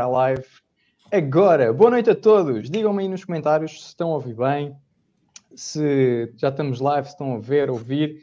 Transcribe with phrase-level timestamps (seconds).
[0.00, 0.44] a live
[1.10, 1.72] agora.
[1.72, 2.70] Boa noite a todos.
[2.70, 4.76] Digam-me aí nos comentários se estão a ouvir bem,
[5.56, 8.22] se já estamos live, se estão a ver, ouvir.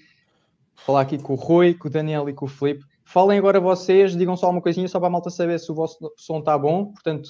[0.74, 2.86] Vou falar aqui com o Rui, com o Daniel e com o Filipe.
[3.04, 6.14] Falem agora vocês, digam só uma coisinha só para a malta saber se o vosso
[6.16, 6.94] som está bom.
[6.94, 7.30] Portanto,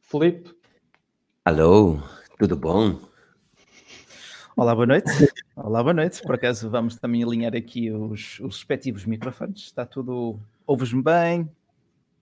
[0.00, 0.52] Filipe.
[1.44, 2.02] Alô,
[2.40, 2.98] tudo bom?
[4.56, 5.12] Olá, boa noite.
[5.54, 6.22] Olá, boa noite.
[6.22, 9.60] Por acaso vamos também alinhar aqui os, os respectivos microfones.
[9.60, 10.40] Está tudo.
[10.66, 11.48] Ouves-me bem?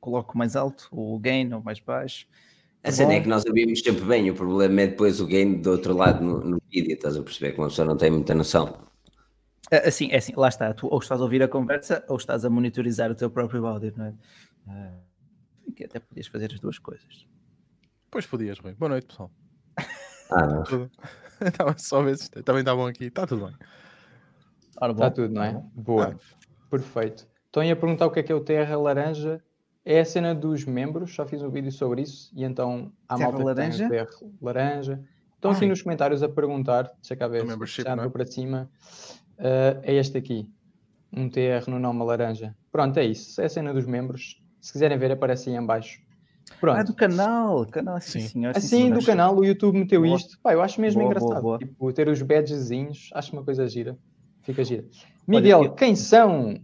[0.04, 2.26] Coloco mais alto o gain ou mais baixo.
[2.82, 5.70] A cena é que nós ouvimos sempre bem, o problema é depois o gain do
[5.70, 8.84] outro lado no, no vídeo, estás a perceber que uma pessoa não tem muita noção.
[9.70, 12.50] Assim, é assim, lá está, tu ou estás a ouvir a conversa ou estás a
[12.50, 14.14] monitorizar o teu próprio áudio, não é?
[14.66, 17.26] Uh, que até podias fazer as duas coisas.
[18.10, 18.74] Pois podias, Rui.
[18.74, 19.30] Boa noite, pessoal.
[20.30, 20.64] Ah, não.
[20.64, 20.90] Tudo.
[21.40, 23.06] Estava só a ver se também está bom aqui.
[23.06, 23.56] Está tudo bem.
[24.76, 25.64] Ora, bom, Está tudo, não é?
[25.74, 26.18] Boa.
[26.68, 27.26] Perfeito.
[27.46, 29.42] Estão a perguntar o que é que é o Terra Laranja.
[29.84, 33.30] É a cena dos membros, já fiz um vídeo sobre isso, e então há Terra
[33.30, 33.88] malta Laranja?
[33.88, 35.00] que tem Laranja.
[35.34, 35.68] Estão aqui Ai.
[35.68, 37.92] nos comentários a perguntar, deixa cá ver, já não é?
[37.92, 38.70] andou para cima.
[39.38, 40.48] Uh, é este aqui,
[41.12, 42.56] um TR no nome laranja.
[42.72, 43.40] Pronto, é isso.
[43.40, 44.42] É a cena dos membros.
[44.60, 46.00] Se quiserem ver, aparece aí em baixo.
[46.60, 46.78] Pronto.
[46.78, 48.46] Ah, do canal, canal, sim, Sim.
[48.46, 50.16] Assim, do canal, o YouTube meteu Boa.
[50.16, 50.38] isto.
[50.42, 51.42] Pá, eu acho mesmo Boa, engraçado.
[51.42, 51.58] boa.
[51.58, 53.98] Tipo, ter os badgezinhos, acho uma coisa gira.
[54.42, 54.84] Fica gira.
[55.26, 56.58] Miguel, eu- quem são?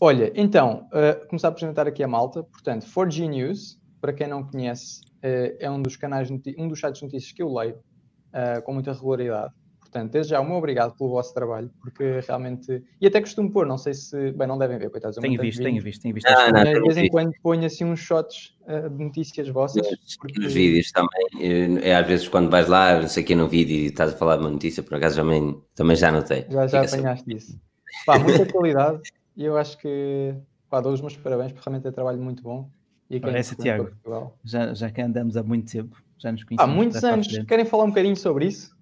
[0.00, 2.42] Olha, então, uh, começar a apresentar aqui a malta.
[2.42, 7.00] Portanto, 4G News, para quem não conhece, uh, é um dos canais, um dos sites
[7.00, 9.52] de notícias que eu leio uh, com muita regularidade.
[9.80, 12.82] Portanto, desde já, o meu obrigado pelo vosso trabalho, porque realmente.
[13.00, 14.32] E até costumo pôr, não sei se.
[14.32, 15.16] Bem, não devem ver, coitados.
[15.18, 16.26] Tenho visto, tenho visto, tenho visto.
[16.26, 17.12] Ah, não, mas de tenho vez em visto.
[17.12, 19.86] quando ponho assim uns shots uh, de notícias vossas.
[20.18, 23.46] porque- Nos vídeos também, é às vezes quando vais lá, não sei o que no
[23.48, 26.44] vídeo e estás a falar de uma notícia, por acaso também, também já notei.
[26.50, 27.60] Já, já Fica apanhaste isso.
[28.04, 29.00] Pá, muita qualidade
[29.36, 30.34] e eu acho que
[30.68, 32.68] pá, dou os meus parabéns porque realmente é trabalho muito bom.
[33.10, 34.32] E Parece, representa Tiago.
[34.44, 36.74] Já, já que andamos há muito tempo, já nos Há conhecemos.
[36.74, 37.28] muitos para a anos.
[37.46, 38.74] Querem falar um bocadinho sobre isso?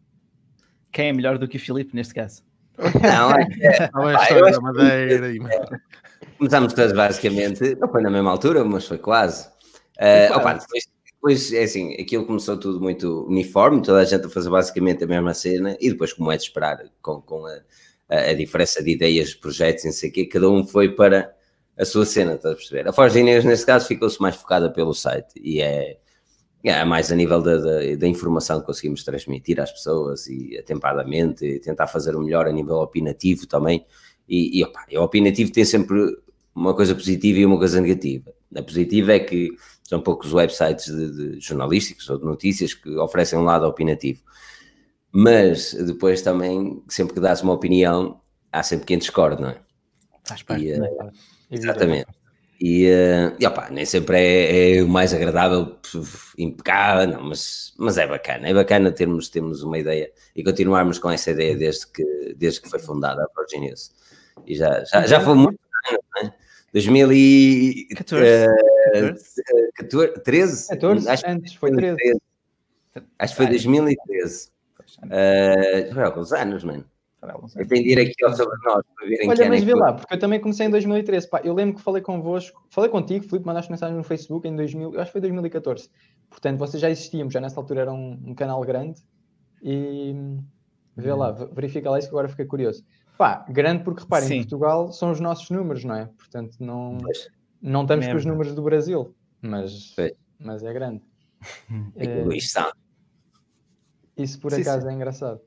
[0.93, 2.43] Quem é melhor do que o Filipe neste caso?
[2.79, 5.39] Não, é que Estava a Pá, história da Madeira e...
[6.39, 9.49] começámos todos basicamente, não foi na mesma altura, mas foi quase.
[9.97, 10.33] Quase.
[10.33, 14.51] opa, depois, depois, é assim, aquilo começou tudo muito uniforme, toda a gente a fazer
[14.51, 17.59] basicamente a mesma cena, e depois, como é de esperar, com, com a,
[18.13, 21.35] a, diferença de ideias, de projetos, e não sei o quê, cada um foi para
[21.79, 22.89] a sua cena, estás a perceber?
[22.89, 25.99] A Forge News, neste caso, ficou-se mais focada pelo site, e é,
[26.65, 31.45] é mais a nível da, da, da informação que conseguimos transmitir às pessoas, e atempadamente,
[31.45, 33.85] e tentar fazer o melhor a nível opinativo também,
[34.29, 36.17] e, e opa, o opinativo tem sempre
[36.55, 38.33] uma coisa positiva e uma coisa negativa.
[38.55, 39.51] A positiva é que
[39.83, 44.23] são poucos websites de, de jornalísticos ou de notícias que oferecem um lado opinativo.
[45.13, 49.61] Mas depois também, sempre que dás uma opinião, há sempre quem discorde, não é?
[50.25, 50.77] Faz parte, E, é?
[50.77, 51.19] Evidente.
[51.51, 52.07] Exatamente.
[52.65, 55.79] E, eh, e opa, nem sempre é, é o mais agradável,
[56.39, 58.49] impecável, não, mas, mas é bacana.
[58.49, 62.71] É bacana termos, termos uma ideia e continuarmos com essa ideia desde que, desde que
[62.71, 63.93] foi fundada a News.
[64.47, 65.59] E já, já, já foi muito
[65.89, 66.35] anos, não é?
[66.73, 68.47] 2014,
[69.75, 70.23] 14.
[70.23, 70.69] 13?
[70.69, 71.09] 14?
[71.09, 71.97] Acho Antes, foi 13.
[73.19, 74.52] Acho que foi 2013.
[75.05, 76.85] Uh, foi há alguns anos, mano.
[77.57, 79.93] Eu tenho de ir aqui ao sobre nós para verem Olha, é mas vê lá,
[79.93, 81.31] porque eu também comecei em 2013.
[81.31, 84.95] Pá, eu lembro que falei convosco, falei contigo, Filipe, mandaste mensagem no Facebook em 2000,
[84.95, 85.89] eu acho que foi 2014.
[86.29, 89.01] Portanto, vocês já existiam, já nessa altura era um, um canal grande.
[89.63, 90.17] E
[90.97, 91.35] vê lá, Hum.
[91.35, 92.85] v- verifica lá isso que agora fiquei curioso.
[93.17, 94.35] Pá, grande porque reparem, Sim.
[94.39, 96.07] em Portugal são os nossos números, não é?
[96.19, 97.29] Portanto, não, Pois.
[97.61, 100.13] não estamos com os números do Brasil, mas, Pois.
[100.41, 101.03] mas é grande.
[101.97, 102.73] Aqui Eh, o Luís Santos.
[104.17, 105.41] Isso por Sim, acaso é engraçado.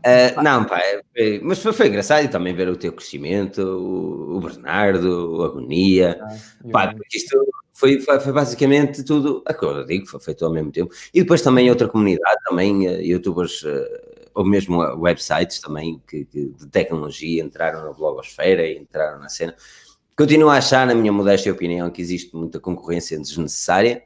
[0.00, 3.60] Uh, não, pá, é- é- mas foi, foi engraçado e também ver o teu crescimento,
[3.60, 6.18] o, o Bernardo, o Agonia.
[6.64, 7.36] E Pá, porque isto
[7.74, 10.94] foi, foi, foi basicamente tudo, a que eu digo, foi feito ao mesmo tempo.
[11.12, 16.24] E depois também outra comunidade, também eh, youtubers, eh, ou mesmo eh, websites também que,
[16.24, 19.54] que de tecnologia entraram na blogosfera e entraram na cena.
[20.16, 24.02] Continuo a achar, na minha modesta opinião, que existe muita concorrência desnecessária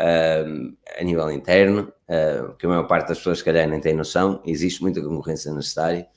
[0.00, 3.94] ahm, a nível interno, ah, que a maior parte das pessoas, se calhar, nem tem
[3.94, 4.42] noção.
[4.46, 6.08] Existe muita concorrência necessária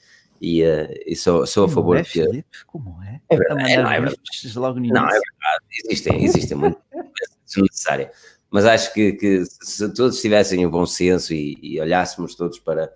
[0.41, 2.23] e, ah, e sou, sou a favor é, que.
[2.23, 2.65] Filipe?
[2.65, 3.21] Como é?
[3.29, 4.19] É verdade, mandar não, é verdade.
[4.55, 8.09] logo no Não, é verdade, existem, existem muitas concorrências desnecessárias.
[8.49, 12.93] Mas acho que, que se todos tivessem o bom senso e, e olhássemos todos para,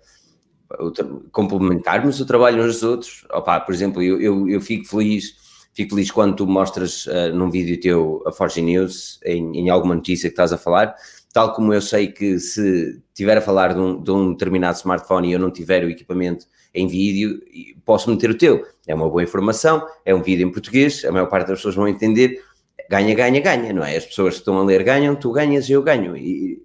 [0.68, 4.60] para o tra- complementarmos o trabalho uns dos outros, opá, por exemplo, eu, eu, eu
[4.60, 5.34] fico feliz,
[5.78, 9.94] fico feliz quando tu mostras ah, num vídeo teu a Forge News em, em alguma
[9.94, 10.92] notícia que estás a falar,
[11.32, 15.28] tal como eu sei que se tiver a falar de um, de um determinado smartphone
[15.28, 17.40] e eu não tiver o equipamento em vídeo,
[17.84, 18.66] posso meter o teu.
[18.88, 21.86] É uma boa informação, é um vídeo em português, a maior parte das pessoas vão
[21.86, 22.42] entender.
[22.90, 23.96] ganha, ganha, ganha, não é?
[23.96, 26.16] As pessoas que estão a ler ganham, tu ganhas e eu ganho.
[26.16, 26.60] E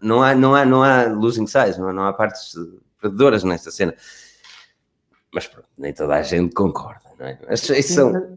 [0.00, 2.54] não há, não há, não há losing sides, não há, não há partes
[2.98, 3.94] perdedoras nesta cena.
[5.34, 7.56] Mas pronto, nem toda a gente concorda, não é?
[7.56, 8.36] São...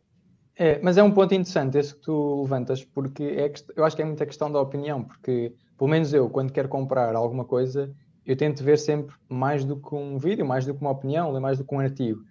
[0.56, 4.02] é, mas é um ponto interessante esse que tu levantas, porque é, eu acho que
[4.02, 7.94] é muita questão da opinião, porque pelo menos eu, quando quero comprar alguma coisa,
[8.26, 11.58] eu tento ver sempre mais do que um vídeo, mais do que uma opinião, mais
[11.58, 12.22] do que um artigo.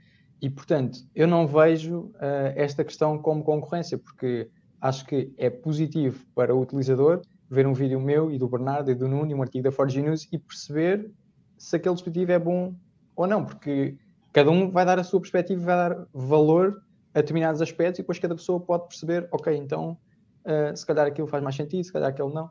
[0.41, 4.49] E, portanto, eu não vejo uh, esta questão como concorrência, porque
[4.81, 7.21] acho que é positivo para o utilizador
[7.51, 10.01] ver um vídeo meu e do Bernardo e do Nuno e um artigo da Forge
[10.01, 11.11] News e perceber
[11.59, 12.75] se aquele dispositivo é bom
[13.17, 13.99] ou não, porque
[14.33, 16.83] cada um vai dar a sua perspectiva, vai dar valor
[17.15, 19.99] a determinados aspectos e depois cada pessoa pode perceber, ok, então
[20.45, 22.51] uh, se calhar aquilo faz mais sentido, se calhar aquele não.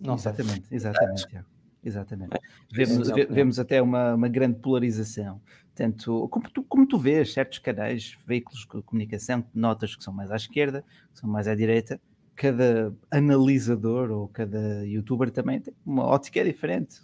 [0.00, 0.76] não exatamente, sei.
[0.76, 1.46] exatamente, Tiago.
[1.84, 2.38] Exatamente.
[2.72, 5.42] Vemos, vemos até uma, uma grande polarização.
[5.74, 10.30] Tanto, como tu, como tu vês, certos canais, veículos de comunicação, notas que são mais
[10.30, 12.00] à esquerda, que são mais à direita,
[12.36, 17.00] cada analisador ou cada youtuber também tem uma ótica diferente,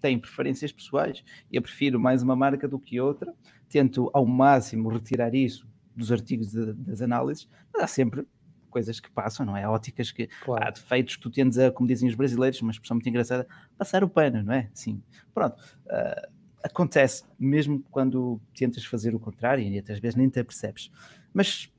[0.00, 1.24] tem preferências pessoais.
[1.50, 3.34] Eu prefiro mais uma marca do que outra,
[3.68, 8.26] tento ao máximo retirar isso dos artigos de, das análises, mas há sempre
[8.70, 9.66] coisas que passam, não é?
[9.66, 10.62] Óticas que claro.
[10.66, 13.46] há defeitos que tu tendes a, como dizem os brasileiros, uma expressão muito engraçada,
[13.78, 14.68] passar o pano, não é?
[14.74, 15.02] Sim,
[15.32, 15.56] pronto.
[15.86, 16.30] Uh,
[16.62, 20.90] acontece mesmo quando tentas fazer o contrário e às vezes nem te apercebes.
[21.32, 21.72] Mas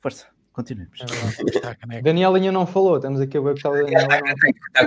[0.00, 0.26] força,
[0.58, 0.98] continuemos.
[1.88, 4.08] É Daniel ainda não falou, estamos aqui a ver o que está o Daniel.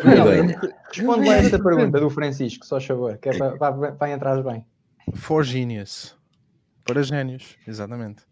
[0.03, 0.59] Daniel
[0.93, 4.65] responde lá esta pergunta do Francisco, só favor, que é para, para, para entrar bem.
[5.13, 6.17] For Genius.
[6.83, 8.23] Para gênios, exatamente.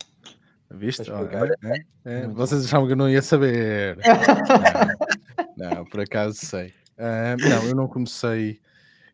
[0.72, 1.10] Viste?
[1.10, 1.26] Oh,
[1.66, 3.98] é, é, Vocês achavam que eu não ia saber.
[5.56, 6.74] não, não, por acaso sei.
[6.98, 8.60] Uh, não, eu não comecei,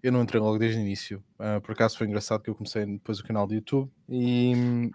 [0.02, 1.24] eu não entrei logo desde o início.
[1.40, 4.90] Uh, por acaso foi engraçado que eu comecei depois o canal do YouTube e,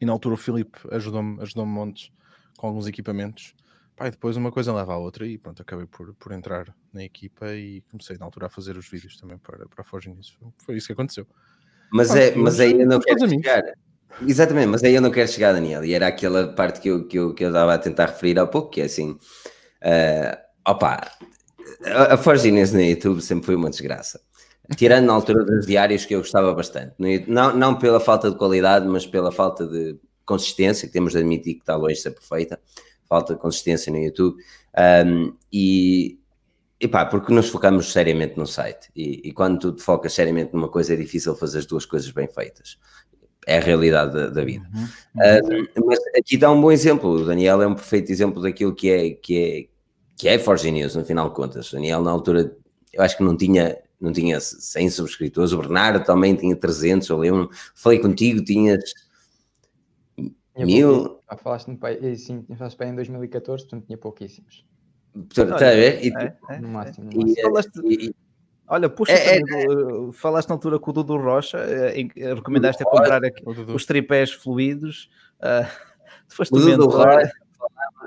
[0.00, 2.10] e na altura o Filipe ajudou-me ajudou montes
[2.58, 3.54] com alguns equipamentos.
[3.96, 7.02] Pá, e depois uma coisa leva à outra e pronto, acabei por, por entrar na
[7.02, 10.14] equipa e comecei na altura a fazer os vídeos também para, para a Forge
[10.58, 11.26] Foi isso que aconteceu.
[11.90, 13.62] Mas, é, mas aí eu não quero chegar.
[14.26, 17.18] Exatamente, mas aí eu não quero chegar, Daniel, e era aquela parte que eu, que
[17.18, 20.38] eu, que eu estava a tentar referir há pouco, que é assim, uh,
[20.68, 21.10] opa,
[21.84, 24.20] a, a Forginess no YouTube sempre foi uma desgraça.
[24.76, 26.94] Tirando na altura dos diários que eu gostava bastante,
[27.26, 31.54] não, não pela falta de qualidade, mas pela falta de consistência, que temos de admitir
[31.54, 32.60] que está longe de ser perfeita,
[33.08, 34.36] falta de consistência no YouTube,
[35.06, 36.18] um, e,
[36.80, 40.52] e pá, porque nos focamos seriamente no site, e, e, quando tu te focas seriamente
[40.52, 42.78] numa coisa é difícil fazer as duas coisas bem feitas
[43.48, 44.68] é a realidade da, da vida.
[44.74, 44.84] Uhum.
[44.84, 47.08] Uh, mas aqui dá um bom exemplo.
[47.08, 49.78] O Daniel é um perfeito exemplo daquilo que é que é
[50.18, 51.70] que é Forge News, no final de contas.
[51.70, 52.54] O Daniel, na altura,
[52.92, 55.52] eu acho que não tinha, não tinha 100 subscritores.
[55.52, 57.08] O Bernardo também tinha 300.
[57.08, 58.92] Eu lembro, falei contigo, tinhas
[60.66, 61.20] mil.
[61.28, 64.66] Ah, falaste no pai, sim, falaste para em 2014, portanto tinha pouquíssimos.
[65.30, 66.04] Está a ver?
[66.04, 67.10] E, é, é, no máximo.
[67.12, 67.90] No máximo.
[67.90, 68.14] E, e,
[68.70, 69.42] Olha, puxa, é, é, é,
[70.12, 74.32] falaste na altura com o Dudu Rocha, eh, eh, recomendaste a comprar aqui, os tripés
[74.32, 75.08] fluidos.
[75.38, 75.64] Uh,
[76.26, 77.30] foste o Dudu Rocha,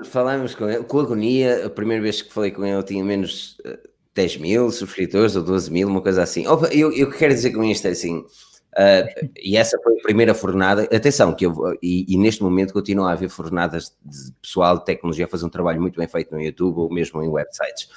[0.04, 3.78] falámos com ele, com agonia, a primeira vez que falei com ele tinha menos uh,
[4.14, 6.46] 10 mil subscritores ou 12 mil, uma coisa assim.
[6.46, 8.22] Opa, eu, eu quero dizer com isto é assim,
[8.76, 13.10] uh, e essa foi a primeira fornada, atenção, que eu, e, e, neste momento continua
[13.10, 16.40] a haver fornadas de pessoal de tecnologia a fazer um trabalho muito bem feito no
[16.40, 17.88] YouTube ou mesmo em websites.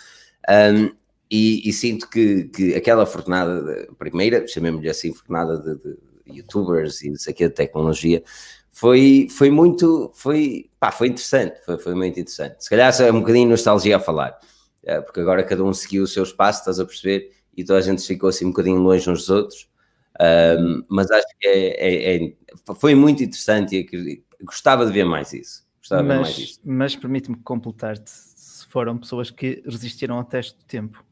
[0.49, 0.91] Um,
[1.29, 5.97] e, e, sinto que, que aquela fornada, primeira, chamemos-lhe assim, fornada de, de,
[6.27, 8.23] youtubers e isso aqui de tecnologia,
[8.71, 12.63] foi, foi muito, foi, pá, foi interessante, foi, foi muito interessante.
[12.63, 14.37] Se calhar é um bocadinho nostalgia a falar,
[14.83, 17.81] é, porque agora cada um seguiu o seu espaço, estás a perceber, e toda a
[17.81, 19.69] gente ficou assim um bocadinho longe uns dos outros,
[20.21, 22.33] um, mas acho que é, é, é,
[22.75, 25.65] foi muito interessante e gostava de ver mais isso.
[25.79, 31.05] Gostava mas, mas permite-me completar-te, se foram pessoas que resistiram ao teste do tempo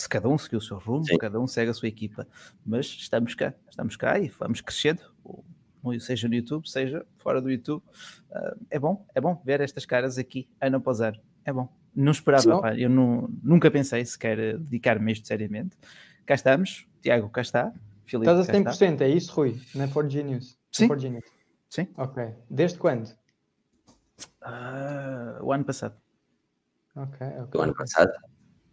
[0.00, 1.18] se cada um seguiu o seu rumo, Sim.
[1.18, 2.26] cada um segue a sua equipa,
[2.64, 5.02] mas estamos cá, estamos cá e vamos crescendo,
[5.98, 7.82] seja no YouTube, seja fora do YouTube.
[8.30, 11.68] Uh, é bom, é bom ver estas caras aqui, ano após ano, é bom.
[11.94, 15.76] Não esperava, pá, eu não, nunca pensei sequer dedicar-me a isto seriamente.
[16.24, 17.72] Cá estamos, Tiago, cá está.
[18.08, 19.04] Filipe, Estás a 100%, está.
[19.04, 20.56] é isso, Rui, na For Genius?
[20.72, 20.88] Sim.
[20.88, 21.24] For Genius.
[21.68, 21.86] Sim.
[21.96, 22.24] Ok.
[22.48, 23.08] Desde quando?
[24.42, 25.94] Uh, o ano passado.
[26.96, 27.60] Ok, ok.
[27.60, 28.10] O ano passado?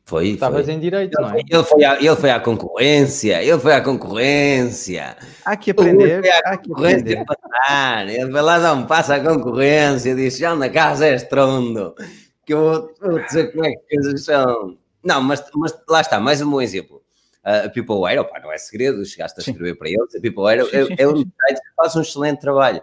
[0.05, 0.29] Foi.
[0.29, 1.39] Estavas em direito, ele, não é?
[1.39, 5.17] Ele foi, à, ele foi à concorrência, ele foi à concorrência.
[5.43, 6.23] Há que aprender.
[6.45, 7.25] Há que aprender.
[7.25, 8.07] Passar.
[8.07, 11.93] Ele vai lá dar um passo à concorrência, disse: já na casa é estrondo,
[12.45, 14.77] que eu vou, vou dizer como é que as coisas são.
[15.03, 17.04] Não, mas, mas lá está, mais um bom exemplo.
[17.45, 19.77] A Peopleware, opa, não é segredo, chegaste a escrever sim.
[19.77, 20.15] para eles.
[20.15, 22.81] A Peopleware é, é um site que faz um excelente trabalho.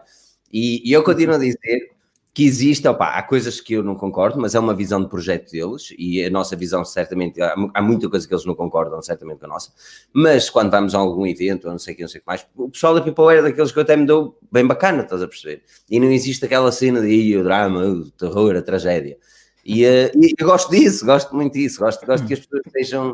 [0.52, 1.90] E, e eu continuo a dizer
[2.34, 5.50] que existe, opa, há coisas que eu não concordo, mas é uma visão de projeto
[5.50, 9.40] deles e a nossa visão certamente, há, há muita coisa que eles não concordam certamente
[9.40, 9.70] com a nossa,
[10.14, 12.26] mas quando vamos a algum evento, ou não sei o que, não sei o que
[12.26, 15.20] mais, o pessoal da People era daqueles que eu até me dou bem bacana, estás
[15.20, 15.62] a perceber?
[15.90, 19.18] E não existe aquela cena de o drama, o terror, a tragédia.
[19.64, 23.12] E, uh, e, eu gosto disso, gosto muito disso, gosto, gosto que as pessoas sejam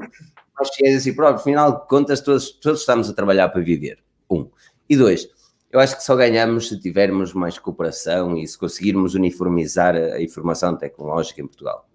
[0.59, 3.99] mais fiéis a si próprios, afinal de contas todos, todos estamos a trabalhar para viver,
[4.31, 4.49] um.
[4.89, 5.29] E dois,
[5.71, 10.77] eu acho que só ganhamos se tivermos mais cooperação e se conseguirmos uniformizar a informação
[10.77, 11.89] tecnológica em Portugal.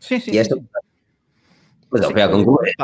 [0.00, 0.32] Sim, sim.
[0.32, 0.56] E esta...
[0.56, 0.66] sim.
[1.90, 2.74] Mas sim, eu concluir.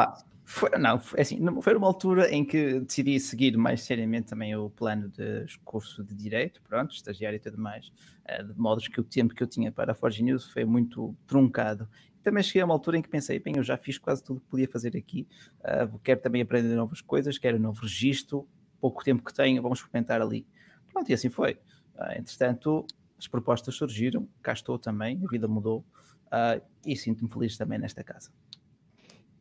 [0.46, 4.68] Foi, não, foi, assim, foi uma altura em que decidi seguir mais seriamente também o
[4.68, 7.90] plano de curso de Direito, pronto, estagiário e tudo mais,
[8.26, 11.16] eh, de modos que o tempo que eu tinha para a Forge News foi muito
[11.26, 11.88] truncado.
[12.24, 14.46] Também cheguei a uma altura em que pensei, bem, eu já fiz quase tudo que
[14.46, 15.28] podia fazer aqui,
[15.60, 18.48] uh, quero também aprender novas coisas, quero um novo registro,
[18.80, 20.46] pouco tempo que tenho, vamos experimentar ali.
[20.90, 21.52] Pronto, e assim foi.
[21.94, 22.86] Uh, entretanto,
[23.18, 25.84] as propostas surgiram, cá estou também, a vida mudou
[26.26, 28.30] uh, e sinto-me feliz também nesta casa.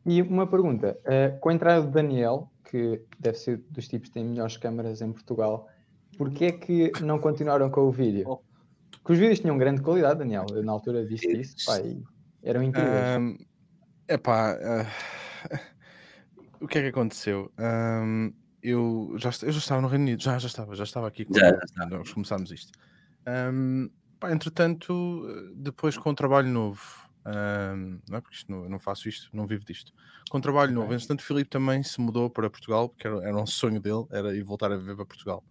[0.06, 4.14] E uma pergunta, uh, com a entrada do Daniel, que deve ser dos tipos que
[4.14, 5.68] têm melhores câmaras em Portugal,
[6.18, 8.40] porquê é que não continuaram com o vídeo?
[8.90, 11.78] Porque os vídeos tinham grande qualidade, Daniel, eu na altura disse isso, pá,
[12.44, 13.18] eram incríveis.
[13.18, 13.36] Um,
[14.06, 15.58] epá, uh,
[16.60, 17.50] o que é que aconteceu?
[17.58, 18.32] Um,
[18.62, 21.40] eu já, eu já estava no Reino Unido, já, já estava, já estava aqui quando
[21.40, 22.72] já, já nós começámos isto.
[23.26, 26.82] Um, pá, entretanto, depois com o trabalho novo,
[27.26, 29.92] um, não é porque isto não, eu não faço isto, não vivo disto.
[30.30, 30.82] Com o trabalho okay.
[30.82, 34.04] novo, entretanto, o Filipe também se mudou para Portugal, porque era, era um sonho dele,
[34.10, 35.44] era ir voltar a viver para Portugal.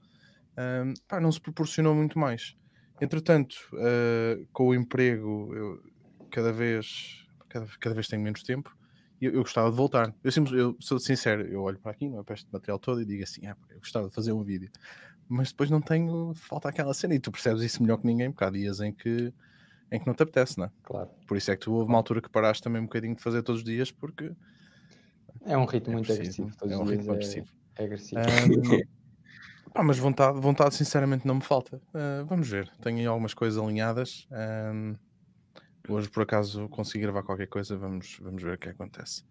[0.57, 2.55] Um, pá, não se proporcionou muito mais.
[3.01, 5.92] Entretanto, uh, com o emprego, eu
[6.33, 8.75] cada vez, cada, cada vez tenho menos tempo
[9.25, 10.13] eu, eu gostava de voltar.
[10.23, 13.01] Eu, sempre, eu sou sincero, eu olho para aqui, não é para este material todo
[13.01, 14.69] e digo assim: ah, eu gostava de fazer um vídeo,
[15.27, 18.43] mas depois não tenho, falta aquela cena e tu percebes isso melhor que ninguém, porque
[18.43, 19.33] há dias em que,
[19.91, 20.71] em que não te apetece, não é?
[20.83, 21.09] Claro.
[21.27, 23.41] Por isso é que tu houve uma altura que paraste também um bocadinho de fazer
[23.43, 24.31] todos os dias, porque
[25.45, 26.51] é um ritmo é muito agressivo.
[26.61, 27.47] é um ritmo é, agressivo.
[27.77, 28.21] É agressivo.
[28.21, 31.77] Um, mas vontade, vontade, sinceramente, não me falta.
[31.93, 34.27] Uh, vamos ver, tenho aí algumas coisas alinhadas.
[34.31, 34.95] Um,
[35.87, 39.23] Hoje, por acaso, consegui gravar qualquer coisa, vamos, vamos ver o que acontece.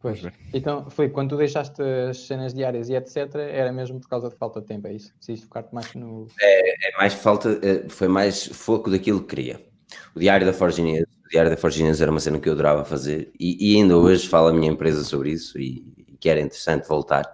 [0.00, 0.22] Pois.
[0.52, 4.36] Então, foi quando tu deixaste as cenas diárias e etc, era mesmo por causa de
[4.36, 5.12] falta de tempo, é isso?
[5.16, 6.28] Preciso focar-te mais no.
[6.40, 9.60] É, é, mais falta, é, foi mais foco daquilo que queria.
[10.14, 13.32] O Diário da Forginês, o Diário da Forginês era uma cena que eu adorava fazer
[13.40, 16.86] e, e ainda hoje falo a minha empresa sobre isso e, e que era interessante
[16.86, 17.24] voltar.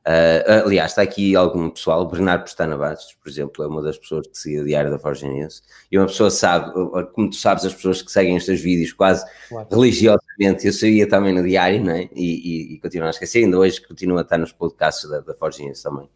[0.00, 4.26] Uh, aliás, está aqui algum pessoal, Bernardo Pestana Bastos, por exemplo, é uma das pessoas
[4.26, 5.60] que segue o Diário da Forginense,
[5.92, 6.72] e uma pessoa sabe,
[7.12, 9.68] como tu sabes, as pessoas que seguem estes vídeos quase claro.
[9.70, 12.08] religiosamente, eu saía também no Diário, não é?
[12.14, 15.34] E, e, e continuo a esquecer, ainda hoje continua a estar nos podcasts da, da
[15.34, 16.08] Forginense também.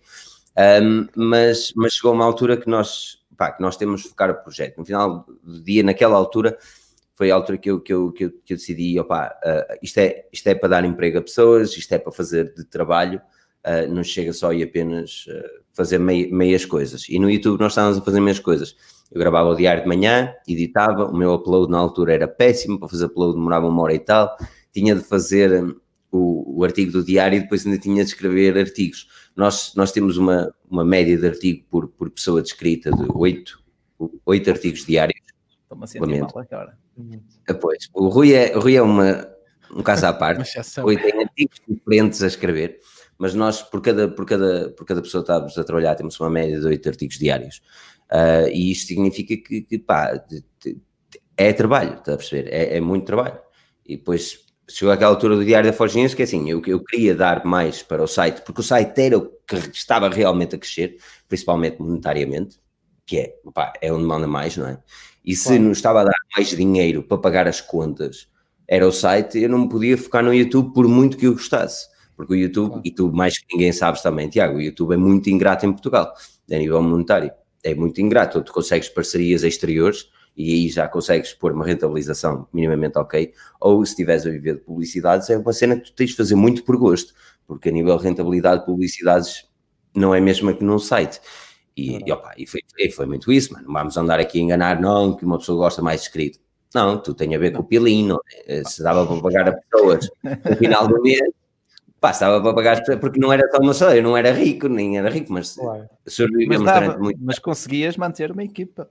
[0.82, 4.34] Um, mas, mas chegou uma altura que nós, pá, que nós temos de focar o
[4.34, 4.78] projeto.
[4.78, 6.56] No final do dia, naquela altura,
[7.14, 9.98] foi a altura que eu, que eu, que eu, que eu decidi, opa, uh, isto,
[9.98, 13.20] é, isto é para dar emprego a pessoas, isto é para fazer de trabalho,
[13.64, 17.08] uh, não chega só e apenas uh, fazer mei, meias coisas.
[17.08, 18.76] E no YouTube nós estávamos a fazer meias coisas.
[19.10, 22.88] Eu gravava o diário de manhã, editava, o meu upload na altura era péssimo, para
[22.88, 24.36] fazer upload demorava uma hora e tal,
[24.72, 25.76] tinha de fazer hum,
[26.10, 29.08] o, o, artigo do diário e depois ainda tinha de escrever artigos.
[29.36, 33.62] Nós, nós temos uma, uma média de artigo por, por pessoa de escrita de oito,
[34.24, 35.20] oito artigos diários.
[35.62, 36.78] Estou-me a sentir mal agora.
[37.60, 39.28] Pois, o Rui é, o Rui é uma,
[39.74, 40.48] um caso à parte.
[40.80, 42.80] Rui tem artigos diferentes a escrever
[43.18, 46.30] mas nós, por cada, por cada, por cada pessoa que estamos a trabalhar, temos uma
[46.30, 47.62] média de oito artigos diários.
[48.10, 50.20] Uh, e isto significa que, que pá,
[51.36, 52.52] é trabalho, está a perceber?
[52.52, 53.38] É, é, muito trabalho.
[53.86, 57.14] E depois chegou aquela altura do Diário da Forginense que é assim, eu, eu queria
[57.14, 60.98] dar mais para o site, porque o site era o que estava realmente a crescer,
[61.28, 62.58] principalmente monetariamente,
[63.04, 64.78] que é, pá, é onde manda mais, não é?
[65.24, 65.62] E se claro.
[65.62, 68.28] não estava a dar mais dinheiro para pagar as contas,
[68.66, 71.86] era o site, eu não me podia focar no YouTube por muito que eu gostasse.
[72.16, 72.82] Porque o YouTube, claro.
[72.84, 76.12] e tu mais que ninguém sabes também, Tiago, o YouTube é muito ingrato em Portugal,
[76.50, 77.32] a nível monetário.
[77.62, 78.42] É muito ingrato.
[78.42, 83.32] Tu consegues parcerias exteriores e aí já consegues pôr uma rentabilização minimamente ok.
[83.60, 86.34] Ou se estiveres a viver de publicidades, é uma cena que tu tens de fazer
[86.34, 87.14] muito por gosto,
[87.46, 89.48] porque a nível de rentabilidade de publicidades
[89.94, 91.20] não é mesmo que num site.
[91.76, 93.66] E, e, opa, e, foi, e foi muito isso, mano.
[93.66, 96.38] Não vamos andar aqui a enganar, não, que uma pessoa gosta mais de escrito.
[96.74, 98.20] Não, tu tem a ver com o pilino.
[98.46, 98.62] É?
[98.64, 101.20] Se dava para pagar a pessoas no final do mês,
[102.04, 104.98] Pá, estava para pagar, porque não era só uma só, eu não era rico, nem
[104.98, 105.88] era rico, mas claro.
[106.06, 108.90] sobrevivemos mas, durante muito Mas conseguias manter uma equipa.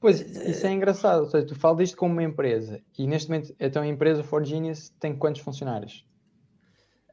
[0.00, 3.54] Pois, isso é engraçado, ou seja, tu falas disto como uma empresa, e neste momento,
[3.60, 6.04] então a empresa For Genius tem quantos funcionários?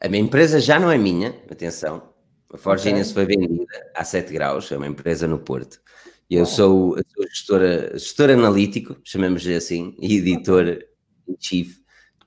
[0.01, 2.09] A minha empresa já não é minha, atenção,
[2.51, 2.85] a For okay.
[2.85, 5.79] Genius foi vendida a 7 graus, é uma empresa no Porto,
[6.27, 7.61] Eu sou, sou gestor,
[7.93, 10.79] gestor analítico, chamemos-lhe assim, e editor
[11.27, 11.77] em chief.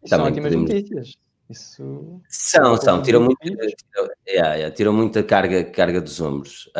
[0.04, 0.70] São ótimas podemos...
[0.70, 1.27] notícias.
[1.50, 2.20] Isso...
[2.28, 6.70] São, são, tiram, muito, tiram, yeah, yeah, tiram muita carga, carga dos ombros.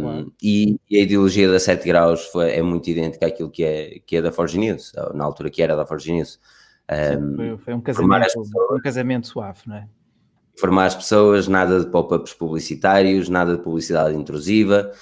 [0.00, 4.00] Um, e, e, a ideologia da 7 graus foi, é muito idêntica àquilo que é,
[4.06, 6.38] que é da Forge News, na altura que era da Forge News.
[6.88, 9.88] Um, foi, foi, um casamento, pessoas, um casamento suave, não é?
[10.54, 14.92] Informar as pessoas, nada de pop-ups publicitários, nada de publicidade intrusiva,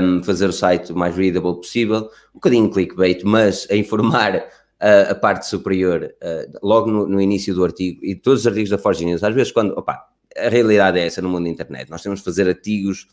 [0.00, 4.48] um, fazer o site o mais readable possível, um bocadinho clickbait, mas a informar
[4.80, 6.14] a, a parte superior,
[6.62, 9.52] logo no, no, início do artigo, e todos os artigos da Forge News, às vezes
[9.52, 10.06] quando, opa,
[10.36, 13.06] a realidade é essa no mundo da internet, nós temos de fazer artigos,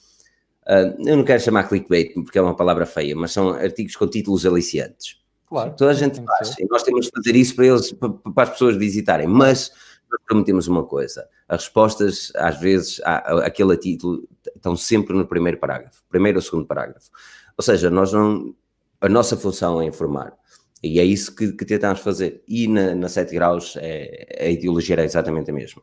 [1.06, 4.46] eu não quero chamar clickbait porque é uma palavra feia, mas são artigos com títulos
[4.46, 5.22] aliciantes.
[5.48, 8.50] Claro, Toda a gente faz, e nós temos de fazer isso para eles, para, as
[8.50, 9.72] pessoas visitarem, mas
[10.10, 16.04] nós prometemos uma coisa, as respostas, às vezes, aquele título estão sempre no primeiro parágrafo,
[16.10, 17.10] primeiro ou segundo parágrafo.
[17.58, 18.56] Ou seja, nós não,
[19.00, 20.34] a nossa função é informar.
[20.84, 22.44] E é isso que, que tentamos fazer.
[22.46, 25.82] E na, na 7 graus é, a ideologia era exatamente a mesma.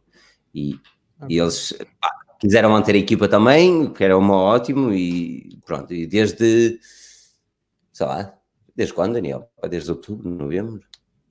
[0.55, 0.75] E,
[1.23, 1.37] okay.
[1.37, 5.95] e eles pá, quiseram manter a equipa também, que era uma ótimo, e pronto.
[5.95, 6.79] E desde,
[7.93, 8.39] sei lá,
[8.77, 9.51] desde quando, Daniel?
[9.71, 10.81] Desde outubro, novembro?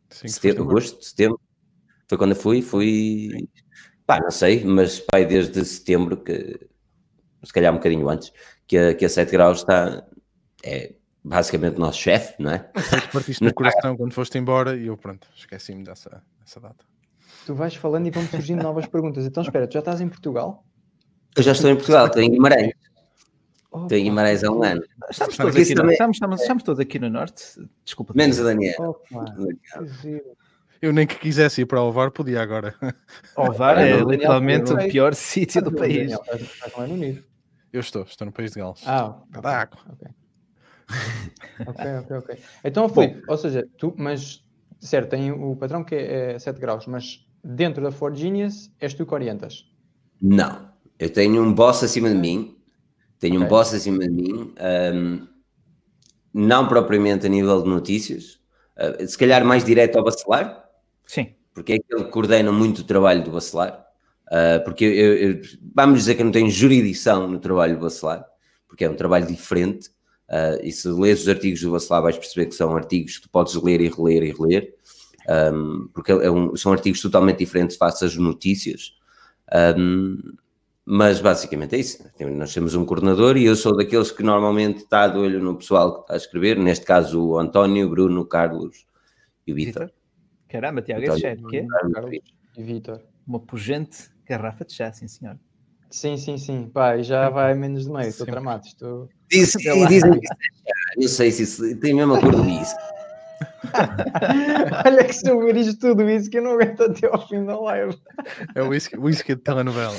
[0.10, 1.40] Sim, setembro, agosto, setembro.
[2.08, 3.48] Foi quando eu fui, fui.
[4.06, 6.60] Pá, não sei, mas pai, desde setembro, que
[7.44, 8.34] se calhar um bocadinho antes,
[8.66, 10.04] que a, que a 7 graus está.
[10.64, 12.60] É, basicamente o nosso chefe, não é?
[13.12, 16.86] Partiste no coração quando foste embora e eu, pronto, esqueci-me dessa, dessa data.
[17.46, 19.26] Tu vais falando e vão surgindo novas perguntas.
[19.26, 20.64] Então, espera, tu já estás em Portugal?
[21.36, 22.74] Eu já estou em Portugal, estou em Guimarães.
[23.72, 24.82] Oh, estou em Guimarães há um ano.
[25.10, 27.44] Estamos todos, aqui no, estamos, estamos, estamos todos aqui no Norte.
[27.84, 28.14] Desculpa.
[28.16, 29.02] Menos a Daniel.
[29.12, 29.26] Oh,
[30.82, 32.74] eu nem que quisesse ir para o VAR, podia agora.
[33.36, 36.12] O VAR é literalmente o pior sítio do país.
[37.72, 38.82] Eu estou, estou no país de Gales.
[38.86, 40.10] Ah, ok
[41.68, 42.38] ok, ok, ok.
[42.64, 44.44] Então, Felipe, ou seja, tu, mas,
[44.80, 48.94] certo, tem o patrão que é, é 7 graus, mas dentro da Ford Genius és
[48.94, 49.66] tu que orientas?
[50.22, 52.58] Não, eu tenho um boss acima de mim,
[53.20, 53.46] tenho okay.
[53.46, 54.54] um boss acima de mim,
[54.94, 55.28] um,
[56.34, 58.40] não propriamente a nível de notícias,
[58.78, 60.70] uh, se calhar mais direto ao bacelar.
[61.06, 61.34] Sim.
[61.54, 63.86] Porque é que ele coordena muito o trabalho do bacelar.
[64.28, 65.42] Uh, porque eu, eu,
[65.74, 68.24] vamos dizer que eu não tenho jurisdição no trabalho do bacelar,
[68.68, 69.90] porque é um trabalho diferente,
[70.30, 73.30] Uh, e se lês os artigos do Bacelar vais perceber que são artigos que tu
[73.30, 74.76] podes ler e reler e reler,
[75.54, 78.96] um, porque é um, são artigos totalmente diferentes face às notícias.
[79.76, 80.18] Um,
[80.86, 82.04] mas basicamente é isso.
[82.36, 85.96] Nós temos um coordenador e eu sou daqueles que normalmente está de olho no pessoal
[85.96, 88.86] que está a escrever, neste caso o António, o Bruno, o Carlos
[89.46, 89.92] e o Vitor.
[90.48, 91.68] Caramba, Tiago, esse chat, que é?
[91.94, 92.20] Carlos
[92.58, 93.02] e Vitor.
[93.28, 95.40] Uma pujante garrafa de chá, sim senhor.
[95.90, 96.70] Sim, sim, sim.
[96.72, 98.66] Pá, e já vai menos de meio, estou tramado.
[98.66, 99.10] Estou...
[99.30, 100.28] Diz, e dizem que
[100.98, 102.80] não sei se isso tem mesmo a cor do whisky.
[104.86, 107.44] Olha que se eu ver isto tudo isso que eu não aguento até ao fim
[107.46, 107.98] da live.
[108.56, 109.96] É o whisky, whisky de telenovela.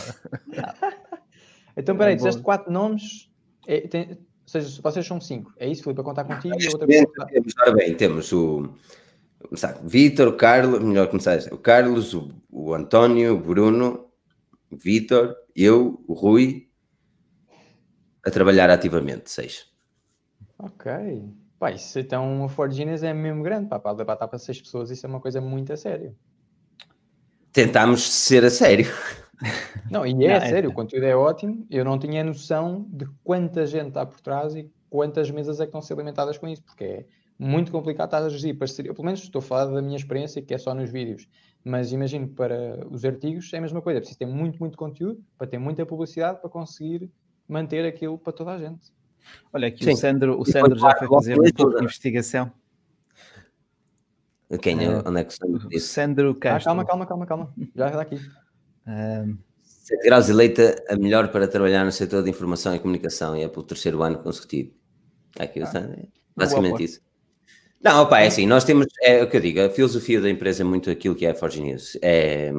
[1.77, 3.31] então, peraí, é disseste quatro nomes,
[3.67, 6.87] é, tem, ou seja, vocês são cinco, é isso, Filipe, a contar contigo e outra.
[6.87, 8.69] Temos, ora bem, temos o
[9.85, 14.10] Vitor, o Carlos, melhor começar, o Carlos, o, o António, o Bruno,
[14.71, 16.69] o Vitor, eu, o Rui,
[18.25, 19.67] a trabalhar ativamente, seis.
[20.59, 20.91] Ok.
[21.59, 24.91] Pá, isso então uma Ford Genius é mesmo grande, pá, para levar para seis pessoas,
[24.91, 26.17] isso é uma coisa muito a sério.
[27.53, 28.87] Tentámos ser a sério.
[29.91, 30.71] Não, e é não, a é sério, é...
[30.71, 31.67] o conteúdo é ótimo.
[31.71, 35.69] Eu não tinha noção de quanta gente está por trás e quantas mesas é que
[35.69, 37.07] estão a ser alimentadas com isso, porque é
[37.39, 38.93] muito complicado estar a gerir parceria.
[38.93, 41.27] Pelo menos estou a falar da minha experiência, que é só nos vídeos.
[41.65, 43.99] Mas imagino para os artigos é a mesma coisa.
[43.99, 47.11] É preciso ter muito, muito conteúdo para ter muita publicidade para conseguir
[47.47, 48.93] manter aquilo para toda a gente.
[49.53, 49.93] Olha, aqui Sim.
[49.93, 52.51] o Sandro, o Sandro já foi fazer um pouco de investigação.
[54.63, 55.03] Quem é?
[55.07, 55.35] Onde é que
[55.77, 56.73] o Sandro Castro.
[56.73, 57.55] Ah, calma, calma, calma, calma.
[57.75, 58.17] Já está aqui.
[58.87, 59.39] Um...
[59.63, 63.49] 7 graus eleita a melhor para trabalhar no setor de informação e comunicação e é
[63.49, 64.73] pelo terceiro ano consecutivo.
[65.39, 65.65] Aqui ah.
[65.65, 65.89] está.
[66.37, 67.01] Basicamente isso.
[67.83, 70.63] Não, opa, é assim, nós temos, é o que eu digo, a filosofia da empresa
[70.63, 71.97] é muito aquilo que é a Forge News.
[72.03, 72.53] É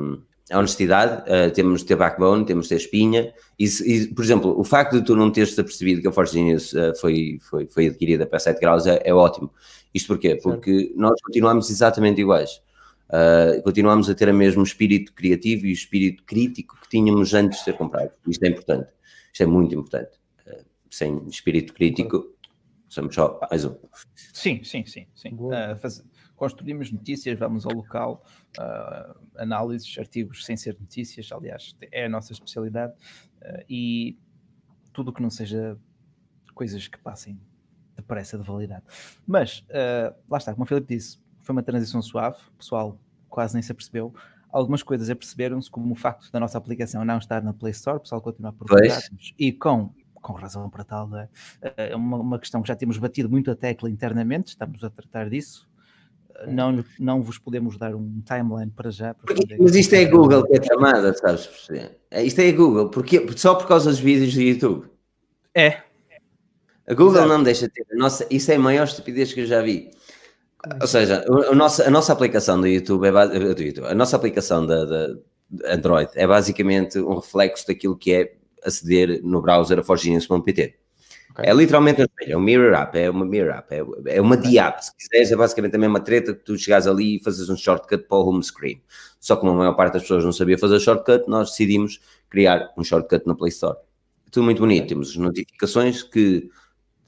[0.51, 4.59] a honestidade, uh, temos de ter backbone, temos de ter espinha, e, e, por exemplo,
[4.59, 7.87] o facto de tu não teres percebido que a Forge News uh, foi, foi, foi
[7.87, 9.51] adquirida para 7 graus é, é ótimo.
[9.93, 10.35] Isto porquê?
[10.35, 12.61] Porque nós continuamos exatamente iguais.
[13.07, 17.59] Uh, continuamos a ter o mesmo espírito criativo e o espírito crítico que tínhamos antes
[17.59, 18.11] de ser comprado.
[18.27, 18.89] Isto é importante.
[19.31, 20.11] Isto é muito importante.
[20.89, 22.35] sem espírito crítico,
[22.91, 23.75] somos só mais um.
[24.33, 25.07] Sim, sim, sim.
[25.15, 25.33] sim.
[25.33, 26.03] Uh, faz...
[26.35, 28.25] Construímos notícias, vamos ao local,
[28.59, 32.93] uh, análises, artigos sem ser notícias, aliás, é a nossa especialidade,
[33.43, 34.17] uh, e
[34.91, 35.77] tudo que não seja
[36.55, 37.39] coisas que passem
[37.95, 38.83] depressa de validade.
[39.25, 42.99] Mas, uh, lá está, como o Filipe disse, foi uma transição suave, o pessoal
[43.29, 44.13] quase nem se apercebeu.
[44.49, 48.01] Algumas coisas aperceberam-se, como o facto da nossa aplicação não estar na Play Store, o
[48.01, 48.99] pessoal continua a procurar
[49.37, 51.29] e com, com razão para tal, é,
[51.77, 55.29] é uma, uma questão que já temos batido muito a tecla internamente, estamos a tratar
[55.29, 55.69] disso,
[56.47, 59.13] não, não vos podemos dar um timeline para já.
[59.13, 61.49] Para porque, mas isto é Google que é chamada, sabes?
[62.09, 64.87] É, isto é Google, porque, só por causa dos vídeos do YouTube.
[65.53, 65.81] É.
[66.87, 67.29] A Google Exato.
[67.29, 67.85] não deixa ter.
[67.93, 69.91] Nossa, isso é a maior estupidez que eu já vi.
[70.79, 73.11] Ou seja, a, nossa, a nossa aplicação do YouTube é
[73.53, 75.07] do YouTube, a nossa aplicação da, da
[75.65, 80.75] Android é basicamente um reflexo daquilo que é aceder no browser a forgenius.pt.
[81.31, 81.49] Okay.
[81.49, 84.59] É literalmente é um mirror app, é uma mirror app, é, é uma okay.
[84.59, 84.83] app.
[84.83, 88.03] Se quiseres, é basicamente a mesma treta que tu chegas ali e fazes um shortcut
[88.07, 88.81] para o home screen.
[89.19, 92.83] Só que a maior parte das pessoas não sabia fazer shortcut, nós decidimos criar um
[92.83, 93.77] shortcut na Play Store.
[94.29, 94.83] Tudo muito bonito.
[94.83, 94.89] Okay.
[94.89, 96.49] Temos notificações que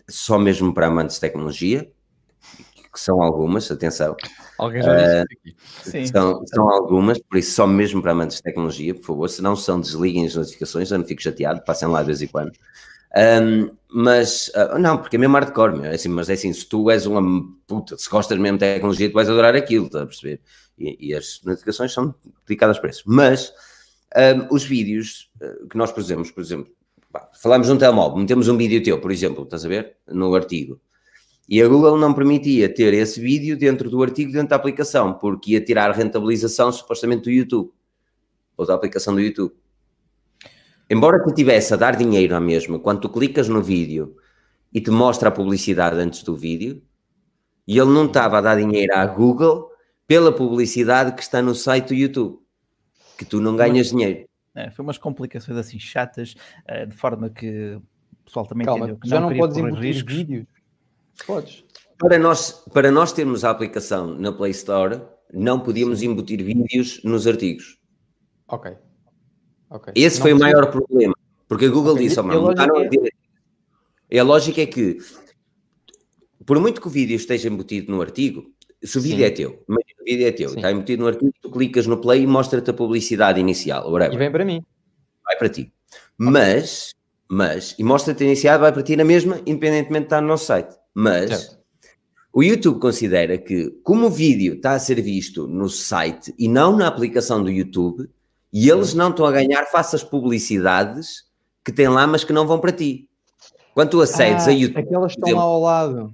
[0.08, 1.92] só mesmo para amantes de tecnologia,
[2.94, 4.16] que são algumas, atenção.
[4.58, 5.56] Alguém já disse uh, aqui.
[5.84, 6.06] Sim.
[6.06, 9.30] São, são algumas, por isso só mesmo para amantes de tecnologia, por favor.
[9.30, 12.28] Se não são, desliguem as notificações, eu não fico chateado, passem lá de vez em
[12.28, 12.52] quando.
[13.16, 15.92] Um, mas, uh, não, porque é mesmo hardcore, meu.
[15.92, 17.22] É assim, mas é assim, se tu és uma
[17.68, 20.42] puta, se gostas mesmo de tecnologia, tu vais adorar aquilo, estás a perceber?
[20.78, 22.14] E, e, as notificações são
[22.48, 23.04] dedicadas para isso.
[23.06, 23.54] Mas
[24.16, 26.72] um, os vídeos uh, que nós fazemos, por exemplo,
[27.12, 29.98] pá, falamos num telemóvel, metemos um vídeo teu, por exemplo, estás a ver?
[30.08, 30.80] No artigo.
[31.48, 35.52] E a Google não permitia ter esse vídeo dentro do artigo, dentro da aplicação, porque
[35.52, 37.72] ia tirar rentabilização supostamente do YouTube
[38.56, 39.54] ou da aplicação do YouTube.
[40.90, 44.16] Embora tu tivesse a dar dinheiro à mesma, quando tu clicas no vídeo
[44.74, 46.82] e te mostra a publicidade antes do vídeo,
[47.68, 49.70] e ele não estava a dar dinheiro à Google
[50.06, 52.40] pela publicidade que está no site do YouTube,
[53.18, 54.28] que tu não ganhas dinheiro.
[54.56, 56.36] É, foi umas complicações assim chatas,
[56.68, 59.82] eh, de forma que o pessoal também Calma, entendeu que já não, não podes embutir
[59.82, 60.14] riscos.
[60.14, 60.53] vídeos.
[61.26, 61.64] Podes.
[61.98, 65.02] Para nós, para nós termos a aplicação na Play Store,
[65.34, 66.08] não podíamos Sim.
[66.08, 67.78] embutir vídeos nos artigos.
[68.48, 68.72] Ok.
[69.70, 69.94] Okay.
[69.96, 71.16] Esse não foi o maior problema,
[71.48, 72.08] porque a Google okay.
[72.08, 73.10] disse, oh, mano, a, lógica
[74.12, 74.20] é...
[74.20, 74.98] a lógica é que,
[76.46, 78.52] por muito que o vídeo esteja embutido no artigo,
[78.84, 79.24] se o vídeo Sim.
[79.24, 80.58] é teu, o vídeo é teu, Sim.
[80.58, 84.14] está embutido no artigo, tu clicas no play e mostra-te a publicidade inicial, whatever.
[84.14, 84.64] E vem para mim.
[85.26, 85.62] Vai para ti.
[85.62, 85.72] Okay.
[86.18, 86.94] Mas,
[87.28, 90.46] mas, e mostra-te a inicial, vai para ti na mesma, independentemente de estar no nosso
[90.46, 90.83] site.
[90.94, 91.58] Mas, certo.
[92.32, 96.76] o YouTube considera que, como o vídeo está a ser visto no site e não
[96.76, 98.10] na aplicação do YouTube,
[98.52, 101.24] e eles não estão a ganhar face às publicidades
[101.66, 103.10] que têm lá, mas que não vão para ti.
[103.74, 104.80] Quando tu acedes ah, a YouTube.
[104.80, 106.14] Aquelas estão exemplo, lá ao lado.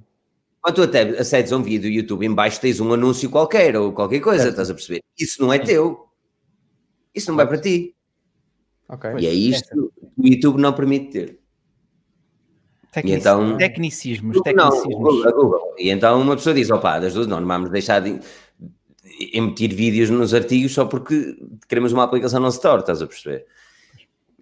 [0.62, 3.76] Quando tu até acedes a um vídeo do YouTube, em baixo tens um anúncio qualquer
[3.76, 4.52] ou qualquer coisa, certo.
[4.52, 5.02] estás a perceber?
[5.18, 6.08] Isso não é teu.
[7.13, 7.96] Isso não vai para ti.
[8.88, 9.12] Okay.
[9.20, 9.70] E é isto
[10.15, 11.38] que o YouTube não permite ter.
[12.91, 15.23] Tecnic, então, tecnicismos, tecnicismos.
[15.23, 15.75] Não, Google.
[15.78, 18.19] E então uma pessoa diz: opá, das duas, não, não vamos deixar de
[19.34, 23.45] emitir vídeos nos artigos só porque queremos uma aplicação no Store, estás a perceber?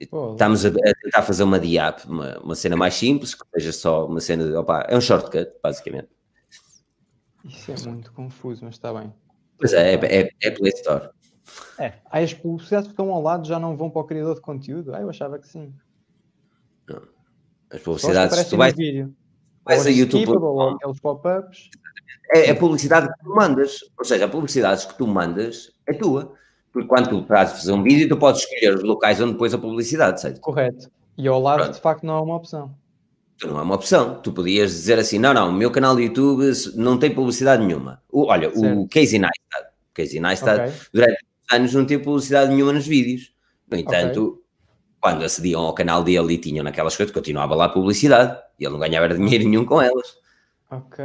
[0.10, 3.74] Pô, Estamos a, a, tentar fazer uma diap, uma, uma cena mais simples, que seja
[3.74, 6.08] só uma cena de opa, é um shortcut, basicamente.
[7.44, 9.12] Isso é muito confuso, mas está bem.
[9.58, 11.10] Pois é, é, é, é Play Store.
[11.80, 11.94] É.
[12.12, 14.94] Aí as publicidades que estão ao lado já não vão para o criador de conteúdo?
[14.94, 15.74] Ah, eu achava que sim.
[17.72, 18.74] As publicidades, tu vais,
[19.66, 20.30] vais a YouTube.
[20.30, 21.70] Ou aqueles pop-ups
[22.34, 23.80] é a publicidade que tu mandas.
[23.98, 26.34] Ou seja, a publicidade que tu mandas é tua.
[26.72, 29.54] Porque quando tu estás a fazer um vídeo, tu podes escolher os locais onde pões
[29.54, 30.40] a publicidade, certo?
[30.42, 30.92] Correto.
[31.18, 31.76] E ao lado, Pronto.
[31.76, 32.76] de facto, não é uma opção.
[33.44, 34.22] Não é uma opção.
[34.22, 36.44] Tu podias dizer assim: não, não, o meu canal do YouTube
[36.76, 38.02] não tem publicidade nenhuma.
[38.10, 38.82] O, olha, certo.
[38.82, 40.74] o Casey Neistat, Casey Neistat, okay.
[40.94, 43.34] durante anos não teve publicidade nenhuma nos vídeos.
[43.70, 44.42] No entanto, okay.
[45.00, 48.74] Quando acediam ao canal dele e tinham naquelas coisas, continuava lá a publicidade e ele
[48.74, 50.18] não ganhava dinheiro nenhum com elas.
[50.70, 51.04] Ok,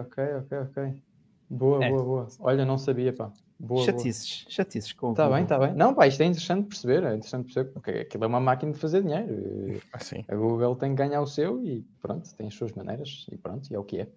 [0.00, 1.02] ok, ok, ok.
[1.48, 1.88] Boa, É.
[1.90, 2.28] boa, boa.
[2.40, 3.30] Olha, não sabia, pá.
[3.58, 3.84] Boa, boa.
[3.84, 5.72] Chatices, chatices com Está bem, está bem.
[5.74, 8.78] Não, pá, isto é interessante perceber, é interessante perceber, porque aquilo é uma máquina de
[8.78, 9.80] fazer dinheiro.
[9.92, 10.24] Assim.
[10.26, 13.70] A Google tem que ganhar o seu e pronto, tem as suas maneiras e pronto,
[13.70, 14.08] e é o que é.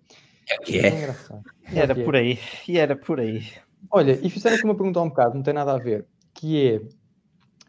[0.50, 0.98] É o que é.
[0.98, 1.44] engraçado.
[1.72, 3.44] é Era por aí, e era por aí.
[3.92, 6.82] Olha, e fizeram aqui uma pergunta um bocado, não tem nada a ver, que é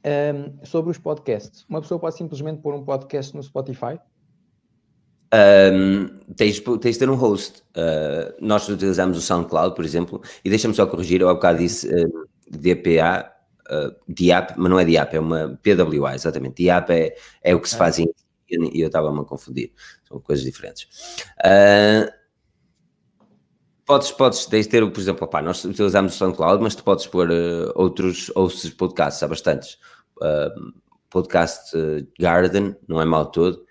[0.03, 1.65] ehm, sobre os podcasts.
[1.69, 3.99] Uma pessoa pode simplesmente pôr um podcast no Spotify?
[5.35, 7.63] Um, tens, tens de ter um host.
[7.77, 11.87] Uh, nós utilizamos o SoundCloud, por exemplo, e deixa-me só corrigir, eu há bocado disse
[11.89, 13.31] uh, DPA,
[13.71, 16.63] uh, DIAP, mas não é DIAP, é uma PWA, exatamente.
[16.63, 18.09] DIAP é, é o que se faz em
[18.51, 19.73] e eu estava-me a confundir,
[20.09, 20.89] são coisas diferentes.
[21.45, 22.11] Uh,
[23.89, 27.07] podes, podes tens de ter, por exemplo, opá, nós utilizamos o SoundCloud, mas tu podes
[27.07, 29.79] pôr uh, outros, outros podcasts, há bastantes.
[30.19, 30.73] Uh,
[31.11, 31.73] podcast
[32.21, 33.65] Garden, não é mal todo,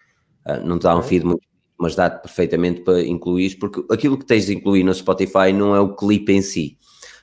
[0.63, 4.47] não te dá um feed muito mas dá-te perfeitamente para incluir, porque aquilo que tens
[4.47, 6.77] de incluir no Spotify não é o clipe em si,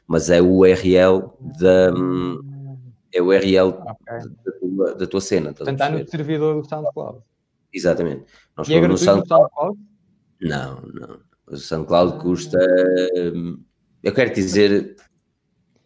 [0.06, 1.92] mas é o URL da,
[3.12, 4.18] é o URL okay.
[4.44, 5.52] da, tua, da, tua, cena.
[5.52, 7.18] Portanto, está no servidor do SoundCloud.
[7.72, 8.24] Exatamente.
[8.56, 9.50] Nós e é gratuito no SoundCloud?
[9.52, 9.78] SoundCloud?
[10.40, 11.18] Não, não.
[11.46, 12.58] O SoundCloud custa,
[14.02, 14.96] eu quero dizer,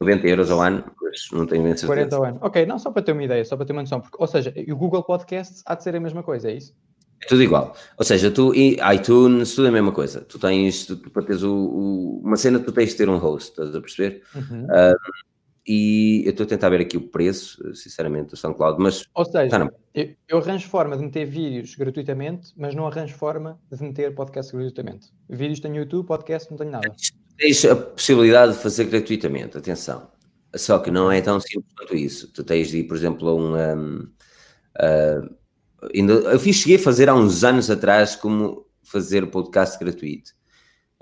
[0.00, 1.86] 90 euros ao ano, mas não tenho bem certeza.
[1.86, 2.38] 40 ao ano.
[2.42, 4.00] Ok, não, só para ter uma ideia, só para ter uma noção.
[4.00, 6.74] Porque, ou seja, o Google Podcasts há de ser a mesma coisa, é isso?
[7.20, 7.74] É tudo igual.
[7.96, 10.20] Ou seja, tu e iTunes, tudo é a mesma coisa.
[10.20, 13.50] Tu tens, tu, para teres o, o, uma cena, tu tens de ter um host,
[13.50, 14.22] estás a perceber?
[14.34, 14.64] Uhum.
[14.64, 14.94] Uh,
[15.68, 19.04] e eu estou a tentar ver aqui o preço, sinceramente, do SoundCloud, mas...
[19.14, 23.60] Ou seja, tá, eu, eu, arranjo forma de meter vídeos gratuitamente, mas não arranjo forma
[23.70, 25.12] de meter podcast gratuitamente.
[25.28, 26.90] Vídeos tenho YouTube, podcast não tenho nada.
[27.36, 30.10] Tens a possibilidade de fazer gratuitamente, atenção.
[30.56, 32.32] Só que não é tão simples quanto isso.
[32.32, 33.54] Tu tens de ir, por exemplo, a um...
[33.54, 34.08] um
[34.80, 35.36] uh,
[35.94, 40.30] ainda, eu fiz, cheguei a fazer há uns anos atrás como fazer podcast gratuito.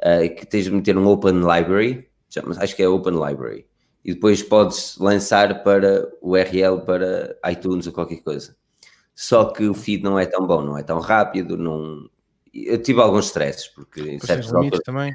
[0.00, 2.08] Uh, que tens de meter um Open Library,
[2.58, 3.64] acho que é Open Library
[4.06, 8.56] e depois podes lançar para o URL para iTunes ou qualquer coisa.
[9.12, 12.08] Só que o feed não é tão bom, não é tão rápido, não...
[12.54, 15.12] eu tive alguns stresses, porque em certos limites também.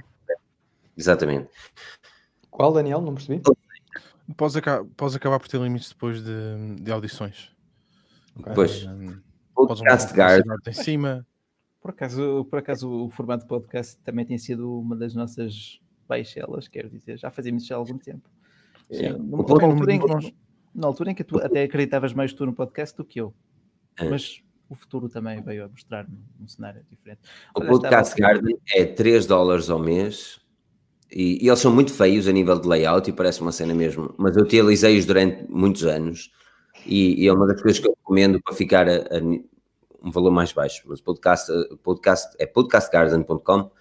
[0.98, 1.48] Exatamente.
[2.50, 3.00] Qual, Daniel?
[3.00, 3.42] Não percebi.
[4.36, 7.50] Podes, acabar, podes acabar por ter limites depois de, de audições.
[8.38, 8.54] Okay.
[8.54, 8.86] Pois.
[8.86, 9.22] Um,
[9.56, 10.44] podcast Guard.
[10.68, 11.26] Em cima.
[11.82, 16.68] Por acaso, por acaso o formato de podcast também tem sido uma das nossas baixelas,
[16.68, 18.30] quero dizer, já fazemos isso há algum tempo.
[18.92, 19.10] Sim.
[19.14, 20.36] Numa, altura em que,
[20.74, 23.34] na altura em que tu até acreditavas mais tu no podcast do que eu.
[23.98, 24.10] É.
[24.10, 26.06] Mas o futuro também veio a mostrar
[26.40, 27.22] um, cenário diferente.
[27.56, 28.34] O Olha, Podcast estava...
[28.34, 30.40] Garden é 3 dólares ao mês
[31.12, 34.14] e, e, eles são muito feios a nível de layout e parece uma cena mesmo,
[34.18, 36.32] mas eu utilizei-os durante muitos anos
[36.86, 39.22] e, e, é uma das coisas que eu recomendo para ficar a, a
[40.04, 40.82] um valor mais baixo.
[40.86, 41.52] Mas podcast,
[41.84, 43.72] podcast é podcastgarden.com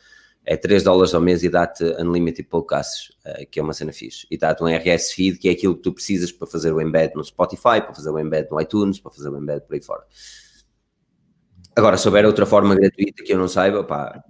[0.45, 4.27] é 3 dólares ao mês e dá-te unlimited podcasts, uh, que é uma cena fixe.
[4.31, 7.15] E dá-te um RS feed, que é aquilo que tu precisas para fazer o embed
[7.15, 10.05] no Spotify, para fazer o embed no iTunes, para fazer o embed por aí fora.
[11.77, 14.25] Agora, se houver outra forma gratuita que eu não saiba, pá.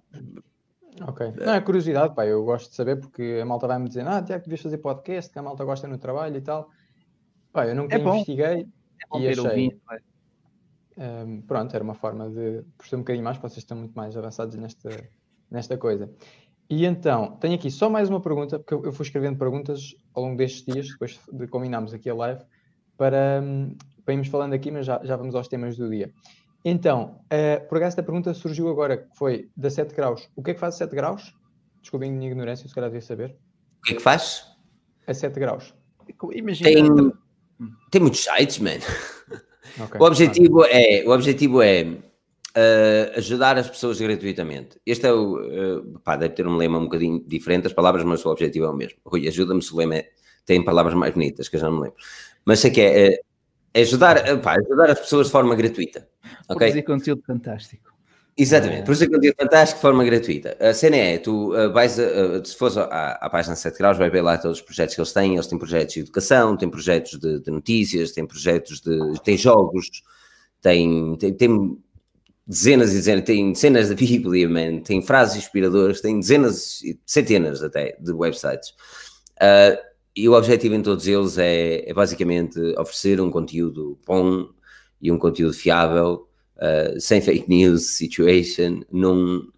[1.09, 1.33] Ok.
[1.38, 2.27] Não, é curiosidade, pá.
[2.27, 5.38] Eu gosto de saber porque a malta vai-me dizer, ah, Tiago, devias fazer podcast, que
[5.38, 6.68] a malta gosta no trabalho e tal.
[7.53, 8.66] Pá, eu nunca é investiguei
[9.14, 9.44] é e achei.
[9.44, 9.81] Ouvido,
[10.99, 14.14] um, pronto, era uma forma de perceber um bocadinho mais, porque vocês estão muito mais
[14.16, 14.90] avançados nesta
[15.50, 16.10] nesta coisa.
[16.68, 20.36] E então, tenho aqui só mais uma pergunta, porque eu fui escrevendo perguntas ao longo
[20.36, 22.40] destes dias, depois de combinarmos aqui a live,
[22.96, 26.12] para, hum, para irmos falando aqui, mas já, já vamos aos temas do dia.
[26.64, 30.28] Então, uh, por acaso esta pergunta surgiu agora, que foi da 7 graus.
[30.36, 31.34] O que é que faz a 7 graus?
[31.80, 33.36] Desculpem a minha ignorância, se calhar devia saber.
[33.80, 34.46] O que é que faz?
[35.06, 35.74] A 7 graus.
[36.32, 36.70] Imagina.
[36.70, 36.86] Tem,
[37.90, 38.78] tem muitos sites, man.
[39.84, 40.00] Okay.
[40.00, 41.96] O objetivo é, o objetivo é
[42.56, 44.80] uh, ajudar as pessoas gratuitamente.
[44.84, 45.36] Este é o.
[45.36, 48.70] Uh, pá, deve ter um lema um bocadinho diferente as palavras, mas o objetivo é
[48.70, 48.98] o mesmo.
[49.04, 50.08] Rui, ajuda-me se o lema é,
[50.44, 51.96] tem palavras mais bonitas, que eu já não me lembro.
[52.44, 53.20] Mas sei que é,
[53.74, 56.08] é ajudar, pá, ajudar as pessoas de forma gratuita.
[56.48, 56.58] Ok?
[56.58, 57.90] Produzir conteúdo fantástico.
[58.36, 60.56] Exatamente, produzir conteúdo fantástico de forma gratuita.
[60.60, 64.08] A cena é, tu uh, vais, uh, se fores à, à página 7 graus, vai
[64.08, 65.34] ver lá todos os projetos que eles têm.
[65.34, 69.20] Eles têm projetos de educação, têm projetos de, de notícias, têm projetos de.
[69.22, 70.02] têm jogos,
[70.62, 71.78] têm, têm, têm
[72.50, 77.96] dezenas e dezenas, tem cenas da Bíblia, man, tem frases inspiradoras, tem dezenas, centenas até
[78.00, 78.70] de websites.
[79.36, 79.78] Uh,
[80.16, 84.48] e o objetivo em todos eles é, é, basicamente oferecer um conteúdo bom
[85.00, 89.48] e um conteúdo fiável, uh, sem fake news situation, num,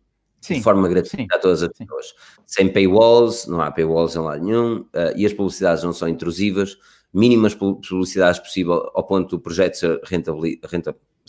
[0.42, 1.86] sim, de forma gratuita a todas as sim.
[1.86, 2.12] pessoas.
[2.46, 6.76] Sem paywalls, não há paywalls em lado nenhum, uh, e as publicidades não são intrusivas,
[7.10, 9.98] mínimas publicidades possível ao ponto do projeto ser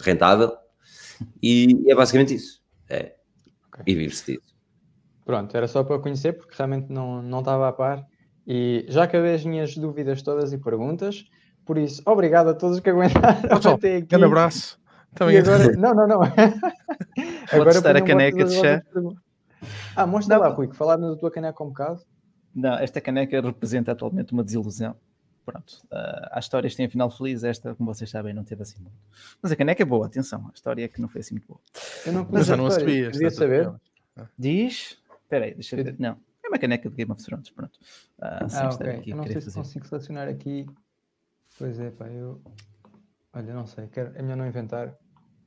[0.01, 0.57] rentável
[1.41, 2.61] e é basicamente isso.
[2.89, 3.15] É.
[3.67, 3.83] Okay.
[3.87, 4.53] E vive-se disso.
[5.25, 8.05] Pronto, era só para conhecer, porque realmente não, não estava a par.
[8.45, 11.25] E já acabei as minhas dúvidas todas e perguntas.
[11.65, 14.07] Por isso, obrigado a todos que aguentaram Tchau, até aqui.
[14.07, 14.79] Grande abraço.
[15.15, 16.21] Também agora, não, não, não.
[17.51, 18.83] agora estar a caneca de chá.
[19.95, 20.43] Ah, mostra não.
[20.43, 22.01] lá, Rui, que falaram da tua caneca um bocado.
[22.53, 24.95] Não, esta caneca representa atualmente uma desilusão
[25.45, 28.79] pronto, uh, há histórias que têm final feliz, esta, como vocês sabem, não teve assim
[28.79, 28.95] muito.
[29.41, 31.59] Mas a caneca é boa, atenção, a história é que não foi assim muito boa.
[32.05, 33.11] Eu não Mas eu não sabia.
[33.11, 33.73] Queria saber.
[34.37, 35.95] Diz, espera aí, deixa eu ver.
[35.99, 37.75] Não, é uma caneca de Game of Thrones, pronto.
[38.19, 38.89] Uh, ah, ok.
[38.89, 39.59] Aqui, eu não sei se fazer.
[39.59, 40.65] consigo selecionar aqui.
[41.57, 42.41] Pois é, pá, eu...
[43.33, 44.11] Olha, não sei, quero...
[44.15, 44.95] é melhor não inventar.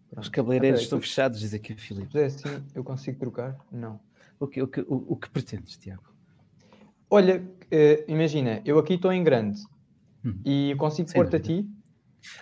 [0.08, 0.22] Pronto.
[0.22, 2.18] Os cabeleireiros estão fechados, diz aqui o Filipe.
[2.18, 3.58] É assim, eu consigo trocar?
[3.70, 4.00] Não.
[4.38, 6.04] O que, o que, o, o que pretendes, Tiago?
[7.08, 9.60] Olha, uh, imagina, eu aqui estou em grande.
[10.26, 10.40] Hum.
[10.44, 11.68] E consigo pôr-te a ti.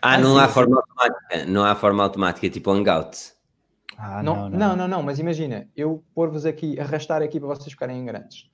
[0.00, 0.54] Ah, ah não sim, há sim.
[0.54, 1.46] forma automática.
[1.46, 3.34] Não há forma automática, tipo Hangout.
[3.98, 7.48] Ah, não, não, não, não, não, não, mas imagina, eu pôr-vos aqui, arrastar aqui para
[7.48, 8.50] vocês ficarem em grandes.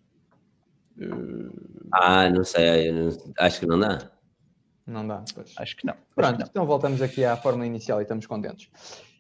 [1.93, 4.11] Ah, não sei, não, acho que não dá.
[4.87, 5.55] Não dá, pois.
[5.57, 5.95] Acho que não.
[6.15, 6.49] Pronto, que não.
[6.51, 8.71] então voltamos aqui à fórmula inicial e estamos contentes.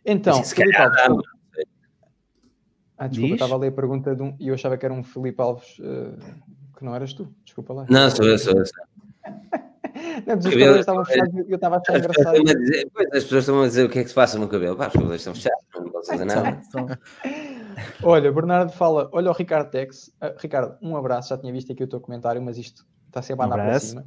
[0.04, 1.26] Então, Se calhar Alves,
[2.98, 3.42] ah, desculpa, Diz?
[3.42, 5.80] estava a ler a pergunta de um, e eu achava que era um Filipe Alves
[5.80, 6.18] eh,
[6.76, 7.86] que não eras tu, desculpa lá.
[7.88, 8.66] Não, sou eu, sou eu.
[8.66, 9.59] sou eu.
[10.26, 12.36] Não, mas os Cabelo- cabelos estavam fechados e eu estava engraçado.
[12.36, 14.38] estão a dizer, pois, as pessoas estão a dizer o que é que se passa
[14.38, 14.76] no cabelo.
[14.76, 16.60] Pá, os cabelos estão fechados, não posso fazer nada.
[18.02, 20.12] Olha, Bernardo fala, olha o Ricardo Tex.
[20.20, 23.42] Ah, Ricardo, um abraço, já tinha visto aqui o teu comentário, mas isto está sempre
[23.42, 23.86] a Um andar para abraço.
[23.86, 24.06] cima.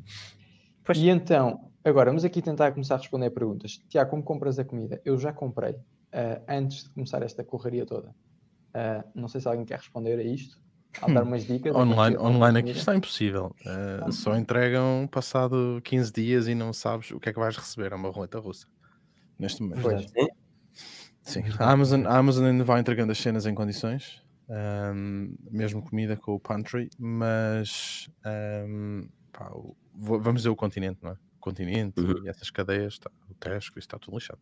[0.83, 0.97] Pois.
[0.97, 3.79] E então, agora vamos aqui tentar começar a responder perguntas.
[3.89, 5.01] Tiago, como compras a comida?
[5.05, 5.75] Eu já comprei
[6.11, 8.13] ah, antes de começar esta correria toda.
[8.73, 10.57] Ah, não sei se alguém quer responder a isto.
[11.01, 11.75] Ao dar umas dicas.
[11.75, 13.55] Online, ou uma online aqui está impossível.
[13.65, 17.91] Uh, só entregam passado 15 dias e não sabes o que é que vais receber.
[17.91, 18.67] É uma roleta russa.
[19.39, 19.81] Neste momento.
[19.81, 20.05] Pois.
[21.21, 21.43] Sim.
[21.57, 24.21] A Amazon, a Amazon ainda vai entregando as cenas em condições.
[24.49, 28.09] um, mesmo comida com o pantry, mas
[28.67, 31.13] um, pá, o- vamos dizer o continente, não é?
[31.13, 32.25] O continente Uhum.
[32.25, 34.39] e essas cadeias, tá, o Tesco, isso está tudo lixado.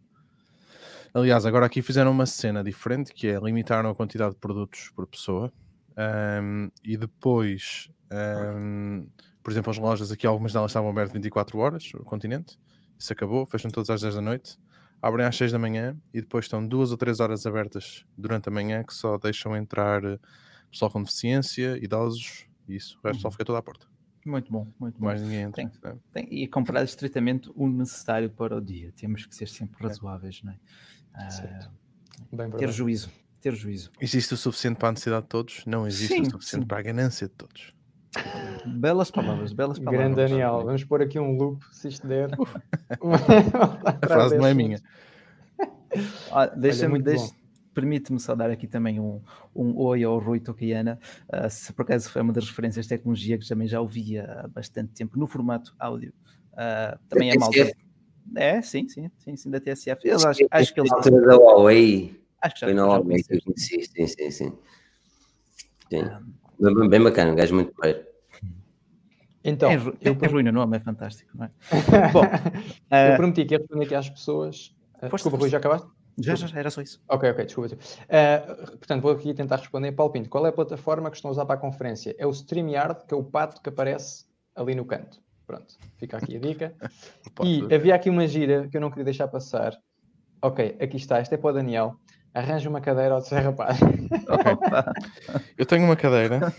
[1.14, 5.06] Aliás, agora aqui fizeram uma cena diferente que é limitaram a quantidade de produtos por
[5.06, 5.54] pessoa
[5.98, 9.08] um, e depois, um,
[9.44, 12.58] por exemplo, as lojas aqui, algumas delas estavam abertas 24 horas, o continente,
[12.98, 14.58] isso acabou, fecham todas às 10 da noite,
[15.02, 18.52] abrem às 6 da manhã e depois estão duas ou três horas abertas durante a
[18.52, 20.20] manhã que só deixam entrar eh,
[20.70, 23.88] pessoal com deficiência, idosos e isso, o resto só fica toda à porta.
[24.24, 25.08] Muito bom, muito bom.
[25.08, 25.68] Mais ninguém entra.
[25.68, 25.72] Tem.
[25.84, 25.98] né?
[26.14, 28.92] Tem- e comprar estritamente o necessário para o dia.
[28.96, 30.60] Temos que ser sempre razoáveis, não é?
[31.16, 31.72] Ah.
[32.32, 33.10] Bem ter juízo,
[33.42, 33.92] ter juízo.
[34.00, 35.66] Existe o suficiente para a necessidade de todos?
[35.66, 36.68] Não existe Sim, o suficiente sim.
[36.68, 37.74] para a ganância de todos.
[38.66, 40.02] Belas palavras, belas palavras.
[40.02, 42.30] Grande Daniel, vamos pôr aqui um loop, se isto der.
[43.86, 44.82] A frase não é minha.
[46.32, 47.34] Ah, Deixa-me, deixa,
[47.74, 49.22] permite-me só dar aqui também um,
[49.56, 51.00] um oi ao Rui Tokayana,
[51.30, 54.48] ah, se por acaso foi uma das referências de tecnologia que também já ouvia há
[54.48, 56.14] bastante tempo no formato áudio.
[56.54, 57.58] Ah, também é malta.
[57.58, 57.92] TSF?
[58.36, 60.08] É, sim, sim, sim, sim, da TSF.
[60.08, 63.04] Eu acho, acho que eles altura da Huawei, acho que já, foi na já eu
[63.04, 64.58] conheci, sim, sim, sim.
[65.90, 66.02] Sim.
[66.02, 66.22] Ah,
[66.62, 68.06] Bem, bem bacana, um gajo muito porreiro.
[69.44, 71.52] Então, é, eu, é Rui no nome, é fantástico, não é?
[72.14, 74.76] Bom, eu ah, prometi que ia responder aqui às pessoas.
[75.00, 75.88] Força, desculpa, Rui, já acabaste?
[76.20, 77.02] já, já, era só isso.
[77.10, 77.76] Ok, ok, desculpa.
[78.08, 79.92] Ah, portanto, vou aqui tentar responder.
[79.94, 82.16] Paulo Pinto, qual é a plataforma que estão a usar para a conferência?
[82.20, 84.26] É o StreamYard, que é o pato que aparece
[84.56, 85.20] ali no canto.
[85.48, 86.76] Pronto, fica aqui a dica.
[87.44, 89.76] E havia aqui uma gira que eu não queria deixar passar.
[90.44, 91.96] Ok, aqui está, esta é para o Daniel.
[92.34, 93.78] Arranja uma cadeira ao Serra Paz.
[93.82, 94.70] Ok.
[94.70, 94.94] Pá,
[95.58, 96.54] Eu tenho uma cadeira.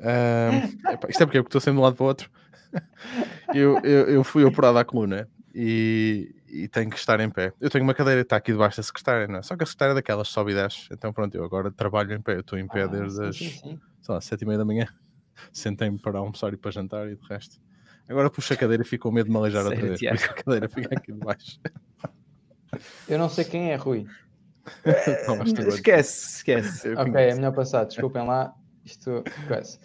[0.00, 2.30] ahm, epá, isto é porque eu estou sempre de um lado para o outro.
[3.54, 7.52] Eu, eu, eu fui operado à coluna e, e tenho que estar em pé.
[7.60, 9.42] Eu tenho uma cadeira que está aqui debaixo da secretária, não é?
[9.42, 10.86] Só que a secretária é daquelas sobe e desce.
[10.92, 12.34] Então pronto, eu agora trabalho em pé.
[12.34, 14.86] Eu estou em pé Ah, desde as sim, sei lá, sete e meia da manhã.
[15.52, 17.56] Sentei-me para almoçar e para jantar e de resto.
[18.08, 20.00] Agora puxo a cadeira e fico com medo de me aleijar outra vez.
[20.00, 21.60] Por isso a cadeira fica aqui debaixo.
[23.08, 24.06] Eu não sei quem é Rui.
[25.28, 25.68] Aguenta.
[25.68, 26.88] esquece, esquece.
[26.88, 28.54] Eu Ok, é melhor passar, desculpem lá.
[28.84, 29.78] Isto coisa.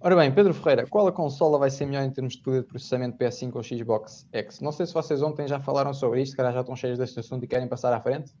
[0.00, 2.66] Ora bem, Pedro Ferreira, qual a consola vai ser melhor em termos de poder de
[2.66, 4.60] processamento PS5 ou Xbox X?
[4.60, 7.20] Não sei se vocês ontem já falaram sobre isto, se calhar já estão cheios deste
[7.20, 8.32] assunto e querem passar à frente.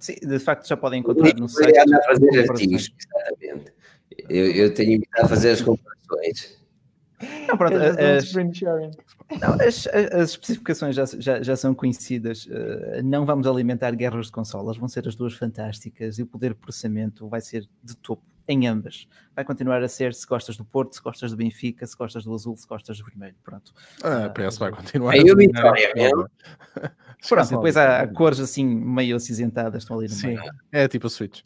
[0.00, 1.78] Sim, de facto, já podem Eu encontrar no site.
[1.78, 3.72] a fazer artigos, exatamente.
[4.30, 6.57] Eu, eu tenho a fazer as comparações.
[7.48, 8.32] Não, pronto, as,
[9.40, 12.46] não, as- as- especificações já, já, já são conhecidas.
[12.50, 16.50] eh, não vamos alimentar guerras de consolas, vão ser as duas fantásticas e o poder
[16.50, 19.06] de processamento vai ser de topo em ambas.
[19.36, 22.32] Vai continuar a ser se gostas do Porto, se gostas do Benfica, se gostas do
[22.32, 23.34] azul, se gostas do vermelho.
[23.44, 23.74] Pronto.
[24.02, 25.12] Ah, a PS vai continuar.
[25.12, 26.30] Aí o Vitória, prova.
[27.28, 30.42] Pronto, depois há cores assim meio acinzentadas, estão ali no Sim, meio.
[30.72, 31.42] é tipo a Switch.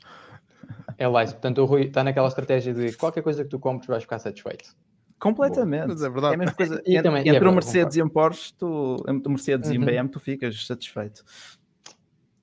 [0.98, 1.32] É lá, isso.
[1.32, 4.76] portanto o Rui está naquela estratégia de qualquer coisa que tu compres vais ficar satisfeito.
[5.22, 5.86] Completamente.
[5.88, 6.34] Mas é É verdade.
[6.34, 6.82] a mesma coisa.
[6.86, 9.70] E entre também- é entre um verdade, Mercedes e um Porsche, tu, entre um Mercedes
[9.70, 9.86] e um Uhum.
[9.86, 11.24] BM, tu ficas satisfeito.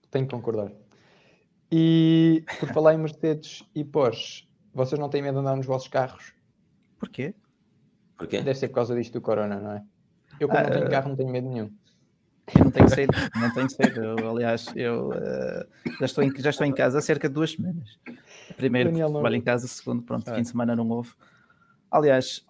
[0.09, 0.71] Tenho que concordar.
[1.71, 5.87] E por falar em Mercedes e Porsche, vocês não têm medo de andar nos vossos
[5.87, 6.33] carros?
[6.97, 7.35] Porquê?
[8.17, 8.37] Porquê?
[8.41, 9.83] Deve ser por causa disto do Corona, não é?
[10.39, 11.69] Eu, como não Ah, tenho carro, não tenho medo nenhum.
[12.57, 14.03] Eu não tenho saído, não tenho saído.
[14.03, 15.67] Eu, aliás, eu eh,
[15.99, 17.99] já, estou em, já estou em casa há cerca de duas semanas.
[18.57, 20.35] Primeiro, Daniel, não- trabalho em casa, segundo, pronto, Ah.
[20.35, 21.11] fim de semana não houve.
[21.91, 22.43] Aliás,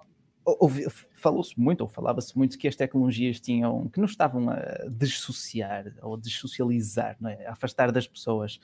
[1.14, 6.16] falou-se muito, ou falava-se muito, que as tecnologias tinham, que nos estavam a dissociar ou
[6.16, 7.48] dessocializar, é?
[7.48, 8.60] a afastar das pessoas.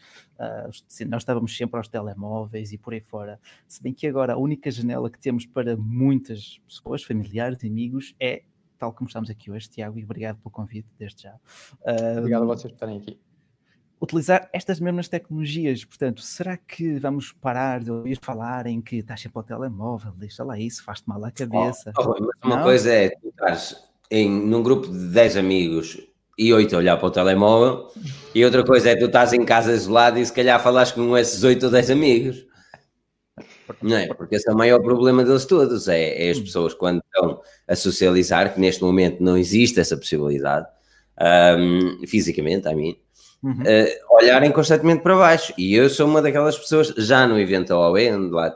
[0.88, 3.40] Se nós estávamos sempre aos telemóveis e por aí fora.
[3.68, 8.44] Se bem que agora a única janela que temos para muitas pessoas, familiares amigos, é
[8.78, 11.36] tal como estamos aqui hoje, Tiago, e obrigado pelo convite, desde já.
[11.86, 13.20] Ah, Obrigado a vocês por estarem aqui.
[14.06, 15.84] Utilizar estas mesmas tecnologias.
[15.84, 20.44] Portanto, será que vamos parar de ouvir falar em que estás sempre ao telemóvel, deixa
[20.44, 21.92] lá isso, faz-te mal à cabeça?
[21.98, 22.64] Oh, oh, uma Não?
[22.64, 23.76] coisa é, tu estás
[24.10, 26.00] em, num grupo de 10 amigos
[26.38, 27.88] e 8 a olhar para o telemóvel,
[28.34, 31.44] e outra coisa é tu estás em casa isolado e se calhar falas com esses
[31.44, 32.46] 8 ou 10 amigos.
[33.82, 34.08] Não é?
[34.14, 36.44] Porque esse é o maior problema deles todos, é, é as hum.
[36.44, 40.68] pessoas quando estão a socializar, que neste momento não existe essa possibilidade,
[41.58, 42.98] um, fisicamente, a mim,
[43.46, 43.62] uhum.
[43.62, 45.54] uh, olharem constantemente para baixo.
[45.58, 48.56] E eu sou uma daquelas pessoas, já no evento da OE, onde lá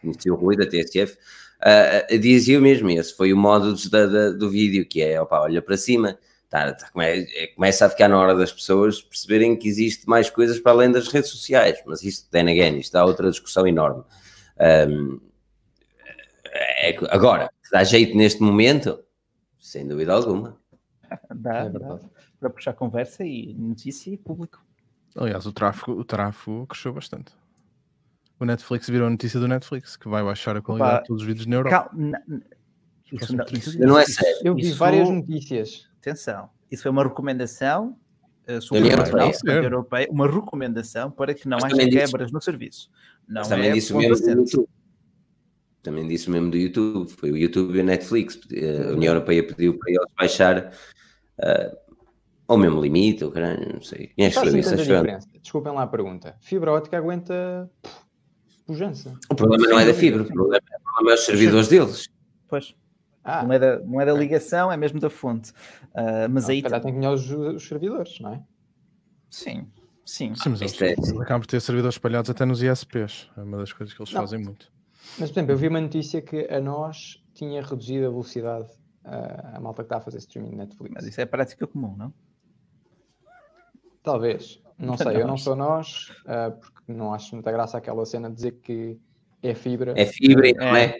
[0.00, 1.16] conheci o Rui da TSF,
[1.62, 5.62] uh, dizia o mesmo, esse foi o modo da, do vídeo, que é, opa, olha
[5.62, 10.08] para cima, tá, tá, é, começa a ficar na hora das pessoas perceberem que existe
[10.08, 13.66] mais coisas para além das redes sociais, mas isto, then again, isto dá outra discussão
[13.66, 14.02] enorme.
[14.88, 15.20] Um,
[16.80, 19.00] é, agora, dá jeito neste momento?
[19.60, 20.56] Sem dúvida alguma.
[21.34, 21.98] Dá, é dá
[22.38, 24.64] para puxar conversa e notícia e público.
[25.16, 27.32] Aliás, o tráfego, o tráfego cresceu bastante.
[28.38, 31.22] O Netflix virou a notícia do Netflix, que vai baixar a qualidade Opa, de todos
[31.22, 31.90] os vídeos na Europa.
[33.12, 34.40] isso não, isso, não é sério.
[34.44, 35.88] Eu vi várias notícias.
[36.00, 37.96] Atenção, isso foi uma recomendação
[38.48, 38.76] uh,
[39.50, 42.88] Europeia, uma recomendação para que não haja quebras no serviço.
[43.26, 44.68] Não também é disse mesmo do YouTube.
[45.82, 47.10] Também disse mesmo do YouTube.
[47.10, 48.38] Foi o YouTube e a Netflix.
[48.88, 50.72] A União Europeia pediu para eles baixar
[51.40, 51.87] uh,
[52.48, 54.08] ao mesmo limite, ou caralho, não sei.
[54.16, 54.76] Quem é que isso?
[54.76, 55.28] Diferença.
[55.40, 56.34] Desculpem lá a pergunta.
[56.40, 57.70] Fibra ótica aguenta
[58.66, 59.18] pujança.
[59.30, 62.08] O problema não é da fibra, o problema, o problema é os servidores deles.
[62.48, 62.74] Pois.
[63.22, 63.44] Ah.
[63.44, 65.50] Não, é da, não é da ligação, é mesmo da fonte.
[65.92, 66.62] Uh, mas não, aí.
[66.62, 68.42] Calhar tem que os, os servidores, não é?
[69.28, 69.66] Sim.
[70.04, 70.92] Sim, Sim mas eles, é...
[71.20, 73.28] acabam por ter servidores espalhados até nos ISPs.
[73.36, 74.22] É uma das coisas que eles não.
[74.22, 74.72] fazem muito.
[75.18, 78.68] Mas, por exemplo, eu vi uma notícia que a nós tinha reduzido a velocidade
[79.04, 80.94] uh, a malta que está a fazer streaming Netflix.
[80.94, 82.12] Mas isso é prática comum, não?
[84.08, 84.60] Talvez.
[84.78, 88.36] Não sei, eu não sou nós, uh, porque não acho muita graça aquela cena de
[88.36, 88.96] dizer que
[89.42, 89.92] é fibra.
[89.96, 90.84] É fibra e não é.
[90.84, 90.98] é.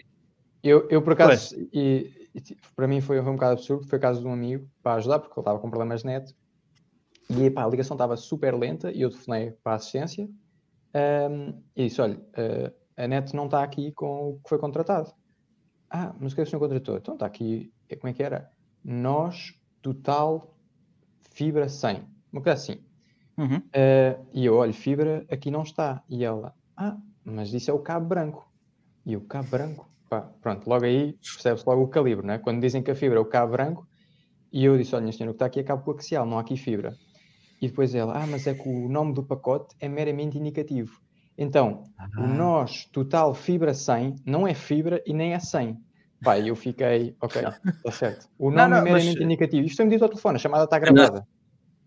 [0.61, 2.41] Eu, eu por acaso, e, e,
[2.75, 5.19] para mim foi, foi um bocado absurdo, foi o caso de um amigo para ajudar,
[5.19, 6.35] porque ele estava com problemas de net,
[7.29, 10.27] e pá, a ligação estava super lenta e eu telefonei para a assistência
[11.31, 15.13] um, e disse: olha, uh, a net não está aqui com o que foi contratado.
[15.89, 16.97] Ah, mas o que é que o senhor contratou?
[16.97, 18.51] Então está aqui, é, como é que era?
[18.83, 20.53] Nós, total,
[21.31, 22.03] fibra 100.
[22.31, 22.88] Uma coisa assim.
[23.39, 23.57] Uhum.
[23.57, 26.03] Uh, e eu, olho, fibra aqui não está.
[26.09, 28.51] E ela, ah, mas isso é o cabo branco.
[29.05, 29.89] E o cabo branco?
[30.09, 32.37] Pá, pronto, logo aí percebe-se logo o calibre, né?
[32.37, 33.87] Quando dizem que a fibra é o cabo branco,
[34.51, 36.41] e eu disse, olha, minha senhora, o que está aqui é cabo coaxial, não há
[36.41, 36.95] aqui fibra.
[37.61, 40.99] E depois ela, ah, mas é que o nome do pacote é meramente indicativo.
[41.37, 42.09] Então, ah.
[42.17, 45.77] o nós total fibra 100 não é fibra e nem é 100.
[46.21, 48.27] Pai, eu fiquei, ok, está certo.
[48.37, 49.23] O nome não, não, é meramente mas...
[49.23, 49.65] indicativo.
[49.65, 51.25] Isto foi-me dito ao telefone, a chamada está gravada.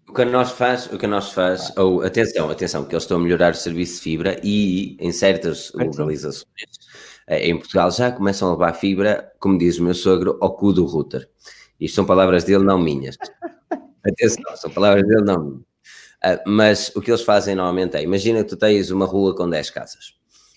[0.09, 1.83] O que a nós faz, o que a nós faz, ah.
[1.83, 5.73] ou atenção, atenção, que eles estão a melhorar o serviço de fibra e em certas
[5.75, 6.45] localizações
[7.27, 10.73] eh, em Portugal já começam a levar fibra, como diz o meu sogro, ao cu
[10.73, 11.29] do router.
[11.81, 13.17] Isto são palavras dele, não minhas.
[14.05, 15.63] Atenção, são palavras dele, não.
[16.25, 19.49] Uh, mas o que eles fazem normalmente é: imagina que tu tens uma rua com
[19.49, 20.15] 10 casas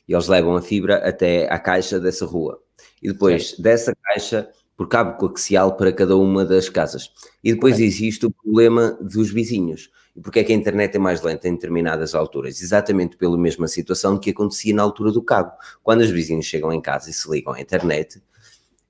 [0.08, 2.62] e eles levam a fibra até à caixa dessa rua
[3.02, 3.62] e depois Sim.
[3.64, 7.12] dessa caixa por cabo coaxial para cada uma das casas.
[7.44, 9.90] E depois existe o problema dos vizinhos.
[10.16, 12.62] E porque é que a internet é mais lenta em determinadas alturas?
[12.62, 15.52] Exatamente pela mesma situação que acontecia na altura do cabo.
[15.84, 18.22] Quando os vizinhos chegam em casa e se ligam à internet,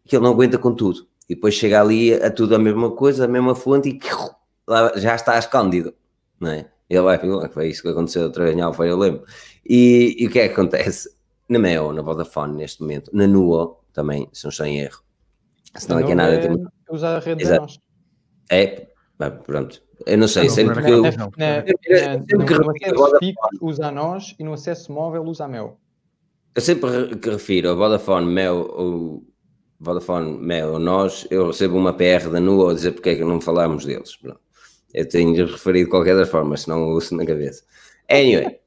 [0.06, 1.08] que ele não aguenta com tudo.
[1.28, 4.00] E depois chega ali a tudo a mesma coisa, a mesma fonte e
[5.00, 5.94] já está escondido,
[6.40, 6.70] não é?
[6.88, 7.20] Ele vai,
[7.50, 9.24] foi isso que aconteceu outra vez em foi eu lembro.
[9.66, 11.10] E, e, o que é que acontece?
[11.50, 15.05] Na Mel, na Vodafone, neste momento, na Nuo, também, se não estou em erro.
[15.76, 16.36] Se não é que é nada.
[16.36, 16.94] É.
[16.94, 17.62] Usar a rede Exato.
[17.62, 17.80] nós.
[18.50, 18.88] É,
[19.46, 19.82] pronto.
[20.06, 21.02] Eu não sei, não, sempre que eu.
[21.02, 21.64] Na,
[22.34, 25.80] no usa a nós e no acesso móvel usa a Mel.
[26.54, 29.24] Eu sempre que refiro a Vodafone, Mel ou
[29.80, 33.24] Vodafone, Mel ou nós, eu recebo uma PR da NUA a dizer porque é que
[33.24, 34.16] não falámos deles.
[34.16, 34.40] Pronto.
[34.94, 37.64] Eu tenho referido de qualquer das formas, senão uso na cabeça.
[38.10, 38.60] Anyway,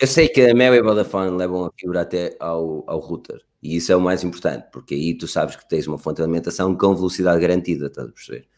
[0.00, 3.40] eu sei que a Mel e a Vodafone levam a fibra até ao, ao router.
[3.62, 6.22] E isso é o mais importante, porque aí tu sabes que tens uma fonte de
[6.22, 8.48] alimentação com velocidade garantida, estás a perceber?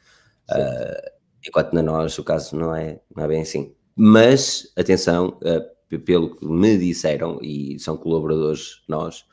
[0.50, 1.10] Uh,
[1.46, 3.74] enquanto na nós o caso não é, não é bem assim.
[3.96, 9.24] Mas, atenção, uh, pelo que me disseram, e são colaboradores nós,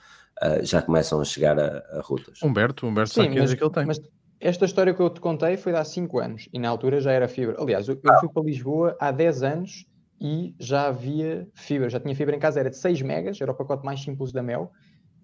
[0.41, 2.41] uh, já começam a chegar a, a rutas.
[2.41, 3.85] Humberto, Humberto Sim, sabe mas, que ele tem.
[3.85, 3.99] Mas
[4.39, 7.11] esta história que eu te contei foi de há 5 anos e na altura já
[7.11, 7.55] era fibra.
[7.59, 9.85] Aliás, eu, eu fui para Lisboa há 10 anos
[10.19, 13.55] e já havia fibra, já tinha fibra em casa, era de 6 megas, era o
[13.55, 14.71] pacote mais simples da Mel,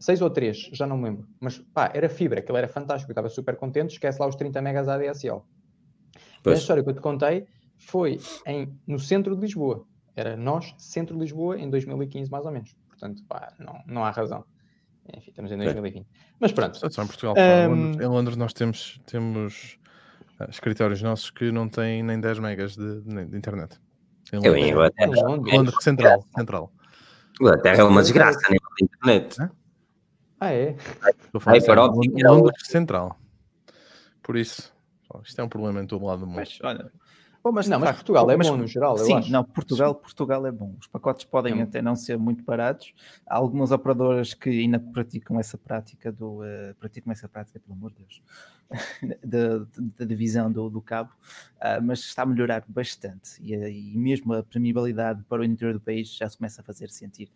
[0.04, 3.14] 6 ou 3, já não me lembro, mas pá, era fibra, aquilo era fantástico, eu
[3.14, 5.42] estava super contente, esquece lá os 30 megas ADSL.
[6.44, 6.58] Pois.
[6.58, 7.48] A história que eu te contei
[7.78, 9.86] foi em, no centro de Lisboa.
[10.14, 12.76] Era nós, centro de Lisboa, em 2015, mais ou menos.
[12.90, 14.44] Portanto, pá, não, não há razão.
[15.08, 16.06] Enfim, estamos em 2020.
[16.38, 16.78] Mas pronto.
[16.92, 17.36] Só em Portugal.
[17.70, 17.94] Um...
[17.94, 19.80] Em Londres nós temos, temos
[20.38, 23.80] uh, escritórios nossos que não têm nem 10 megas de, de, de internet.
[24.34, 25.12] Em Eu em Inglaterra.
[25.14, 26.26] Londres, central.
[26.36, 26.74] central.
[27.40, 29.63] Inglaterra é uma desgraça a nível de internet.
[30.44, 30.76] Ah, é?
[31.46, 33.18] Aí para Londres central.
[34.22, 34.74] Por isso,
[35.24, 36.36] isto é um problema em todo lado do mundo.
[36.36, 36.92] Mas, olha,
[37.44, 39.30] Bom, mas não, mas Portugal é mas, bom no geral, sim, acho.
[39.30, 40.78] não, Portugal, Portugal é bom.
[40.80, 41.64] Os pacotes podem é.
[41.64, 42.94] até não ser muito baratos.
[43.28, 47.92] Há algumas operadoras que ainda praticam essa prática do uh, praticam essa prática, pelo amor
[47.92, 48.22] de Deus,
[49.94, 51.12] da divisão do, do cabo,
[51.58, 55.82] uh, mas está a melhorar bastante e, e, mesmo a premibilidade para o interior do
[55.82, 57.30] país já se começa a fazer sentir.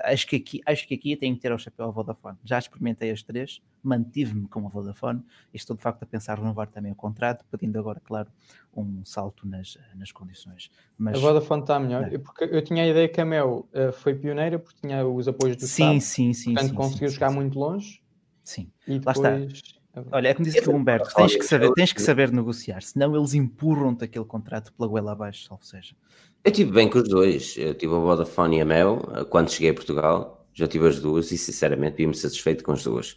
[0.00, 2.36] Acho que aqui, acho que aqui tenho que ter o chapéu à Vodafone.
[2.44, 6.68] Já experimentei as três, mantive-me com a Vodafone e estou de facto a pensar renovar
[6.68, 8.28] também o contrato, pedindo agora, claro,
[8.76, 10.70] um salto nas, nas condições.
[10.96, 12.18] Mas, a Vodafone está melhor, é.
[12.18, 15.56] porque eu tinha a ideia que a Mel uh, foi pioneira porque tinha os apoios
[15.56, 18.02] do sim, Estado, sim, sim, portanto sim, conseguiu sim, chegar sim, muito longe.
[18.42, 19.18] Sim, e depois...
[19.18, 19.74] lá está.
[20.10, 23.14] Olha, é como disse que o Humberto, tens que saber, tens que saber negociar, senão
[23.14, 25.94] eles empurram-te aquele contrato pela goela abaixo, ou seja.
[26.42, 29.50] Eu tive bem com os dois, eu tive a Vodafone e a Mel eh, quando
[29.50, 33.16] cheguei a Portugal, já tive as duas e sinceramente vi-me satisfeito com as duas.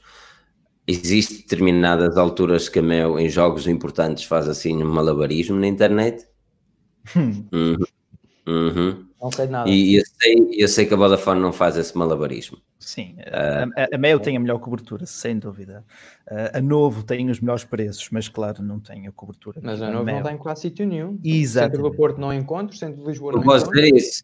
[0.88, 6.26] Existem determinadas alturas que a Mel em jogos importantes faz assim um malabarismo na internet.
[7.16, 7.46] Hum.
[7.52, 7.76] Uhum.
[8.48, 9.08] Uhum.
[9.22, 9.70] Não sei nada.
[9.70, 12.58] E eu sei, eu sei que a Vodafone não faz esse malabarismo.
[12.80, 15.84] Sim, uh, a, a Mail tem a melhor cobertura, sem dúvida.
[16.32, 19.60] Uh, a Novo tem os melhores preços, mas claro, não tem a cobertura.
[19.62, 21.20] Mas a Novo não tem quase sítio nenhum.
[21.24, 21.76] Exato.
[21.76, 24.24] Centro do Porto não encontro, centro de Lisboa não, não posso dizer isso,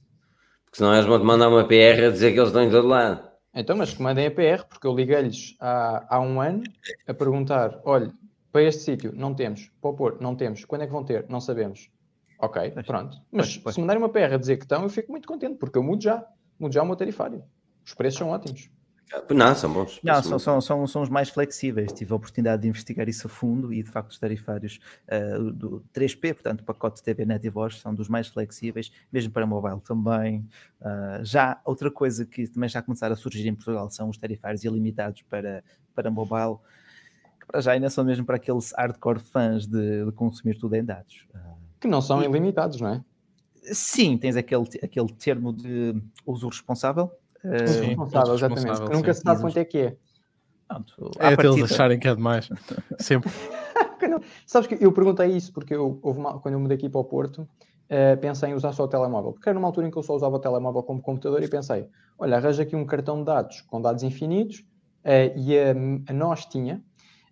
[0.64, 2.88] porque senão eles vão te mandar uma PR a dizer que eles estão em todo
[2.88, 3.33] lado.
[3.56, 6.64] Então, mas que mandem a PR, porque eu liguei-lhes há, há um ano
[7.08, 8.12] a perguntar: olha,
[8.52, 11.26] para este sítio não temos, para o Porto não temos, quando é que vão ter?
[11.30, 11.90] Não sabemos.
[12.40, 13.18] Ok, pois, pronto.
[13.32, 13.76] Mas pois, pois.
[13.76, 16.02] se mandarem uma PR a dizer que estão, eu fico muito contente, porque eu mudo
[16.02, 16.26] já,
[16.60, 17.44] mudo já o meu tarifário.
[17.86, 18.70] Os preços são ótimos.
[19.30, 20.00] Não, são bons.
[20.04, 21.92] Não, são, são, são, são os mais flexíveis.
[21.92, 25.84] Tive a oportunidade de investigar isso a fundo e, de facto, os tarifários uh, do
[25.94, 29.80] 3P, portanto, o pacote TV Net e Voz, são dos mais flexíveis, mesmo para mobile
[29.82, 30.48] também.
[30.82, 34.18] Uh, já outra coisa que também está a começar a surgir em Portugal são os
[34.18, 36.58] tarifários ilimitados para, para mobile,
[37.40, 40.84] que para já ainda são mesmo para aqueles hardcore fãs de, de consumir tudo em
[40.84, 41.28] dados.
[41.36, 43.04] Uh, que não são e, ilimitados, não é?
[43.72, 45.96] Sim, tens aquele, aquele termo de
[46.26, 47.12] uso responsável
[47.44, 48.82] Uh, sim, responsável, exatamente.
[48.92, 49.98] Nunca se sabe quanto é que é.
[50.68, 52.50] Pronto, é até eles acharem que é demais.
[52.98, 53.32] Sempre.
[54.46, 57.42] Sabes que eu perguntei isso porque eu, uma, quando eu mudei aqui para o Porto,
[57.42, 59.34] uh, pensei em usar só o telemóvel.
[59.34, 61.88] Porque era numa altura em que eu só usava o telemóvel como computador e pensei,
[62.18, 66.46] olha, arranja aqui um cartão de dados com dados infinitos uh, e a, a, nós
[66.46, 66.84] tinha.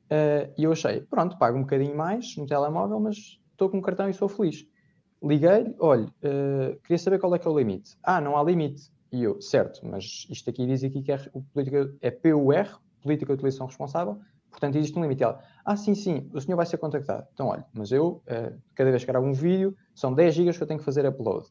[0.05, 3.81] Uh, e eu achei, pronto, pago um bocadinho mais no telemóvel, mas estou com um
[3.81, 4.65] cartão e sou feliz.
[5.23, 6.11] Liguei, olha,
[6.83, 7.95] queria saber qual é que é o limite.
[8.01, 8.91] Ah, não há limite.
[9.11, 11.17] E eu, certo, mas isto aqui diz aqui que é,
[11.53, 15.23] política, é PUR, Política de Utilização Responsável, portanto existe um limite.
[15.23, 17.27] Ela, ah, sim, sim, o senhor vai ser contactado.
[17.33, 20.63] Então, olha, mas eu, uh, cada vez que gravo um vídeo, são 10 gigas que
[20.63, 21.47] eu tenho que fazer upload.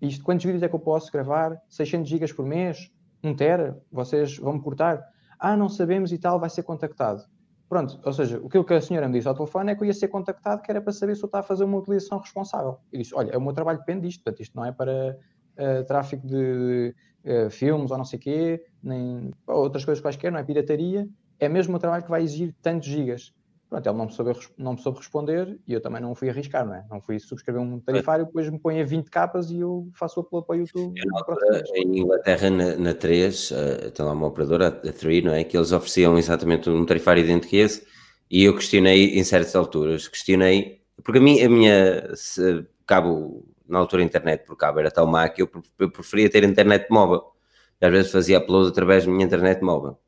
[0.00, 1.60] Isto, quantos vídeos é que eu posso gravar?
[1.68, 2.90] 600 gigas por mês?
[3.22, 3.82] 1 tera?
[3.90, 5.02] Vocês vão me cortar?
[5.38, 7.24] Ah, não sabemos e tal, vai ser contactado.
[7.68, 9.92] Pronto, ou seja, o que a senhora me disse ao telefone é que eu ia
[9.92, 12.78] ser contactado, que era para saber se eu estava a fazer uma utilização responsável.
[12.92, 15.18] E disse, olha, o meu trabalho depende disto, portanto, isto não é para
[15.58, 16.94] uh, tráfico de
[17.24, 21.48] uh, filmes ou não sei o quê, nem outras coisas quaisquer, não é pirataria, é
[21.48, 23.32] mesmo um trabalho que vai exigir tantos gigas.
[23.68, 26.64] Pronto, ele não me, soube, não me soube responder e eu também não fui arriscar,
[26.64, 26.84] não é?
[26.88, 30.22] Não fui subscrever um tarifário, depois me põe a 20 capas e eu faço o
[30.22, 30.94] upload para o YouTube.
[30.96, 35.32] Eu, em Inglaterra, na, na 3, uh, eh, tem lá uma operadora, a 3, não
[35.32, 35.42] é?
[35.42, 37.84] Que eles ofereciam exatamente um tarifário idêntico a esse
[38.30, 43.78] e eu questionei em certas alturas, questionei, porque a, mim, a minha se, cabo na
[43.78, 47.32] altura a internet por cabo era tão má que eu, eu preferia ter internet móvel.
[47.80, 49.98] E às vezes fazia upload através da minha internet móvel.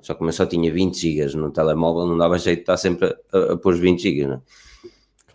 [0.00, 2.76] Só que como eu só tinha 20 GB no telemóvel, não dava jeito de estar
[2.76, 4.40] sempre a, a pôr os 20 GB, não é?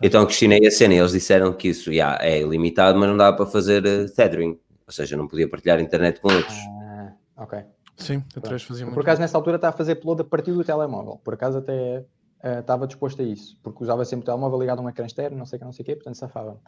[0.02, 3.36] Então questionei a cena e eles disseram que isso yeah, é ilimitado, mas não dava
[3.36, 6.56] para fazer uh, tethering, ou seja, não podia partilhar internet com outros.
[6.82, 7.58] Ah, ok.
[7.96, 10.64] Sim, a 3 fazia Por acaso, nessa altura, estava a fazer upload a partir do
[10.64, 11.20] telemóvel.
[11.22, 11.98] Por acaso, até
[12.42, 15.36] uh, estava disposto a isso, porque usava sempre o telemóvel ligado a um ecrã externo,
[15.36, 16.58] não sei o que, não sei o quê, portanto safava.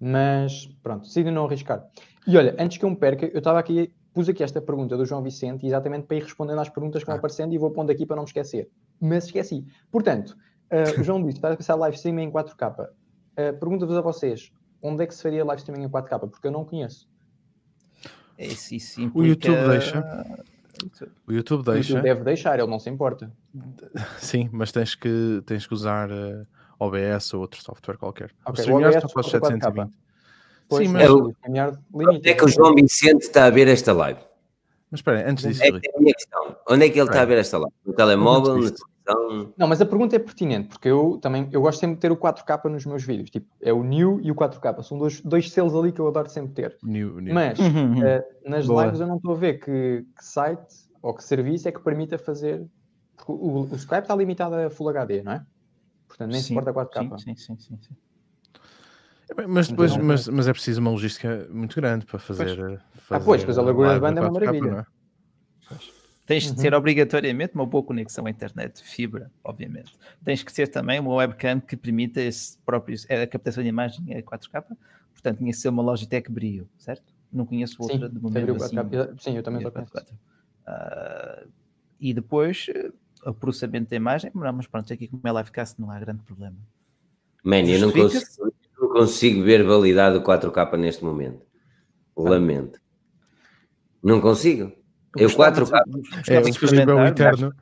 [0.00, 1.86] Mas pronto, decido não arriscar.
[2.26, 5.04] E olha, antes que eu me perca, eu estava aqui, pus aqui esta pergunta do
[5.04, 7.18] João Vicente, exatamente para ir respondendo às perguntas que vão ah.
[7.18, 8.68] aparecendo e vou pondo aqui para não me esquecer.
[9.00, 9.66] Mas esqueci.
[9.90, 10.36] Portanto,
[10.70, 12.80] uh, o João disse: está a pensar live streaming em 4K.
[12.80, 12.88] Uh,
[13.36, 16.28] eh, Pergunta-vos a vocês: onde é que se faria live streaming em 4K?
[16.28, 17.08] Porque eu não conheço.
[18.36, 19.18] Esse, isso implica...
[19.18, 20.00] O YouTube deixa.
[21.26, 21.92] O YouTube deixa.
[21.92, 23.32] O YouTube deve deixar, ele não se importa.
[24.18, 26.10] Sim, mas tens que, tens que usar.
[26.10, 26.46] Uh
[26.78, 28.30] OBS ou outro software qualquer.
[28.46, 29.92] Okay, o, o OBS só faz 720.
[30.68, 33.68] Pois, Sim, mas mas- o StreamYard Onde é que o João Vicente está a ver
[33.68, 34.20] esta live?
[34.90, 36.56] Mas espera, aí, antes disso, É que é a minha questão.
[36.68, 37.74] Onde é que ele está a ver esta live?
[37.84, 38.84] No telemóvel, na Antes disso.
[39.04, 39.52] televisão?
[39.56, 42.16] Não, mas a pergunta é pertinente, porque eu também eu gosto sempre de ter o
[42.16, 43.30] 4K nos meus vídeos.
[43.30, 44.82] Tipo, é o New e o 4K.
[44.82, 46.76] São dois, dois selos ali que eu adoro sempre ter.
[46.82, 47.32] new, new.
[47.34, 48.02] Mas Uhum.
[48.06, 48.84] eh, nas Boa.
[48.84, 52.18] lives eu não estou a ver que, que site ou que serviço é que permita
[52.18, 52.66] fazer.
[53.16, 55.42] Porque o, o Skype está limitado a Full HD, não é?
[56.08, 57.18] Portanto, nem Sim, suporta 4K.
[57.18, 57.96] Sim, sim, sim, sim, sim.
[59.38, 62.58] É Mas depois, mas, mas é preciso uma logística muito grande para fazer.
[62.58, 62.78] eh,
[63.10, 64.80] Ah, pois, fazer pois a largura live banda é uma 4K, maravilha.
[64.80, 64.98] é?
[66.26, 66.56] Tens de Uhum.
[66.56, 69.92] ter obrigatoriamente uma boa conexão à internet, fibra, obviamente.
[70.22, 74.22] Tens que ter também uma webcam que permita esse próprio, a captação de imagem em
[74.22, 74.62] 4K.
[75.12, 77.14] Portanto, tinha que ser uma Logitech Brio, certo?
[77.32, 78.76] Não conheço Sim, outra de abriu momento assim.
[78.76, 79.14] 4K.
[79.18, 80.04] Sim, eu também com 4K.
[80.66, 81.44] Ah,
[81.98, 82.92] e depois, eh,
[83.24, 86.56] o processamento da imagem, mas pronto, aqui como é livecast não há grande problema.
[87.44, 91.42] Man, eu não consigo, não consigo ver validade do 4K neste momento.
[92.16, 92.80] Lamento.
[94.02, 94.72] Não consigo.
[95.16, 95.82] Eu gostava 4K.
[95.86, 97.52] de- É, o de Filipe é o eterno.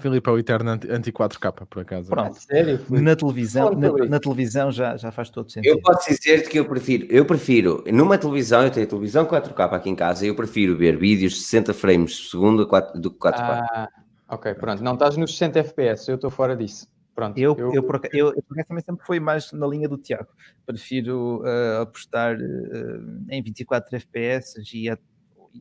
[0.00, 2.08] Filipe é o eterno anti- anti-4K, por acaso.
[2.10, 2.36] Pronto.
[2.36, 2.80] Ah, sério?
[2.88, 5.72] Na televisão, na, na televisão já, já faz todo sentido.
[5.72, 9.90] Eu posso dizer-te que eu prefiro, eu prefiro, numa televisão, eu tenho televisão 4K aqui
[9.90, 12.64] em casa, eu prefiro ver vídeos de 60 frames por segundo
[12.94, 13.66] do que 4K.
[13.72, 13.88] Ah,
[14.28, 14.82] ok, pronto.
[14.82, 16.86] Não estás nos 60 FPS, eu estou fora disso.
[17.14, 17.36] Pronto.
[17.36, 20.28] Eu, eu, por eu, eu acaso também sempre fui mais na linha do Tiago.
[20.64, 24.96] Prefiro eh, apostar eh, em 24 FPS e a,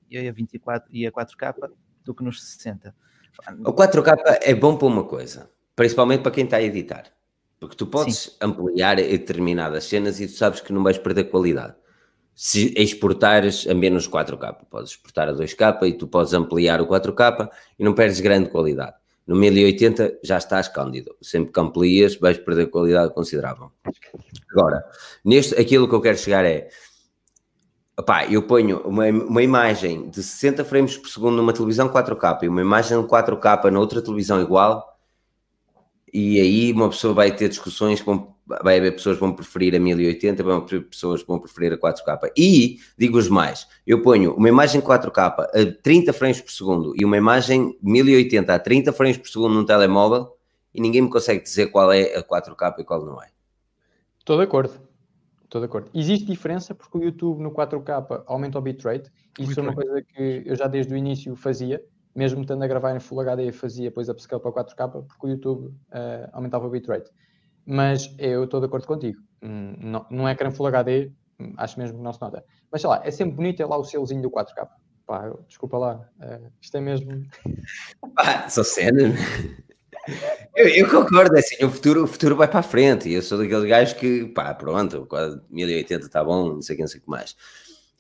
[0.08, 1.72] e a 24 e a 4K
[2.06, 2.94] do que nos 60.
[3.66, 7.06] O 4K é bom para uma coisa, principalmente para quem está a editar.
[7.60, 11.74] Porque tu podes ampliar determinadas cenas e tu sabes que não vais perder qualidade.
[12.40, 17.50] Se exportares a menos 4K, podes exportar a 2K e tu podes ampliar o 4K
[17.80, 18.94] e não perdes grande qualidade.
[19.26, 21.16] No 1080 já estás cândido.
[21.20, 23.72] Sempre que amplias, vais perder qualidade considerável.
[24.52, 24.86] Agora,
[25.26, 26.70] neste, aquilo que eu quero chegar é.
[28.00, 32.48] Opá, eu ponho uma, uma imagem de 60 frames por segundo numa televisão 4K e
[32.50, 34.96] uma imagem 4K na outra televisão igual,
[36.14, 39.80] e aí uma pessoa vai ter discussões, com, vai haver pessoas que vão preferir a
[39.80, 42.32] 1080, vai haver pessoas que vão preferir a 4K.
[42.38, 47.18] E, digo-vos mais, eu ponho uma imagem 4K a 30 frames por segundo e uma
[47.18, 50.38] imagem 1080 a 30 frames por segundo num telemóvel
[50.74, 53.28] e ninguém me consegue dizer qual é a 4K e qual não é.
[54.20, 54.74] Estou de acordo.
[55.44, 55.90] Estou de acordo.
[55.94, 59.10] Existe diferença porque o YouTube no 4K aumenta o bitrate.
[59.40, 61.82] Isso é uma coisa que eu já desde o início fazia,
[62.14, 65.74] mesmo estando a gravar em Full HD, fazia depois upscale para 4K porque o YouTube
[65.92, 67.10] eh, aumentava o bitrate.
[67.68, 69.20] Mas eu estou de acordo contigo.
[69.44, 72.44] Hum, Não, num ecrã Full HD, hum, acho mesmo que não se nota.
[72.72, 74.68] Mas sei lá, é sempre bonito é lá o selozinho do 4K.
[75.06, 77.26] Pá, desculpa lá, eh, isto é mesmo.
[78.16, 79.20] Pá, são cenas.
[80.56, 83.12] Eu, eu concordo, é assim, o futuro, o futuro vai para a frente.
[83.12, 86.84] Eu sou daqueles gajos que, pá, pronto, quase 1080 está bom, não sei o que,
[86.84, 87.36] não sei o que mais.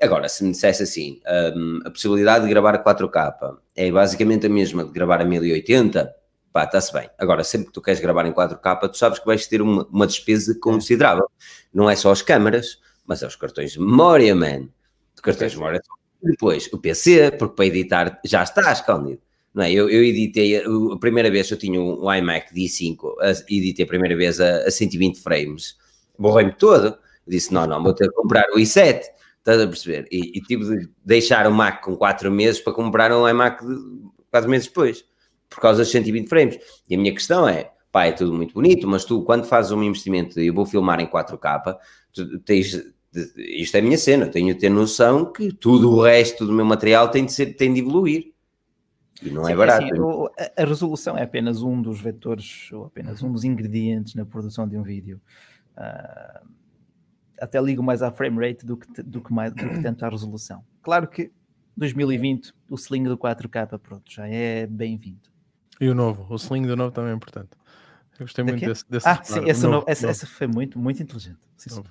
[0.01, 1.19] Agora, se me dissesse assim,
[1.55, 6.13] hum, a possibilidade de gravar a 4K é basicamente a mesma de gravar a 1080,
[6.51, 7.09] pá, está-se bem.
[7.17, 10.07] Agora, sempre que tu queres gravar em 4K, tu sabes que vais ter uma, uma
[10.07, 11.29] despesa considerável.
[11.73, 14.67] Não é só as câmaras, mas é os cartões de memória, man.
[15.15, 15.81] Os cartões de memória.
[16.21, 19.21] Depois, o PC, porque para editar já está escondido.
[19.53, 19.71] Não é?
[19.71, 24.15] Eu, eu editei, a primeira vez eu tinha um iMac D5, a- editei a primeira
[24.15, 25.75] vez a, a 120 frames,
[26.17, 26.95] borrei-me todo,
[27.27, 29.01] disse, não, não, vou ter que comprar o i7,
[29.39, 30.07] estás a perceber?
[30.11, 33.63] E, e tive de deixar o Mac com 4 meses para comprar um iMac
[34.29, 35.03] 4 meses depois,
[35.49, 36.59] por causa dos 120 frames.
[36.89, 39.83] E a minha questão é, pá, é tudo muito bonito, mas tu, quando fazes um
[39.83, 41.77] investimento e eu vou filmar em 4K,
[42.13, 42.81] tu tens,
[43.37, 46.65] isto é a minha cena, tenho de ter noção que tudo o resto do meu
[46.65, 48.33] material tem de, ser, tem de evoluir.
[49.21, 49.85] E não Sim, é barato.
[49.85, 54.25] assim, o- a, resolução é apenas um dos vetores, ou apenas um dos ingredientes na
[54.25, 55.19] produção de um vídeo.
[55.75, 56.43] Ah,
[57.39, 60.09] até ligo mais à frame rate do que, do que, mais, do que tanto à
[60.09, 60.63] resolução.
[60.81, 61.31] Claro que
[61.75, 65.29] 2020, o sling do 4K, pronto, já é bem-vindo.
[65.79, 67.49] E o novo, o sling do novo também é importante.
[68.19, 70.79] Eu gostei muito desse, desse Ah, sim, essa, Novo, no- essa, novo, essa foi muito,
[70.79, 71.39] muito inteligente.
[71.55, 71.75] Sim, sim.
[71.77, 71.89] novo.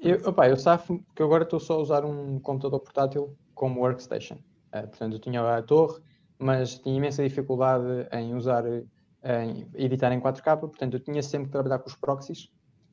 [0.00, 4.38] Eu, opá, eu safo que agora estou só a usar um computador portátil como workstation.
[4.72, 6.00] Eh, portanto, eu tinha a torre,
[6.38, 11.52] mas tinha imensa dificuldade em usar, em editar em 4K, portanto, eu tinha sempre que
[11.52, 12.48] trabalhar com os proxies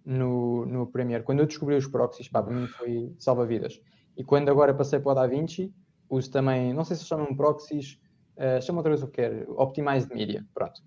[0.05, 1.23] no, no Premiere.
[1.23, 3.81] Quando eu descobri os proxies, pá, para mim foi salva-vidas.
[4.15, 5.73] E quando agora passei para o DaVinci,
[6.07, 7.99] uso também, não sei se chamam proxies,
[8.39, 10.81] uh, chama outra vez o que quer, Optimized Media, pronto.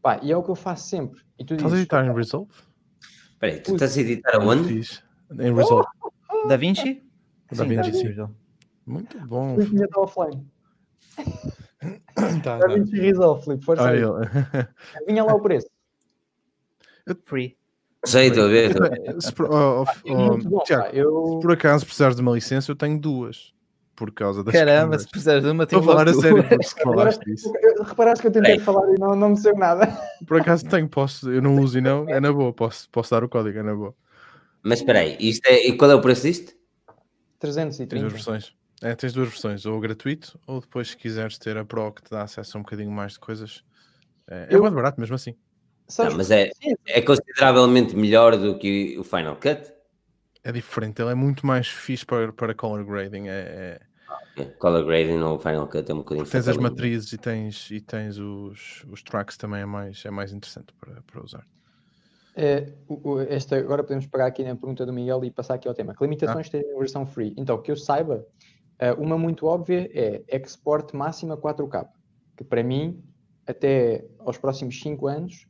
[0.00, 1.20] Pá, e é o que eu faço sempre.
[1.38, 2.52] E tu Estás a editar em Resolve?
[3.32, 5.02] Espera aí, tu estás a editar aonde?
[5.32, 5.88] Em Resolve.
[6.46, 7.02] Da Vinci?
[7.52, 8.08] Da Vinci, sim.
[8.08, 8.32] Vinci.
[8.86, 9.54] Muito bom.
[9.54, 10.46] "Filipe, tinha está offline.
[12.14, 12.58] Tá, tá.
[12.58, 14.00] DaVinci Resolve, Filipe, força aí.
[15.06, 15.68] Vinha lá o preço.
[17.24, 17.56] Free.
[18.04, 18.70] Sei, estou a ver.
[18.70, 19.14] Eh,
[19.50, 19.84] oh, oh,
[20.92, 23.52] É oh, se por acaso precisares de uma licença, eu tenho duas.
[23.98, 25.02] Por causa das Caramba, câmaras.
[25.02, 27.52] se precisares de uma, Estou a tenho falar a sério, porque se falaste disso.
[27.84, 28.58] reparaste que eu tentei Ei.
[28.60, 29.86] falar e não, não me deu nada.
[30.24, 33.24] Por acaso tenho, posso, eu não uso e não, é na boa, posso, posso dar
[33.24, 33.92] o código, é na boa.
[34.62, 36.52] Mas espera aí, isto é, e qual é o preço disto?
[37.40, 38.08] Tens duas 330.
[38.08, 38.52] versões.
[38.80, 42.10] É, tens duas versões, ou gratuito, ou depois se quiseres ter a Pro que te
[42.12, 43.64] dá acesso a um bocadinho mais de coisas.
[44.30, 45.34] É, é Eu- muito barato mesmo assim.
[45.98, 46.50] Não, mas é,
[46.86, 49.72] é consideravelmente melhor do que o Final Cut.
[50.48, 53.28] É diferente, ele é muito mais fixe para, para color grading.
[53.28, 53.78] É,
[54.34, 57.82] é- Color grading no Final Cut é um bocadinho tens as matrizes e tens, e
[57.82, 61.46] tens os, os tracks também é mais, é mais interessante para, para usar.
[62.34, 62.72] É,
[63.28, 65.94] esta, agora podemos pegar aqui na pergunta do Miguel e passar aqui ao tema.
[65.94, 67.34] Que limitações tem a versão free?
[67.36, 68.26] Então, que eu saiba,
[68.78, 71.86] eh, uma muito óbvia é export máxima 4K,
[72.38, 73.04] que para mim,
[73.46, 75.46] até aos próximos 5 anos,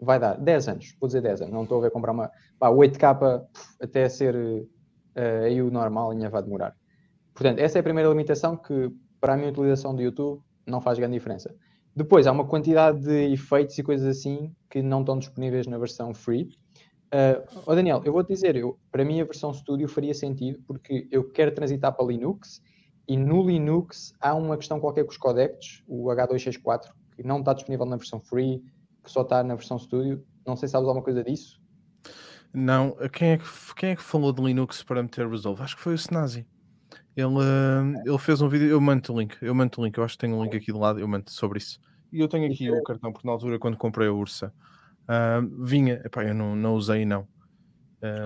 [0.00, 2.68] vai dar 10 anos, vou dizer 10 anos, não estou a ver comprar uma pá,
[2.68, 4.66] 8K pff, até ser
[5.14, 6.76] eh, aí o normal, ainda vai demorar.
[7.34, 8.90] Portanto, essa é a primeira limitação que,
[9.20, 11.54] para a minha utilização do YouTube, não faz grande diferença.
[11.94, 16.12] Depois, há uma quantidade de efeitos e coisas assim que não estão disponíveis na versão
[16.12, 16.50] free.
[17.06, 21.08] Uh, oh Daniel, eu vou-te dizer, eu, para mim a versão Studio faria sentido porque
[21.10, 22.60] eu quero transitar para Linux
[23.08, 27.54] e no Linux há uma questão qualquer com os codecs, o H264, que não está
[27.54, 28.62] disponível na versão free,
[29.06, 30.22] que só está na versão Studio.
[30.46, 31.60] Não sei se sabes alguma coisa disso.
[32.52, 33.44] Não, quem é, que,
[33.76, 35.62] quem é que falou de Linux para meter Resolve?
[35.62, 36.46] Acho que foi o Snazi.
[37.16, 40.04] Ele, eh, ele fez um vídeo, eu mando o link, eu mando o link, eu
[40.04, 41.80] acho que tenho um link aqui do lado, eu mando sobre isso.
[42.12, 44.52] E eu tenho aqui o cartão, porque na altura, quando comprei a Ursa,
[45.08, 47.26] ah, vinha, epá, eu não, não usei não.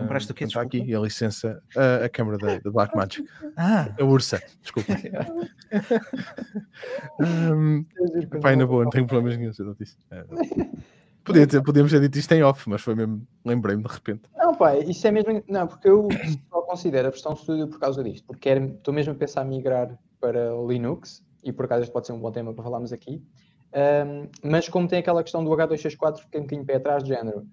[0.01, 4.05] Compraste o quê, Está aqui a licença, a, a câmara da, da Blackmagic, Ah, a
[4.05, 4.93] Ursa, desculpa.
[7.21, 7.85] um,
[8.41, 9.97] pai, na boa, não tenho problemas nenhum, eu não disse.
[10.11, 10.25] Ah,
[11.25, 14.23] podia ter, podíamos ter dito isto em off, mas foi mesmo, lembrei-me de repente.
[14.37, 15.43] Não, pá, isso é mesmo.
[15.49, 16.09] Não, porque eu
[16.51, 19.97] só considero a versão Studio por causa disto, porque estou mesmo a pensar em migrar
[20.21, 23.23] para Linux, e por acaso este pode ser um bom tema para falarmos aqui.
[23.73, 27.47] Ahm, mas como tem aquela questão do H264, fiquei um bocadinho pé atrás, de género.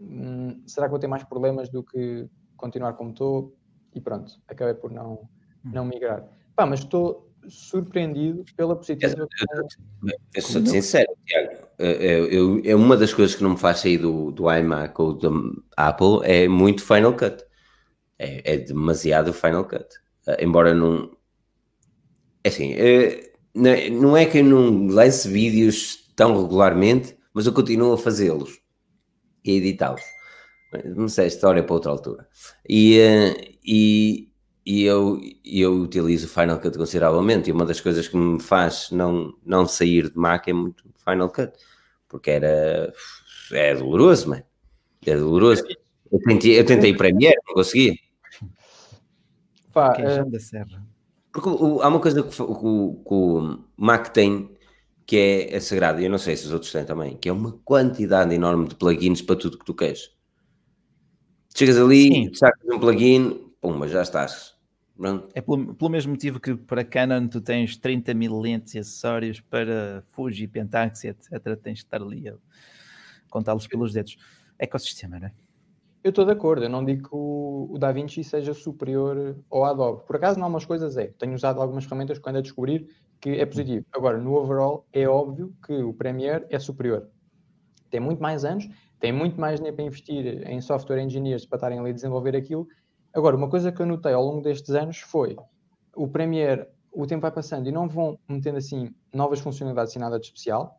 [0.00, 3.54] Hum, será que vou ter mais problemas do que continuar como estou?
[3.94, 5.28] E pronto, acabei por não,
[5.64, 6.24] não migrar.
[6.54, 9.14] Pá, mas estou surpreendido pela positiva.
[9.16, 11.66] com- Eu sou sincero, Tiago.
[11.78, 15.12] Eu, eu- é uma das coisas que não me faz sair do, do iMac ou
[15.14, 17.44] do Apple é muito Final Cut.
[18.18, 19.86] É, é demasiado Final Cut.
[20.26, 21.10] Eh, embora não.
[22.42, 27.46] É assim, eh, não é- não é que eu não lance vídeos tão regularmente, mas
[27.46, 28.58] eu continuo a fazê-los
[29.50, 30.02] e editá-los.
[30.84, 32.28] Não sei, esta história é para outra altura.
[32.68, 34.28] E, eh, e,
[34.64, 37.48] e eu, eu utilizo o Final Cut consideravelmente.
[37.48, 41.30] E uma das coisas que me faz não, não sair de Mac é muito Final
[41.30, 41.52] Cut,
[42.08, 42.92] porque era.
[43.52, 44.42] É doloroso, mano.
[45.06, 45.64] É doloroso.
[46.12, 47.98] Eu tentei, eu tentei Premiere, não consegui.
[49.72, 49.94] Pá,
[50.40, 50.82] serra.
[51.32, 54.55] Porque o- há uma coisa que, o- que o- que o Mac tem
[55.06, 57.32] que é, é sagrada, e eu não sei se os outros têm também, que é
[57.32, 60.10] uma quantidade enorme de plugins para tudo que tu queres.
[61.56, 62.34] Chegas ali, Sim.
[62.34, 64.56] sacas um plugin, pumba, já estás.
[64.96, 65.28] Pronto.
[65.34, 69.40] É pelo, pelo mesmo motivo que para Canon tu tens 30 mil lentes e acessórios,
[69.40, 71.30] para Fuji, Pentax, etc.
[71.62, 72.34] Tens que estar ali a
[73.30, 74.16] contá-los pelos dedos.
[74.58, 75.32] Ecossistema, não é?
[76.02, 80.06] Eu estou de acordo, eu não digo que o, o DaVinci seja superior ao Adobe.
[80.06, 81.08] Por acaso, em algumas coisas é.
[81.18, 82.88] Tenho usado algumas ferramentas que ando a descobrir
[83.20, 83.84] que é positivo.
[83.92, 87.08] Agora, no overall, é óbvio que o Premiere é superior.
[87.90, 88.68] Tem muito mais anos,
[89.00, 92.66] tem muito mais dinheiro para investir em software engineers para estarem ali a desenvolver aquilo.
[93.14, 95.36] Agora, uma coisa que eu notei ao longo destes anos foi
[95.94, 100.18] o Premiere, o tempo vai passando e não vão metendo assim novas funcionalidades sem nada
[100.18, 100.78] de especial.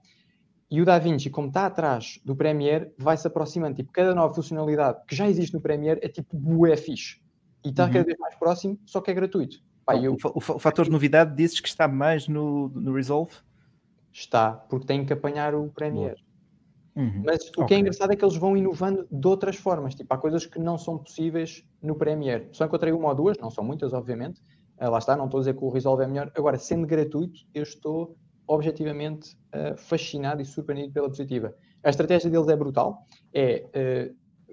[0.70, 3.76] E o DaVinci, como está atrás do Premiere, vai se aproximando.
[3.76, 7.22] Tipo, cada nova funcionalidade que já existe no Premiere é tipo bué fixe.
[7.64, 7.92] E está Uhum.
[7.94, 9.64] cada vez mais próximo, só que é gratuito.
[9.88, 12.68] Pá, Então, eu, o, o fa- o fator de novidade dizes que está mais no,
[12.70, 13.32] no Resolve?
[14.12, 16.22] está, porque tem que apanhar o Premiere.
[16.96, 17.22] Uhum.
[17.24, 17.78] Mas o que Ok.
[17.78, 19.94] é engraçado é que eles vão inovando de outras formas.
[19.96, 22.50] Tipo, há coisas que não são possíveis no Premiere.
[22.52, 24.42] Só encontrei uma ou duas, não são muitas, obviamente.
[24.80, 26.32] Ah, lá está, não estou a dizer que o Resolve é melhor.
[26.36, 28.18] Agora, sendo gratuito, eu estou
[28.48, 31.54] objetivamente ah, fascinado e surpreendido pela positiva.
[31.84, 33.06] A estratégia deles é brutal.
[33.32, 34.10] É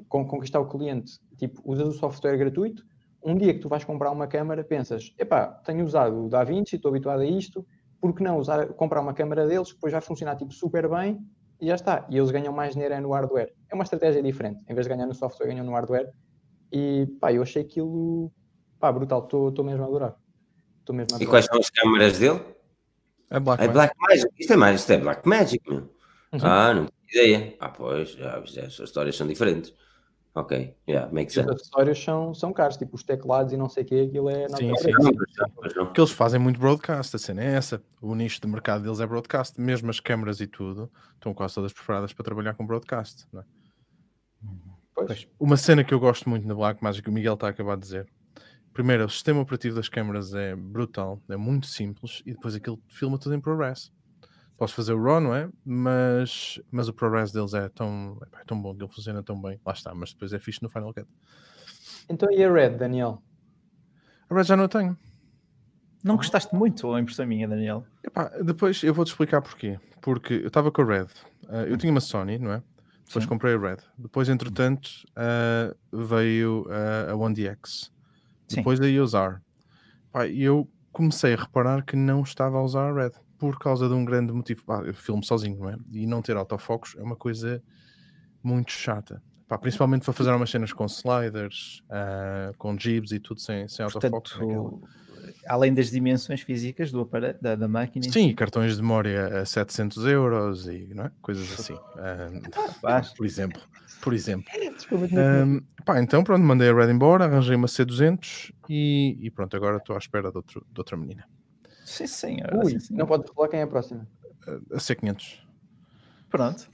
[0.08, 1.18] con- conquistar o cliente.
[1.38, 2.84] Tipo, usas o software gratuito.
[3.24, 6.90] Um dia que tu vais comprar uma câmera, pensas, epá, tenho usado o DaVinci, estou
[6.90, 7.66] habituado a isto,
[8.00, 11.18] por que não usar, comprar uma câmera deles, que depois vai funcionar tipo super bem
[11.58, 12.06] e já está.
[12.10, 13.50] E eles ganham mais dinheiro é no hardware.
[13.70, 14.60] É uma estratégia diferente.
[14.68, 16.10] Em vez de ganhar no software, ganham no hardware.
[16.70, 18.30] E pá, eu achei aquilo
[18.78, 19.22] pá, brutal.
[19.22, 20.16] Estou mesmo a adorar.
[20.80, 21.30] Estou mesmo a E adorar.
[21.30, 22.40] quais são as câmaras dele?
[23.30, 23.72] É Black É Magic.
[23.72, 24.34] Black Magic.
[24.38, 25.78] Isto é mais, isto é Black Magic, meu.
[25.80, 26.40] Uhum.
[26.42, 27.56] Ah, não tenho ideia.
[27.58, 29.72] Ah, pois, já, já, as histórias são diferentes.
[30.34, 31.54] Ok, yeah, makes E os sense.
[31.62, 34.48] acessórios são, são caros, tipo os teclados e não sei o que, aquilo é.
[34.48, 35.14] Sim, sim, sim.
[35.14, 35.72] pois pois.
[35.74, 37.80] Porque eles fazem muito broadcast, a cena é essa.
[38.00, 39.60] O nicho de mercado deles é broadcast.
[39.60, 43.26] Mesmo as câmaras e tudo estão quase todas preparadas para trabalhar com broadcast.
[43.32, 43.44] não é?
[44.92, 45.28] Pois.
[45.38, 47.82] Uma cena que eu gosto muito na Blackmagic, que o Miguel está a acabar de
[47.82, 48.08] dizer.
[48.72, 53.18] Primeiro, o sistema operativo das câmaras é brutal, é muito simples e depois aquilo filma
[53.18, 53.92] tudo em ProRes.
[54.56, 55.48] Posso fazer o RAW, não é?
[55.64, 59.60] Mas, mas o ProRes deles é tão, é tão bom, ele funciona tão bem.
[59.66, 61.08] Lá está, mas depois é fixe no Final Cut.
[62.08, 63.22] Então e a Red, Daniel?
[64.30, 64.96] A Red já não a tenho.
[66.04, 67.84] Não gostaste muito, ou a impressão minha, Daniel?
[68.02, 69.80] Epá, depois eu vou-te explicar porquê.
[70.00, 71.06] Porque eu estava com a Red,
[71.48, 72.62] eh, eu tinha uma Sony, não é?
[73.06, 73.28] Depois Sim.
[73.28, 73.78] comprei a Red.
[73.98, 77.90] Depois, entretanto, eh, veio eh, a One DX.
[78.46, 78.56] Sim.
[78.56, 79.42] Depois a usar.
[80.12, 83.88] Pá, E eu comecei a reparar que não estava a usar a Red por causa
[83.88, 84.64] de um grande motivo.
[84.64, 85.76] Pá, eu filmo sozinho, não é?
[85.92, 87.62] E não ter autofocos é uma coisa
[88.42, 89.22] muito chata.
[89.46, 93.84] Pá, principalmente para fazer umas cenas com sliders, ah, com jibs e tudo sem, sem
[93.84, 94.32] autofocos.
[94.32, 94.70] naquela.
[94.70, 95.04] Portanto,
[95.46, 99.46] além das dimensões físicas do aparelho, da, da máquina, Sim, si, cartões de memória a
[99.46, 101.10] 700 euros e é?
[101.20, 101.78] coisas assim.
[101.96, 102.30] Ah,
[102.80, 103.10] faz.
[103.14, 103.60] por exemplo.
[104.00, 104.50] Por exemplo.
[104.76, 109.56] Desculpa, Ahm, pá, então pronto, mandei a Red embora, arranjei uma C200 e, e pronto,
[109.56, 111.26] agora estou à espera de, outro, de outra menina.
[111.84, 112.50] Sim, senhor.
[112.54, 112.98] Ui, sim, senhor.
[113.00, 114.06] não podes falar quem é a próxima.
[114.72, 115.38] A C500.
[116.30, 116.68] Pronto.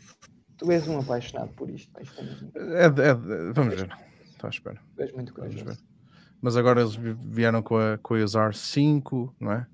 [0.56, 1.90] Tu és um apaixonado por isto.
[1.98, 2.02] é
[2.82, 3.14] É, é
[3.52, 3.90] vamos ver.
[4.30, 4.80] Estou à espera.
[4.96, 5.64] Tu és muito Vamos corajoso.
[5.80, 5.90] ver.
[6.40, 9.66] Mas agora eles vi- vieram com a, com a Usar 5, não é?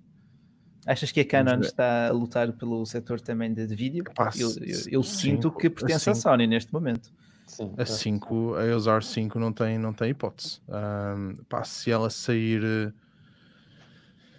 [0.86, 4.04] Achas que a Canon está a lutar pelo setor também de, de vídeo?
[4.14, 6.14] Pá, eu, eu- eu sinto que pertence à.
[6.14, 7.12] Sony neste momento.
[7.46, 7.72] Sim.
[7.76, 10.60] A 5, a Usar 5 não tem, não tem hipótese.
[10.68, 12.92] Ahm, pá, se ela sair.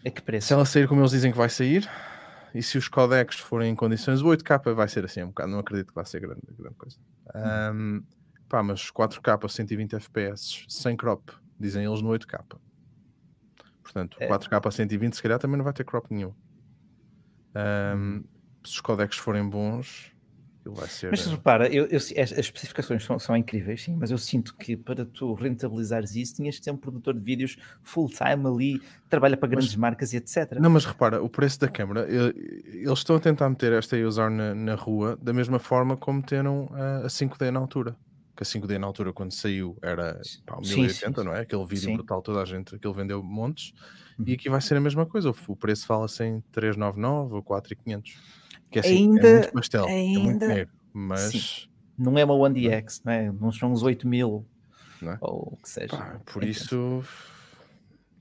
[0.07, 0.47] A que preço?
[0.47, 1.87] Se ela sair como eles dizem que vai sair,
[2.53, 5.59] e se os codecs forem em condições, o 8K vai ser assim um bocado, não
[5.59, 6.97] acredito que vai ser grande, grande coisa.
[7.33, 8.01] Ahm,
[8.47, 11.29] pá, mas 4K 120 FPS sem crop,
[11.59, 12.39] dizem eles no 8K.
[13.83, 14.27] Portanto, É.
[14.27, 16.33] 4K 120 se calhar também não vai ter crop nenhum.
[17.53, 18.23] Ahm,
[18.63, 20.11] Se os codecs forem bons,
[20.73, 21.11] vai ser.
[21.11, 24.55] Mas eh, repara, eu, eu- as, as especificações são, são incríveis, sim, mas eu sinto
[24.55, 29.35] que para tu rentabilizares isso tinhas de ser um produtor de vídeos full-time ali, trabalha
[29.37, 30.57] para grandes marcas e etc.
[30.59, 32.33] Não, mas repara, o preço da câmara, eh,
[32.65, 36.69] eles estão a tentar meter esta usar na, na rua da mesma forma como meteram
[36.73, 37.95] a, a 5D na altura.
[38.35, 41.41] Que a 5D na altura, quando saiu, era pá, Sim, 1080, sim, não é?
[41.41, 41.95] Aquele vídeo Sim.
[41.95, 43.73] brutal, toda a gente, aquele vendeu montes.
[44.19, 44.25] Uhum.
[44.27, 45.31] E aqui vai ser a mesma coisa.
[45.31, 48.15] O, o preço fala-se em 399 ou 4500.
[48.71, 50.69] Que é, assim, Ainda- é muito pastel, é muito ainda- dinheiro.
[50.93, 53.31] Mas, Não é uma One DX, não é?
[53.31, 54.45] Não são uns 8 mil
[55.01, 55.17] é?
[55.21, 55.95] ou o que seja.
[55.95, 57.03] pá, por isso,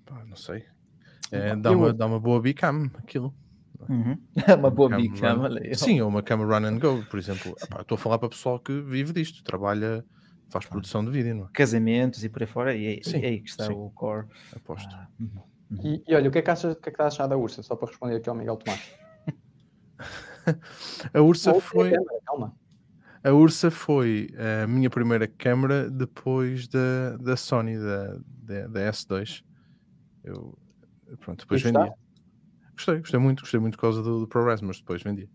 [0.05, 0.65] pá, não sei.
[1.33, 3.35] É, dá, eu- uma, dá uma boa bicam aquilo.
[3.89, 4.17] Uhum.
[4.47, 5.75] É uma boa Cam bica, run-.
[5.75, 7.55] Sim, ou uma cama run and go, por exemplo.
[7.63, 10.05] Epá, Estou a falar para pessoal que vive disto, trabalha,
[10.49, 11.49] faz produção de vídeo, não é?
[11.53, 13.73] Casamentos e por aí fora, e é, Sim, é aí que está sim.
[13.75, 14.27] o core.
[14.55, 14.95] Aposto.
[14.95, 15.43] Ah, uhum.
[15.85, 17.27] E, e olha, o que é que achas, o que é que estás a achar
[17.27, 17.63] da Ursa?
[17.63, 18.81] Só para responder aqui ao Miguel Tomás.
[21.13, 22.57] A Ursa Ou foi, a câmera, calma.
[23.25, 24.29] a Ursa foi
[24.63, 29.43] a minha primeira câmera depois da, da Sony, da, da, da S2.
[30.25, 30.57] Eu,
[31.21, 31.95] pronto, depois gostaste?
[32.75, 35.29] Gostei, gostei muito, gostei muito por causa do, do ProRes, mas depois vendia.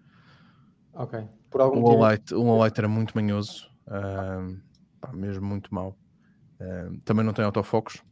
[0.93, 1.27] Ok.
[1.49, 1.93] Por algum O.
[1.93, 4.59] Lowlight, o Lowlight era muito manhoso, ahm,
[4.99, 5.97] pá, mesmo muito mau.
[6.59, 8.03] Ahm, também não tem autofocos.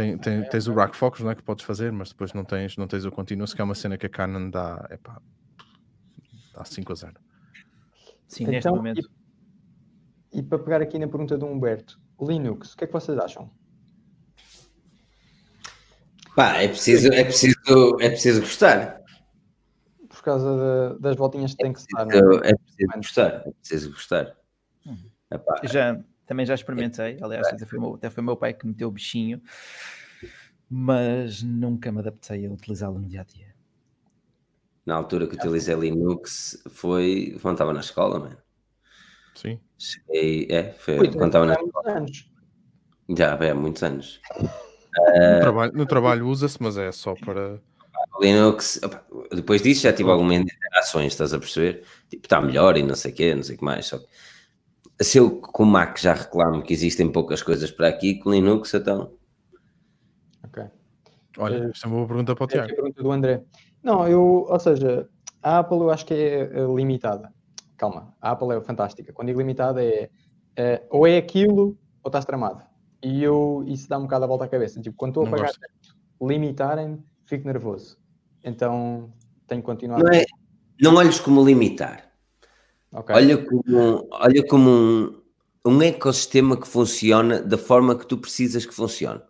[0.00, 2.74] Tem, tem, tens o rack focus não é, que podes fazer, mas depois não tens,
[2.78, 5.20] não tens o continuous, que é uma cena que a Canon dá, epá,
[6.54, 7.14] dá 5 a 0.
[8.26, 9.02] Sim, neste Então, momento.
[10.32, 13.18] E, e para pegar aqui na pergunta do Humberto, Linux, o que é que vocês
[13.18, 13.50] acham?
[16.34, 17.56] Pá, é preciso, é preciso,
[18.00, 19.00] é preciso gostar.
[20.08, 22.06] Por causa da- das voltinhas que tem que se dar.
[22.08, 22.50] é?
[22.50, 23.42] É preciso gostar.
[23.46, 24.36] É preciso gostar.
[24.86, 25.10] Uhum.
[25.30, 28.54] Epá, Já, também já experimentei, aliás, até foi, o meu, até foi o meu pai
[28.54, 29.42] que meteu o bichinho,
[30.70, 33.52] mas nunca me adaptei a utilizá-lo no dia a dia.
[34.86, 38.38] na altura que utilizei Linux foi quando estava na escola, mano.
[39.34, 39.58] Sim.
[39.76, 42.32] Cheguei, é, foi Ui, quando estava na há muitos anos.
[43.18, 44.20] Já, bem, há muitos anos.
[44.46, 47.60] No trabalho, no trabalho usa-se, mas é só para.
[48.20, 49.04] Linux, opa,
[49.34, 51.82] depois disso já tive algumas interações, estás a perceber?
[52.08, 53.86] Tipo, está melhor e não sei o quê, não sei o que mais.
[53.86, 54.06] Só que
[55.00, 58.72] se eu com o Mac já reclamo que existem poucas coisas para aqui, com Linux
[58.74, 59.12] então.
[60.44, 60.64] Ok.
[61.38, 62.72] Olha, Eh, esta é uma boa pergunta para o É Tiago.
[62.72, 63.44] a pergunta do André.
[63.82, 65.08] Não, eu, ou seja,
[65.42, 67.32] a Apple eu acho que é eh, limitada.
[67.76, 69.12] Calma, a Apple é fantástica.
[69.12, 70.10] Quando digo limitada é,
[70.56, 72.62] é ou é aquilo ou estás tramado.
[73.02, 74.80] E eu, isso dá um bocado a volta à cabeça.
[74.80, 75.50] Tipo, quando estou a pagar
[76.20, 77.96] limitarem-me, fico nervoso.
[78.44, 79.10] Então
[79.46, 79.98] tenho que continuar.
[80.02, 80.24] Não, é,
[80.78, 82.09] não olhes como limitar.
[82.92, 83.14] Ok.
[83.14, 85.22] Olha como, olha como um,
[85.64, 89.20] um ecossistema que funciona da forma que tu precisas que funcione.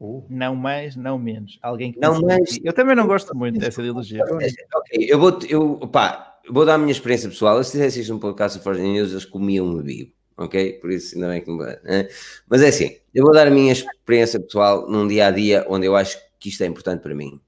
[0.00, 0.24] Uh.
[0.30, 1.58] Não mais, não menos.
[1.62, 2.58] Alguém que não mais.
[2.64, 4.24] Eu também não gosto muito dessa ideologia.
[4.24, 7.62] Ok, eu vou, eu, pá, vou dar a minha experiência pessoal.
[7.62, 10.74] Se isto um podcast de Forge News, eles comiam um bico, ok?
[10.74, 11.64] Por isso ainda bem que me.
[11.84, 12.08] Né?
[12.48, 15.86] Mas é assim, eu vou dar a minha experiência pessoal num dia a dia onde
[15.86, 17.38] eu acho que isto é importante para mim.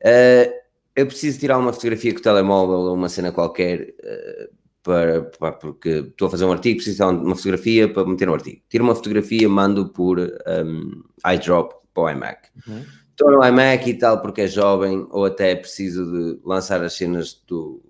[0.00, 0.52] Uh,
[0.98, 3.94] eu preciso tirar uma fotografia com o telemóvel ou uma cena qualquer.
[4.02, 8.26] Uh, para, para, porque estou a fazer um artigo, preciso de uma fotografia para meter
[8.26, 8.62] no artigo.
[8.70, 11.02] Tiro uma fotografia, mando por um,
[11.34, 12.48] iDrop para o iMac.
[12.66, 12.84] Uhum.
[13.10, 17.42] Estou no iMac e tal porque é jovem, ou até preciso de lançar as cenas
[17.46, 17.82] do,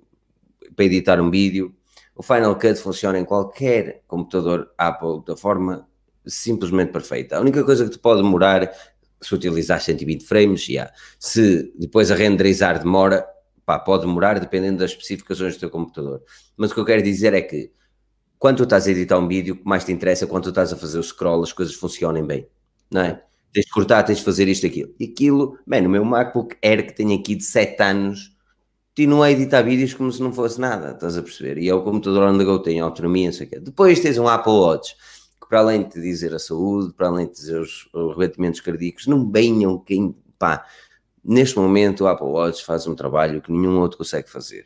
[0.75, 1.73] para editar um vídeo.
[2.17, 5.87] O Final Cut funciona em qualquer computador Apple da forma
[6.27, 7.37] simplesmente perfeita.
[7.37, 8.73] A única coisa que te pode demorar
[9.21, 10.93] se utilizar 120 frames, yeah.
[11.19, 13.27] se depois a renderizar demora,
[13.69, 16.23] Pá, pode demorar dependendo das especificações do teu computador.
[16.57, 17.71] Mas o que eu quero dizer é que
[18.39, 20.49] quando tu estás a editar um vídeo, o que mais te interessa é quando tu
[20.49, 22.49] estás a fazer o scroll, as coisas funcionem bem,
[22.91, 23.23] não é?
[23.53, 24.95] Tens de cortar, tens de fazer isto, aquilo.
[24.99, 28.35] E aquilo, bem, no meu MacBook Air que tenho aqui de 7 anos,
[28.97, 31.59] continuo a editar vídeos como se não fosse nada, estás a perceber?
[31.59, 33.61] E é o computador onde eu tenho autonomia, não sei o quê.
[33.61, 34.97] Depois tens um Apple Watch,
[35.49, 39.31] para além de dizer a saúde, para além de dizer os, os rebatimentos cardíacos, não
[39.31, 40.65] venham quem, pá,
[41.25, 44.65] Neste momento, o Apple Watch faz um trabalho que nenhum outro consegue fazer.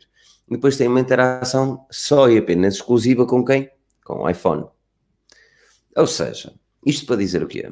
[0.49, 3.69] Depois tem uma interação só e apenas exclusiva com quem?
[4.05, 4.65] Com o iPhone.
[5.93, 6.53] Ou seja,
[6.85, 7.69] isto para dizer o quê?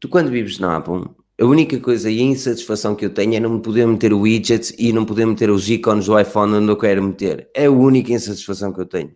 [0.00, 1.04] Tu, quando vives na Apple,
[1.38, 4.74] a única coisa e a insatisfação que eu tenho é não poder meter o widgets
[4.78, 7.50] e não poder meter os ícones do iPhone onde eu quero meter.
[7.54, 9.14] É a única insatisfação que eu tenho.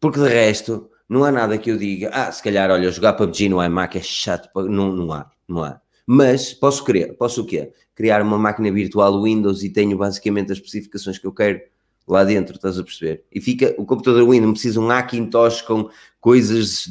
[0.00, 3.48] Porque de resto, não há nada que eu diga, ah, se calhar, olha, jogar PUBG
[3.48, 5.80] no iMac é chato, não, não há, não há.
[6.06, 7.72] Mas posso criar, posso o quê?
[7.94, 11.60] Criar uma máquina virtual Windows e tenho basicamente as especificações que eu quero
[12.06, 13.24] lá dentro, estás a perceber?
[13.32, 15.90] E fica, o computador Windows precisa um Hackintosh com
[16.20, 16.88] coisas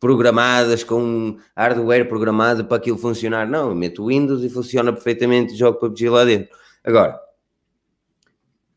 [0.00, 3.48] programadas, com hardware programado para aquilo funcionar.
[3.48, 6.56] Não, eu meto Windows e funciona perfeitamente, jogo PUBG lá dentro.
[6.84, 7.20] Agora,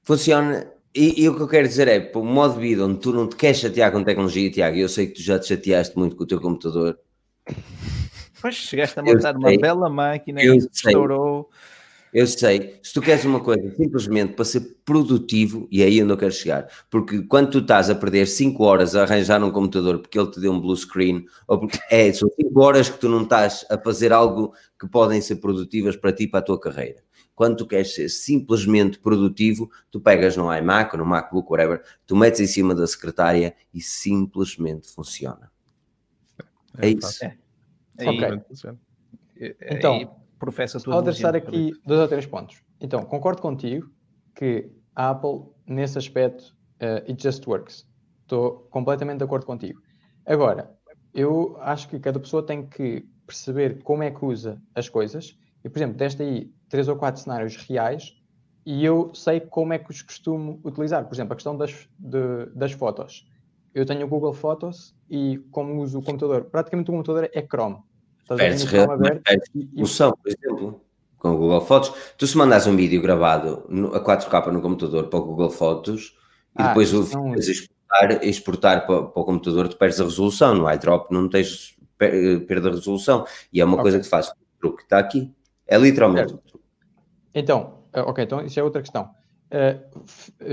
[0.04, 3.00] funciona e, e, o que eu quero dizer é, para o modo de vida onde
[3.00, 5.48] tu não te queres chatear com tecnologia, Tiago, e eu sei que tu já te
[5.48, 6.98] chateaste muito com o teu computador,
[8.42, 11.50] Pois, chegaste a montar uma bela máquina eu que estourou.
[12.14, 12.80] Eu sei.
[12.84, 16.32] Se tu queres uma coisa simplesmente para ser produtivo, e é aí onde eu quero
[16.32, 20.30] chegar, porque quando tu estás a perder 5 horas a arranjar um computador porque ele
[20.30, 23.66] te deu um blue screen, ou porque é, são 5 horas que tu não estás
[23.70, 27.02] a fazer algo que podem ser produtivas para ti, para a tua carreira.
[27.42, 32.40] Quando tu queres ser simplesmente produtivo, tu pegas no iMac, no MacBook, whatever, tu metes
[32.40, 35.52] em cima da secretária e simplesmente funciona.
[36.78, 37.26] É, é isso.
[37.26, 37.36] É.
[37.98, 38.42] Aí, ok.
[39.72, 40.94] Então, aí, professa tudo.
[40.94, 42.62] Vou deixar aqui dois ou três pontos.
[42.80, 43.90] Então, concordo contigo
[44.36, 47.88] que a Apple, nesse aspecto, uh, it just works.
[48.22, 49.82] Estou completamente de acordo contigo.
[50.28, 50.72] Agora,
[51.12, 55.36] eu acho que cada pessoa tem que perceber como é que usa as coisas.
[55.64, 58.16] E, por exemplo, deste aí três ou quatro cenários reais
[58.66, 61.06] e eu sei como é que os costumo utilizar.
[61.06, 63.28] Por exemplo, a questão das, de, das fotos.
[63.74, 67.78] Eu tenho o Google Fotos e como uso o computador, praticamente o computador é Chrome.
[68.22, 68.44] Estás a
[70.12, 70.82] por exemplo,
[71.18, 71.94] com o Google Fotos.
[72.18, 76.18] Tu se mandas um vídeo gravado no, a 4K no computador para o Google Fotos
[76.58, 77.36] e ah, depois o não...
[77.36, 80.54] exportar, exportar para, para, o computador, tu perdes a resolução.
[80.54, 83.26] No iDrop não tens perda de resolução.
[83.54, 83.84] E é uma okay.
[83.84, 84.32] coisa que faz
[84.64, 85.34] o que está aqui.
[85.72, 86.36] É literalmente.
[87.34, 89.10] Então, eh, ok, então isso é outra questão.
[89.54, 90.04] Uh,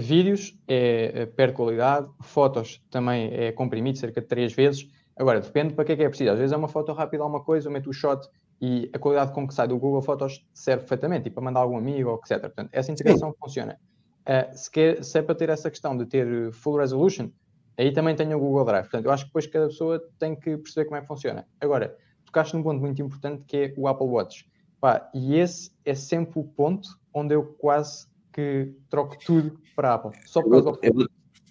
[0.01, 4.89] vídeos é, é perde qualidade, fotos também é comprimido cerca de três vezes.
[5.17, 6.31] Agora, depende para que é que é preciso.
[6.31, 8.29] Às vezes é uma foto rápida, alguma coisa, eu meto o shot
[8.61, 11.77] e a qualidade com que sai do Google Fotos serve perfeitamente, e para mandar algum
[11.77, 12.41] amigo, etc.
[12.43, 13.37] Portanto, essa integração Sim.
[13.41, 13.79] funciona.
[14.23, 17.29] Uh, se, quer, se é para ter essa questão de ter full resolution,
[17.77, 18.85] aí também tenho o Google Drive.
[18.85, 21.45] Portanto, eu acho que depois cada pessoa tem que perceber como é que funciona.
[21.61, 24.49] Agora, tocaste num ponto muito importante que é o Apple Watch.
[24.81, 29.95] Pá, e esse é sempre o ponto onde eu quase que troco tudo para a
[29.95, 30.13] Apple.
[30.27, 31.11] Só por causa eu, do...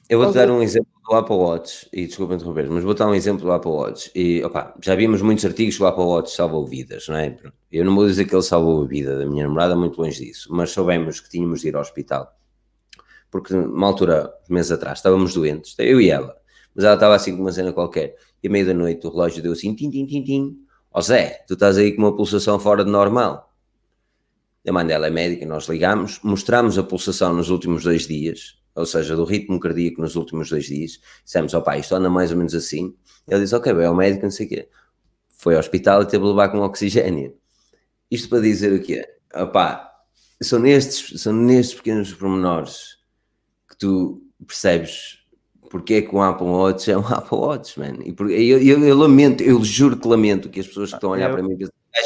[0.09, 3.13] eu vou-te dar um exemplo do Apple Watch, e desculpa interromper, mas vou dar um
[3.13, 4.11] exemplo do Apple Watch.
[4.15, 7.38] E, opa, já vimos muitos artigos que o Apple Watch salvou vidas, não é?
[7.69, 10.47] Eu não vou dizer que ele salvou a vida da minha namorada, muito longe disso,
[10.51, 12.34] mas soubemos que tínhamos de ir ao hospital.
[13.30, 16.38] Porque, uma altura, meses atrás, estávamos doentes, eu e ela,
[16.73, 19.43] mas ela estava assim com uma cena qualquer, e à meia da noite o relógio
[19.43, 20.66] deu assim, tim, tim, tim, tim.
[20.98, 23.54] Ó oh, Zé, tu estás aí com uma pulsação fora de normal.
[24.68, 28.84] A mãe dela é médica, nós ligamos, mostramos a pulsação nos últimos dois dias, ou
[28.84, 31.00] seja, do ritmo cardíaco nos últimos dois dias.
[31.24, 32.95] Dissemos, opá, isto anda mais ou menos assim.
[33.28, 34.70] Ele disse, ok, vai ao médico, não sei o quê.
[35.30, 37.38] Foi ao hospital e teve de levar com oxigênio.
[38.10, 39.08] Isto para dizer o quê?
[39.36, 39.93] Opá,
[40.41, 42.98] são nestes, são nestes pequenos pormenores
[43.70, 45.20] que tu percebes
[45.70, 47.99] porque é que o Apple Watch é um Apple Watch, man.
[48.03, 51.11] E por, eu, eu, eu, lamento, eu juro que lamento que as pessoas que estão
[51.11, 51.36] a olhar eu...
[51.36, 51.57] para mim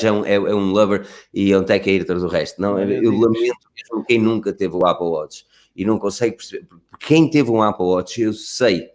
[0.02, 2.62] é um, é, é, um lover e é um tech hater do resto.
[2.62, 5.46] Não, eu, eu lamento mesmo quem nunca teve o Apple Watch
[5.76, 6.68] e não consegue perceber.
[7.00, 8.90] Quem teve um Apple Watch, eu sei,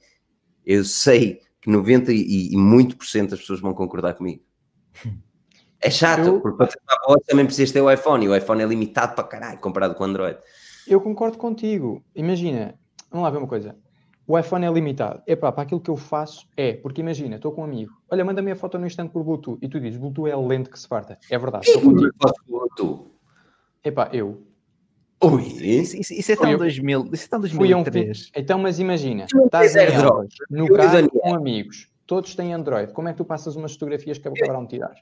[0.65, 4.43] eu sei que 90 e, e muito por cento das pessoas vão concordar comigo.
[5.79, 6.41] É chato, eu...
[6.41, 8.67] porque para ter um Apple Watch também precisas ter o iPhone e o iPhone é
[8.67, 10.39] limitado para caralho comparado com o Android.
[10.89, 12.03] Eu concordo contigo.
[12.15, 12.75] Imagina,
[13.11, 13.77] vamos lá ver uma coisa
[14.27, 15.23] o iPhone é limitado.
[15.27, 18.51] Epá, para aquilo que eu faço é, porque imagina, estou com um amigo, olha, manda-me
[18.51, 21.19] a foto no instante por Bluetooth, e tu dizes, Bluetooth é lento que se farta.
[21.31, 21.67] É verdade.
[21.67, 22.13] Estou contigo.
[22.49, 23.11] Bluetooth?
[23.85, 24.43] Epá, eu.
[25.23, 28.27] Ui, isso, isso, isso é tão 2000, isso é tão 2003.
[28.27, 33.09] Um, então, mas imagina, estás em Android, no carro com amigos, todos têm Android, como
[33.09, 34.95] é que tu passas umas fotografias que acabaram de tirar?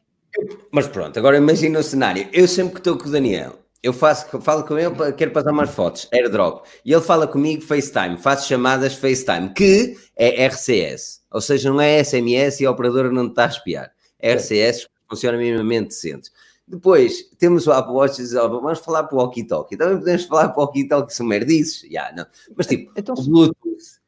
[0.71, 2.29] Mas pronto, agora imagina o cenário.
[2.33, 5.69] Eu sempre que estou com o Daniel, eu faço, falo com ele, quero passar umas
[5.69, 11.69] fotos, airdrop, e ele fala comigo FaceTime, faço chamadas FaceTime, que é RCS, ou seja,
[11.69, 16.31] não é SMS e a operadora não está a espiar, é RCS funciona minimamente decente.
[16.67, 19.99] Depois temos o Apple Watch e diz, oh, vamos falar para o Walkie Talkie, também
[19.99, 22.25] podemos falar para o Walkie Talkie, são merdices, yeah, não.
[22.57, 24.01] mas tipo, então, o Bluetooth,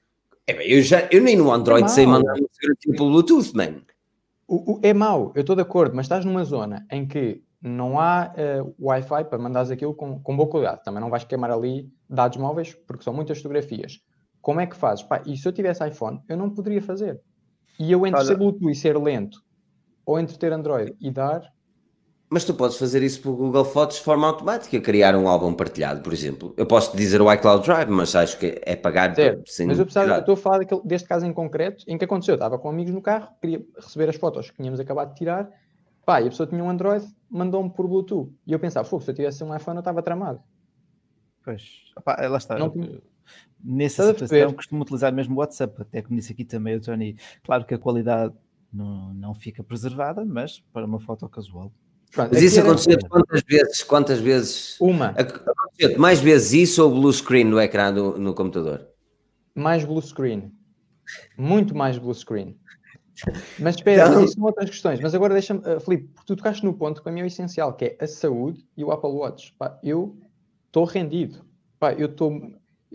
[0.46, 3.82] é bem, eu, já, eu nem no Android é sei mandar um pelo Bluetooth, man.
[4.48, 7.98] O, o, é mau, eu estou de acordo, mas estás numa zona em que não
[7.98, 10.84] há uh, Wi-Fi para mandares aquilo com, com boa qualidade.
[10.84, 14.00] Também não vais queimar ali dados móveis, porque são muitas fotografias.
[14.40, 15.02] Como é que fazes?
[15.04, 17.20] Pá, e se eu tivesse iPhone, eu não poderia fazer.
[17.78, 18.26] E eu entre Olha...
[18.26, 19.42] ser Bluetooth e ser lento,
[20.04, 21.42] ou entre ter Android e dar...
[22.28, 26.00] Mas tu podes fazer isso pelo Google Fotos de forma automática, criar um álbum partilhado,
[26.00, 26.54] por exemplo.
[26.56, 29.48] Eu posso dizer o iCloud Drive, mas acho que é pagar certo.
[29.48, 32.04] sem Mas eu, precisava, eu estou a falar daquele, deste caso em concreto, em que
[32.04, 35.16] aconteceu, eu estava com amigos no carro, queria receber as fotos que tínhamos acabado de
[35.16, 35.48] tirar,
[36.06, 38.32] pá, e a pessoa tinha um Android, mandou-me por Bluetooth.
[38.46, 40.40] E eu pensava, se eu tivesse um iPhone, eu estava tramado.
[41.44, 41.62] Pois,
[41.96, 42.56] Opa, lá está.
[42.56, 42.72] Não,
[43.62, 47.16] Nessa situação, costumo utilizar mesmo o WhatsApp, até como disse aqui também o Tony.
[47.42, 48.32] Claro que a qualidade
[48.72, 51.72] não, não fica preservada, mas para uma foto casual.
[52.12, 53.82] Pronto, mas isso aconteceu quantas vezes?
[53.82, 54.80] Quantas vezes?
[54.80, 55.08] Uma.
[55.08, 58.86] Aconteceu mais vezes isso ou blue screen no ecrã do, no computador?
[59.54, 60.52] Mais blue screen.
[61.36, 62.56] Muito mais blue screen.
[63.58, 64.24] Mas espera, então...
[64.24, 65.00] isso são outras questões.
[65.00, 67.72] Mas agora deixa-me, uh, Filipe, tu tocaste no ponto que para mim é o essencial,
[67.72, 69.54] que é a saúde e o Apple Watch.
[69.58, 70.16] Pá, eu
[70.66, 71.44] estou rendido.
[71.78, 72.40] Pá, eu estou.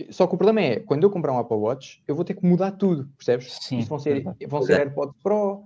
[0.10, 2.46] Só que o problema é, quando eu comprar um Apple Watch, eu vou ter que
[2.46, 3.58] mudar tudo, percebes?
[3.62, 5.64] Sim, isto vão ser, vão ser AirPods Pro,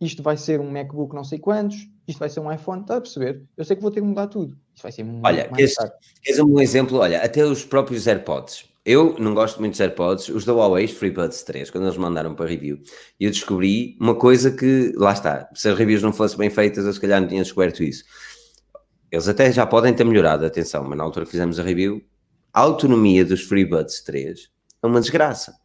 [0.00, 3.00] isto vai ser um MacBook não sei quantos, isto vai ser um iPhone, está a
[3.00, 3.42] perceber?
[3.56, 4.56] Eu sei que vou ter que mudar tudo.
[4.74, 5.48] Isto vai ser muito Olha.
[5.52, 8.64] Olha, um bom exemplo, olha, até os próprios AirPods.
[8.86, 12.36] Eu não gosto muito dos AirPods, os da Huawei, os FreeBuds 3, quando eles mandaram
[12.36, 12.78] para review,
[13.18, 16.92] eu descobri uma coisa que, lá está, se as reviews não fossem bem feitas, eu
[16.92, 18.04] se calhar não tinha descoberto isso.
[19.10, 22.00] Eles até já podem ter melhorado, atenção, mas na altura que fizemos a review,
[22.52, 24.48] a autonomia dos FreeBuds 3
[24.80, 25.56] é uma desgraça.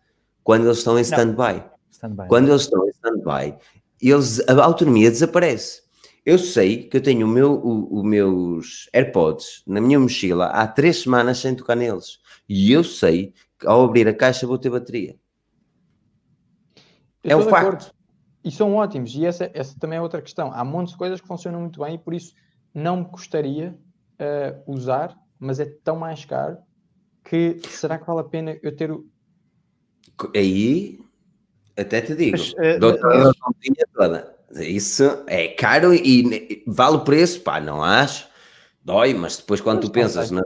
[0.43, 1.63] Quando eles estão em stand-by.
[1.91, 3.55] Stand quando eles estão em stand-by,
[4.01, 5.83] eles, a autonomia desaparece.
[6.25, 10.67] Eu sei que eu tenho o meu, o, o meus AirPods na minha mochila há
[10.67, 14.69] três semanas sem tocar neles e eu sei que ao abrir a caixa vou ter
[14.69, 15.15] bateria.
[17.23, 17.93] Eu é um facto.
[18.43, 19.13] E são ótimos.
[19.15, 20.51] E essa, essa também é outra questão.
[20.51, 22.33] Há montes de coisas que funcionam muito bem e por isso
[22.73, 23.77] não me custaria
[24.19, 26.57] uh, usar, mas é tão mais caro
[27.23, 29.07] que será que vale a pena eu ter o.
[30.35, 30.99] Aí
[31.77, 33.31] até te digo, mas, uh, doutora,
[33.93, 34.40] toda.
[34.59, 38.27] Isso é caro e vale o preço, pá, não acho.
[38.83, 40.41] Dói, mas depois quando mas tu pensas na,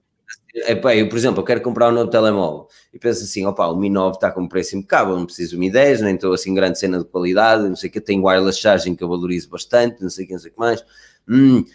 [0.56, 3.76] Epá, eu, por exemplo, eu quero comprar um novo telemóvel e penso assim, opa, o
[3.76, 6.54] Mi 9 está com um preço impecável, não preciso do Mi 10, nem estou assim
[6.54, 10.02] grande cena de qualidade, não sei o que, tenho wireless charging que eu valorizo bastante,
[10.02, 10.86] não sei o que, não sei o que mais.
[11.28, 11.66] Hum,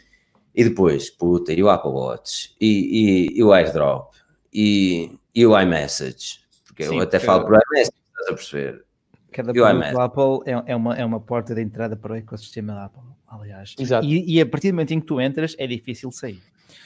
[0.54, 4.14] e depois, puta, e o Apple Watch, e, e, e o AirDrop,
[4.50, 7.26] e, e o iMessage, porque Sim, eu até porque...
[7.26, 8.84] falo por iMessage, estás a perceber?
[9.32, 12.74] Cada produto do Apple é, é, uma, é uma porta de entrada para o ecossistema
[12.74, 13.74] da Apple, aliás.
[13.78, 14.06] Exato.
[14.06, 16.42] E, e a partir do momento em que tu entras, é difícil sair.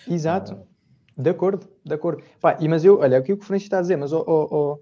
[0.09, 0.55] Exato.
[0.55, 2.23] Uh, de acordo, de acordo.
[2.41, 4.49] Pá, e, mas eu, olha, o que o Francisco está a dizer, mas, ó oh,
[4.51, 4.81] oh,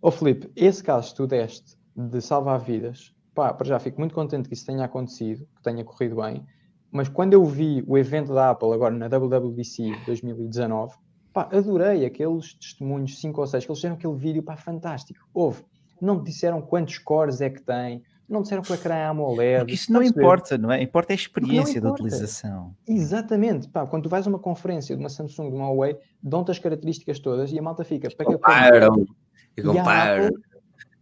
[0.00, 4.14] oh, Felipe, esse caso que tu deste de salvar vidas, pá, para já fico muito
[4.14, 6.44] contente que isso tenha acontecido, que tenha corrido bem,
[6.90, 10.94] mas quando eu vi o evento da Apple agora na WWDC 2019,
[11.32, 15.28] pá, adorei aqueles testemunhos, 5 ou 6, que eles fizeram aquele vídeo, pá, fantástico.
[15.34, 15.64] Houve,
[16.00, 19.58] não disseram quantos cores é que tem, não disseram que o ecrã é AMOLED.
[19.60, 20.82] Porque isso não importa, não é?
[20.82, 22.74] Importa a experiência da utilização.
[22.86, 23.68] Exatamente.
[23.68, 26.58] Pá, quando tu vais a uma conferência de uma Samsung, de uma Huawei, dão-te as
[26.58, 28.08] características todas e a malta fica...
[28.10, 29.06] Para que comparam.
[29.56, 30.30] E comparam.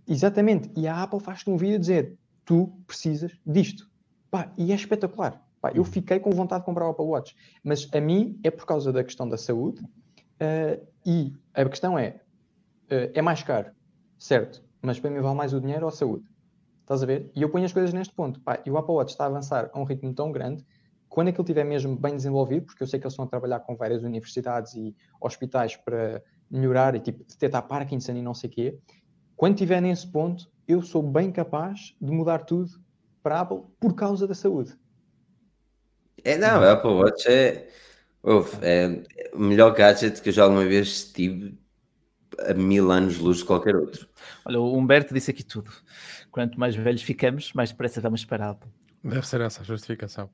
[0.07, 0.71] Exatamente.
[0.77, 3.89] E a Apple faz-te um vídeo a dizer tu precisas disto.
[4.31, 5.41] Pá, e é espetacular.
[5.61, 5.85] Pá, eu hum.
[5.85, 7.37] fiquei com vontade de comprar o Apple Watch.
[7.63, 12.21] Mas a mim é por causa da questão da saúde uh, e a questão é,
[12.91, 13.71] uh, é mais caro,
[14.19, 14.65] certo?
[14.83, 16.25] Mas para mim vale mais o dinheiro ou a saúde.
[16.81, 17.31] Estás a ver?
[17.35, 18.41] E eu ponho as coisas neste ponto.
[18.41, 20.65] Pá, e o Apple Watch está a avançar a um ritmo tão grande,
[21.09, 23.77] quando aquilo estiver mesmo bem desenvolvido, porque eu sei que eles estão a trabalhar com
[23.77, 28.79] várias universidades e hospitais para melhorar e tipo detectar Parkinson e não sei o quê,
[29.37, 32.71] quando estiver nesse ponto, eu sou bem capaz de mudar tudo
[33.23, 34.75] para a Apple por causa da saúde.
[36.25, 37.69] É, não, a Apple Watch é,
[38.63, 39.03] é
[39.35, 41.59] o melhor gadget que eu já alguma vez tive
[42.41, 44.09] a mil anos luz de qualquer outro.
[44.45, 45.71] Olha, o Humberto disse aqui tudo.
[46.31, 48.71] Quanto mais velhos ficamos, mais depressa vamos para a Apple.
[49.05, 50.31] Deve ser essa a justificação.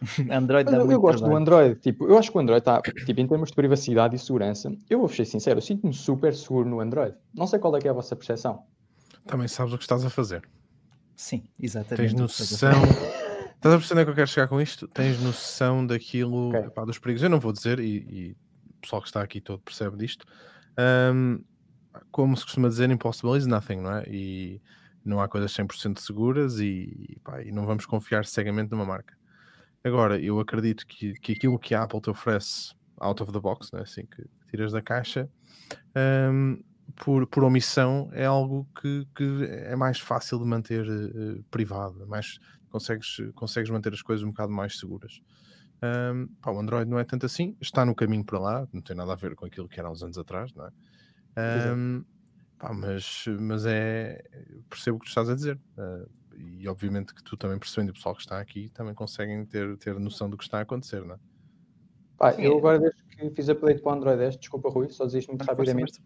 [0.30, 1.34] Android dá eu, muito eu gosto trabalho.
[1.34, 4.18] do Android, tipo, eu acho que o Android está, tipo, em termos de privacidade e
[4.18, 7.16] segurança, eu vou ser sincero, eu sinto-me super seguro no Android.
[7.34, 8.62] Não sei qual é que é a vossa percepção.
[9.26, 10.48] Também sabes o que estás a fazer.
[11.16, 12.10] Sim, exatamente.
[12.10, 12.70] Tens noção.
[13.56, 14.86] Estás a perceber onde é que eu quero chegar com isto?
[14.86, 16.60] Tens noção daquilo, Ok.
[16.60, 17.24] epá, dos perigos.
[17.24, 18.36] Eu não vou dizer, e, e
[18.70, 20.24] o pessoal que está aqui todo percebe disto.
[20.78, 21.40] Ahm,
[22.12, 24.04] como se costuma dizer, impossible is nothing, não é?
[24.08, 24.62] E
[25.04, 29.16] não há coisas 100% seguras e, pá, e não vamos confiar cegamente numa marca.
[29.82, 33.70] Agora, eu acredito que, que aquilo que a Apple te oferece out of the box,
[33.72, 33.80] né?
[33.82, 35.28] assim que tiras da caixa,
[35.94, 36.56] ahm,
[36.96, 42.06] por, por omissão, é algo que, que é mais fácil de manter eh, privado, é
[42.06, 42.38] mais,
[42.70, 45.20] consegues, consegues manter as coisas um bocado mais seguras.
[45.80, 48.96] Ahm, pá, o Android não é tanto assim, está no caminho para lá, não tem
[48.96, 50.70] nada a ver com aquilo que era há uns anos atrás, não é?
[51.36, 52.04] Ahm,
[52.58, 54.22] pá, mas, mas é
[54.68, 55.58] percebo o que tu estás a dizer.
[55.76, 56.04] ah,
[56.38, 59.98] e obviamente que tu também percebendo o pessoal que está aqui também conseguem ter, ter
[59.98, 61.18] noção do que está a acontecer, não é?
[62.16, 62.58] Pá, eu é.
[62.58, 65.44] agora desde que fiz update para o Android 10, desculpa Rui, só dizer isto muito
[65.44, 66.00] rapidamente,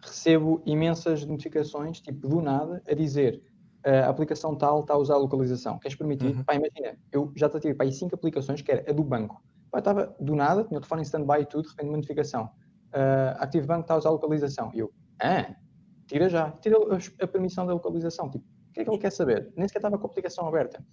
[0.00, 3.42] recebo imensas notificações, tipo, do nada, a dizer
[3.90, 5.78] a aplicação tal está a usar a localização.
[5.78, 6.36] Queres permitir?
[6.36, 6.44] Uhum.
[6.44, 9.42] Pá, imagina, eu já tive para aí cinco aplicações, que era a do banco.
[9.70, 12.50] Pá, estava do nada, tinha o telefone em stand-by e tudo, de repente uma notificação.
[12.88, 14.70] Uh, Active Bank está a usar a localização.
[14.74, 15.54] E eu, ah,
[16.06, 18.30] tira já, tira a, a permissão da localização.
[18.30, 19.52] Tipo, o que é que ele quer saber?
[19.56, 20.84] Nem sequer estava com a aplicação aberta.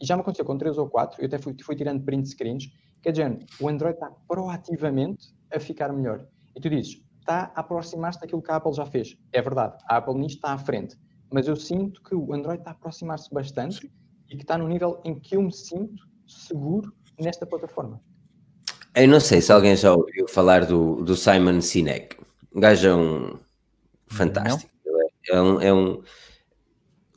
[0.00, 2.70] E já me aconteceu com três ou quatro, eu até fui, fui tirando print screens,
[3.02, 6.24] quer dizer, o Android está proativamente a ficar melhor.
[6.54, 9.18] E tu dizes, está a aproximar-se daquilo que a Apple já fez.
[9.32, 10.96] É verdade, a Apple nisto está à frente.
[11.30, 13.90] Mas eu sinto que o Android está a aproximar-se bastante
[14.30, 18.00] e que está no nível em que eu me sinto seguro nesta plataforma.
[18.94, 22.16] Eu não sei se alguém já ouviu falar do, do Simon Sinek.
[22.52, 23.38] O gajo é um
[24.06, 24.72] fantástico.
[24.84, 24.96] Ele
[25.30, 25.60] é, é um.
[25.60, 26.02] É um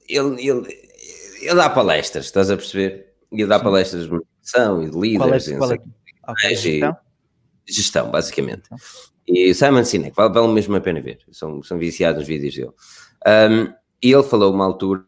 [0.07, 0.91] ele, ele,
[1.41, 3.13] ele dá palestras, estás a perceber?
[3.31, 3.63] Ele dá Sim.
[3.63, 5.47] palestras de motivação e de é, líderes.
[5.47, 6.77] e é, É, sim.
[6.77, 6.97] então?
[7.67, 8.63] gestão, basicamente.
[9.27, 11.19] E Simon Sinek, vale, vale mesmo a pena ver.
[11.31, 12.71] São, são viciados nos vídeos dele.
[13.49, 15.05] Um, e ele falou uma altura,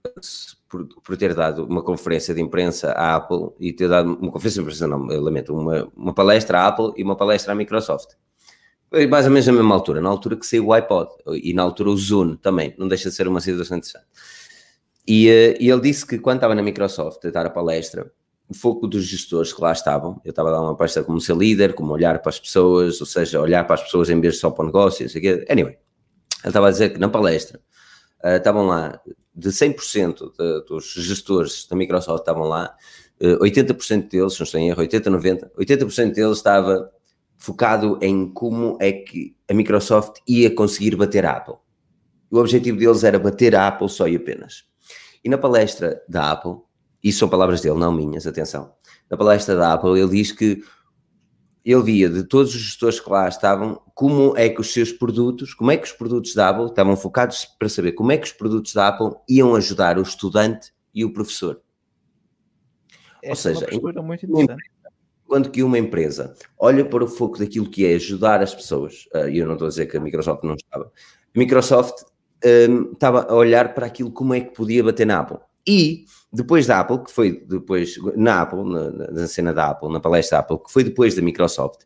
[0.69, 4.61] por, por ter dado uma conferência de imprensa à Apple, e ter dado uma conferência
[4.61, 8.11] de imprensa, não, eu lamento, uma, uma palestra à Apple e uma palestra à Microsoft.
[8.89, 11.09] Foi mais ou menos na mesma altura, na altura que saiu o iPod,
[11.41, 14.05] e na altura o Zoom também, não deixa de ser uma situação interessante.
[15.07, 18.11] E, eh, e ele disse que quando estava na Microsoft a dar a palestra,
[18.47, 21.35] o foco dos gestores que lá estavam, eu estava a dar uma palestra como ser
[21.35, 24.39] líder, como olhar para as pessoas, ou seja, olhar para as pessoas em vez de
[24.41, 25.45] só para o negócio, não sei o quê.
[25.49, 27.59] Anyway, ele estava a dizer que na palestra
[28.23, 28.99] uh, estavam lá,
[29.35, 32.75] de 100% de, dos gestores da Microsoft estavam lá,
[33.21, 36.91] uh, 80% deles, não estou em erro, 80, 90, 80% deles estava
[37.37, 41.55] focado em como é que a Microsoft ia conseguir bater a Apple.
[42.31, 44.63] O objetivo deles era bater a Apple só e apenas.
[45.23, 46.57] E na palestra da Apple,
[47.03, 48.73] isso são palavras dele, não minhas, atenção.
[49.09, 50.63] Na palestra da Apple, ele diz que
[51.65, 55.53] ele via de todos os gestores que lá estavam como é que os seus produtos,
[55.53, 58.33] como é que os produtos da Apple estavam focados para saber como é que os
[58.33, 61.61] produtos da Apple iam ajudar o estudante e o professor.
[63.21, 64.69] Essa é seja, uma postura muito interessante.
[65.25, 69.29] Quando que uma empresa olha para o foco daquilo que é ajudar as pessoas, uh,
[69.29, 70.91] e eu não estou a dizer que a Microsoft não estava,
[71.33, 72.03] a Microsoft
[72.69, 75.37] um, estava a olhar para aquilo como é que podia bater na Apple.
[75.65, 79.99] E depois da Apple, que foi depois na Apple, na, na cena da Apple, na
[79.99, 81.81] palestra da Apple, que foi depois da Microsoft,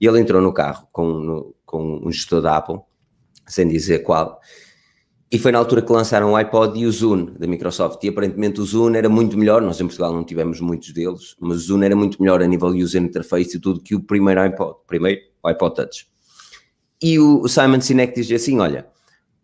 [0.00, 2.80] e ele entrou no carro com, no, com um gestor da Apple,
[3.46, 4.40] sem dizer qual,
[5.32, 8.02] e foi na altura que lançaram o iPod e o Zoom da Microsoft.
[8.02, 9.62] E aparentemente o Zoom era muito melhor.
[9.62, 12.70] Nós em Portugal não tivemos muitos deles, mas o Zoom era muito melhor a nível
[12.70, 16.08] user interface e tudo que o primeiro iPod, primeiro o iPod Touch.
[17.00, 18.88] E o Simon Sinek diz assim: Olha,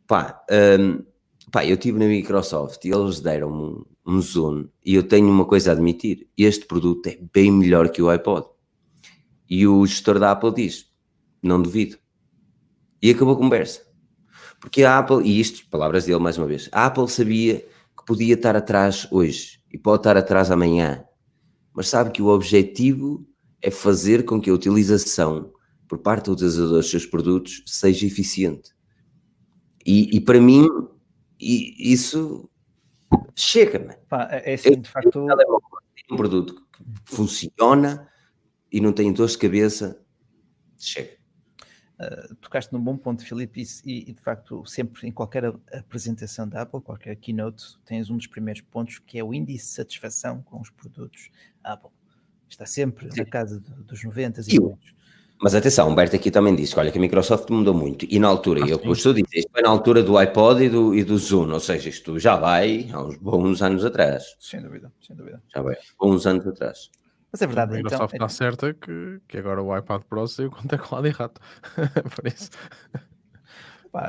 [0.08, 0.42] pá,
[0.80, 1.04] um,
[1.52, 5.70] pá, eu estive na Microsoft e eles deram-me um, Zoom e eu tenho uma coisa
[5.70, 8.46] a admitir: este produto é bem melhor que o iPod.
[9.48, 10.86] E o gestor da Apple diz:
[11.42, 11.98] Não duvido.
[13.02, 13.86] E acabou a conversa.
[14.60, 17.60] Porque a Apple, e isto, palavras dele mais uma vez, a Apple sabia
[17.96, 21.04] que podia estar atrás hoje e pode estar atrás amanhã,
[21.74, 23.26] mas sabe que o objetivo
[23.60, 25.52] é fazer com que a utilização
[25.86, 28.70] por parte do utilizador dos seus produtos seja eficiente.
[29.84, 30.66] E, e para mim,
[31.38, 32.48] isso
[33.34, 33.96] chega, né?
[34.08, 35.26] Pá, é assim, de facto.
[36.10, 38.08] Um produto que funciona
[38.70, 40.00] e não tem dor de cabeça,
[40.78, 41.16] chega.
[41.98, 46.62] Uh, tocaste num bom ponto, Filipe, e, e, de facto, sempre em qualquer apresentação da
[46.62, 50.60] Apple, qualquer keynote, tens um dos primeiros pontos que é o índice de satisfação com
[50.60, 51.30] os produtos
[51.64, 51.90] Apple.
[52.48, 53.20] Está sempre Sim.
[53.20, 54.58] na casa dos 90 e, e.
[55.40, 58.64] Mas atenção, Humberto aqui também disse olha que a Microsoft mudou muito e na altura,
[58.64, 61.52] ah, eu a dizer, isto foi na altura do iPod e do, e do Zoom,
[61.52, 64.34] ou seja, isto já vai há uns bons anos atrás.
[64.40, 65.42] Sem dúvida, sem dúvida.
[65.54, 66.90] Já vai há uns anos atrás.
[67.30, 68.26] Mas é verdade, a então, Microsoft então...
[68.26, 71.40] está certa que, que agora o iPad Pro saiu com teclado e rato.
[72.16, 72.50] Por isso.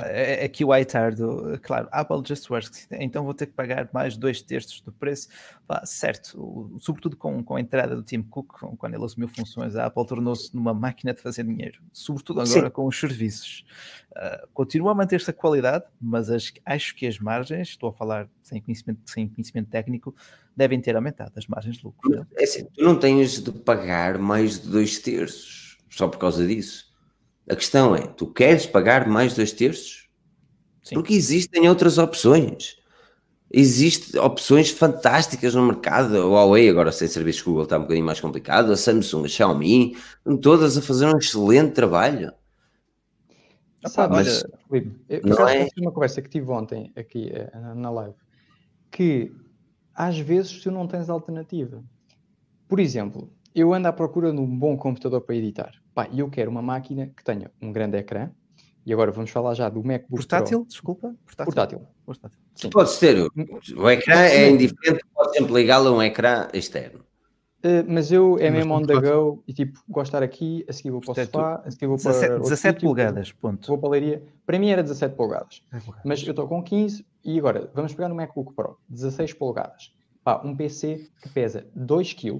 [0.05, 3.89] É, é que o iTar do, claro, Apple Just Works, então vou ter que pagar
[3.93, 5.27] mais dois terços do preço.
[5.67, 9.85] Pá, certo, sobretudo com, com a entrada do Tim Cook, quando ele assumiu funções, a
[9.85, 12.69] Apple tornou-se numa máquina de fazer dinheiro, sobretudo agora Sim.
[12.69, 13.65] com os serviços.
[14.11, 18.29] Uh, continua a manter-se a qualidade, mas as, acho que as margens, estou a falar
[18.41, 20.15] sem conhecimento, sem conhecimento técnico,
[20.55, 22.25] devem ter aumentado as margens de lucro.
[22.35, 26.86] É assim, tu não tens de pagar mais de dois terços só por causa disso.
[27.49, 30.07] A questão é, tu queres pagar mais dois terços?
[30.83, 30.95] Sim.
[30.95, 32.77] Porque existem outras opções.
[33.49, 36.17] Existem opções fantásticas no mercado.
[36.17, 38.71] A Huawei, agora sem serviços Google, está um bocadinho mais complicado.
[38.71, 39.95] A Samsung, a Xiaomi,
[40.41, 42.33] todas a fazer um excelente trabalho.
[43.85, 45.67] Sabe, mas, olha, Felipe, eu, não é...
[45.77, 48.15] uma conversa que tive ontem aqui eh, na live
[48.91, 49.31] que
[49.93, 51.83] às vezes tu não tens alternativa.
[52.67, 55.71] Por exemplo, eu ando à procura de um bom computador para editar.
[55.97, 58.29] Pá, eu quero uma máquina que tenha um grande ecrã.
[58.85, 60.67] E agora vamos falar já do MacBook Portátil, Pro.
[60.67, 61.15] desculpa?
[61.25, 61.45] Portátil.
[61.45, 61.87] Portátil.
[62.05, 62.39] Portátil.
[62.53, 62.69] Sim.
[62.69, 63.17] Podes ter.
[63.75, 66.99] O ecrã é indiferente, podes sempre ligá-lo a um ecrã externo.
[67.65, 70.73] Uh, mas eu é mesmo on the go e tipo, gosto de estar aqui, a
[70.73, 73.67] seguir vou para o sofá, a seguir vou para 17, 17 sítio, polegadas, ponto.
[73.67, 74.23] Vou para a leiria.
[74.45, 75.63] Para mim era 17 polegadas,
[76.05, 79.91] mas eu estou com 15 e agora vamos pegar no MacBook Pro, 16 polegadas.
[80.23, 82.39] Pá, um PC que pesa 2 kg,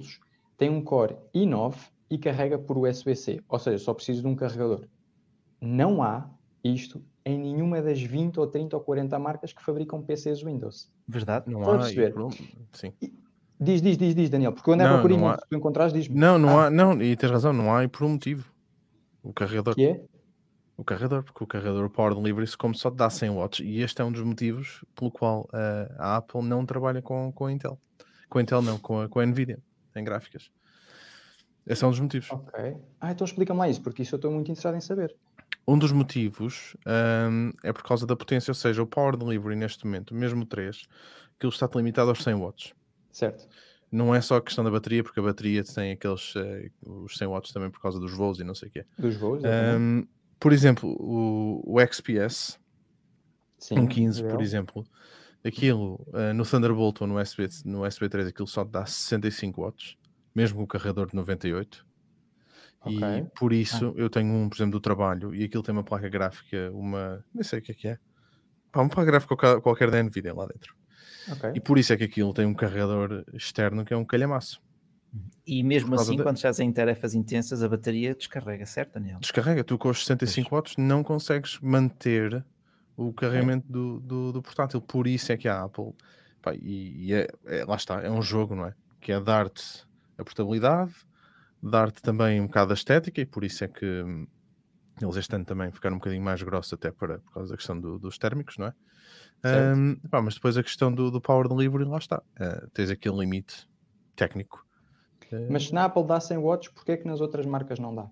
[0.56, 1.74] tem um Core i9
[2.10, 4.86] e carrega por USB-C, ou seja, só preciso de um carregador.
[5.60, 6.28] Não há
[6.64, 10.90] isto em nenhuma das 20 ou 30 ou 40 marcas que fabricam PCs Windows.
[11.06, 11.78] Verdade, não há.
[11.78, 12.14] Perceber?
[12.72, 12.92] Sim.
[13.60, 15.34] Diz, diz, diz, diz, Daniel, porque eu andava por há...
[15.36, 16.18] se tu encontrares, diz-me.
[16.18, 16.66] Não, não ah.
[16.66, 18.50] há, não, e tens razão, não há e por um motivo.
[19.22, 19.74] O carregador.
[19.74, 20.04] Que é?
[20.76, 24.00] O carregador, porque o carregador Power Delivery como só te dá 100 watts e este
[24.00, 27.76] é um dos motivos pelo qual uh, a Apple não trabalha com, com a Intel.
[28.30, 29.58] Com a Intel não, com a, com a Nvidia
[29.96, 30.52] em gráficas.
[31.68, 32.30] Esse é um dos motivos.
[32.30, 32.76] Ok.
[33.00, 35.14] Ah, então explica-me lá isso, porque isso eu estou muito interessado em saber.
[35.66, 36.74] Um dos motivos
[37.30, 40.46] um, é por causa da potência, ou seja, o Power Delivery neste momento, mesmo o
[40.46, 40.88] 3,
[41.36, 42.74] aquilo está limitado aos 100 watts.
[43.12, 43.46] Certo.
[43.92, 46.70] Não é só a questão da bateria, porque a bateria tem aqueles uh,
[47.04, 48.86] os 100 watts também por causa dos voos e não sei o quê.
[48.98, 50.06] Dos voos, um,
[50.40, 52.58] Por exemplo, o, o XPS,
[53.58, 54.86] Sim, um 15, por exemplo,
[55.44, 59.98] aquilo uh, no Thunderbolt ou no USB, no USB 3, aquilo só dá 65 watts,
[60.38, 61.84] mesmo o carregador de 98.
[62.80, 62.96] Okay.
[62.96, 64.00] E por isso ah.
[64.00, 67.24] eu tenho um, por exemplo, do trabalho e aquilo tem uma placa gráfica, uma.
[67.34, 67.98] Nem sei o que é que é.
[68.70, 70.76] Pá, uma placa gráfica qualquer da Nvidia lá dentro.
[71.32, 71.52] Okay.
[71.56, 74.62] E por isso é que aquilo tem um carregador externo que é um calhamaço.
[75.44, 76.22] E mesmo assim, de...
[76.22, 79.18] quando estás em tarefas intensas, a bateria descarrega, certo, Daniel?
[79.18, 79.64] Descarrega.
[79.64, 82.44] Tu com os 65 watts não consegues manter
[82.96, 83.72] o carregamento é.
[83.72, 84.80] do, do, do, portátil.
[84.80, 85.94] Por isso é que a Apple,
[86.40, 88.74] pá, e, e é, é, lá está, é um jogo, não é?
[89.00, 89.87] Que é dar-te
[90.18, 90.92] a portabilidade,
[91.62, 94.26] dar-te também um bocado da estética, e por isso é que hum,
[95.00, 97.80] eles este ano também ficaram um bocadinho mais grossos, até para, por causa da questão
[97.80, 98.74] do, dos térmicos, não é?
[99.44, 102.22] Um, pá, mas depois a questão do, do power delivery, lá está.
[102.40, 103.68] Uh, tens aquele limite
[104.16, 104.66] técnico.
[105.50, 108.08] Mas se na Apple dá 100 watts, porquê é que nas outras marcas não dá?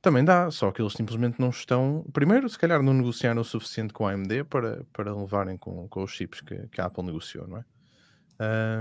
[0.00, 2.06] Também dá, só que eles simplesmente não estão.
[2.12, 6.02] Primeiro, se calhar não negociaram o suficiente com a AMD para, para levarem com, com
[6.02, 7.64] os chips que, que a Apple negociou, não é?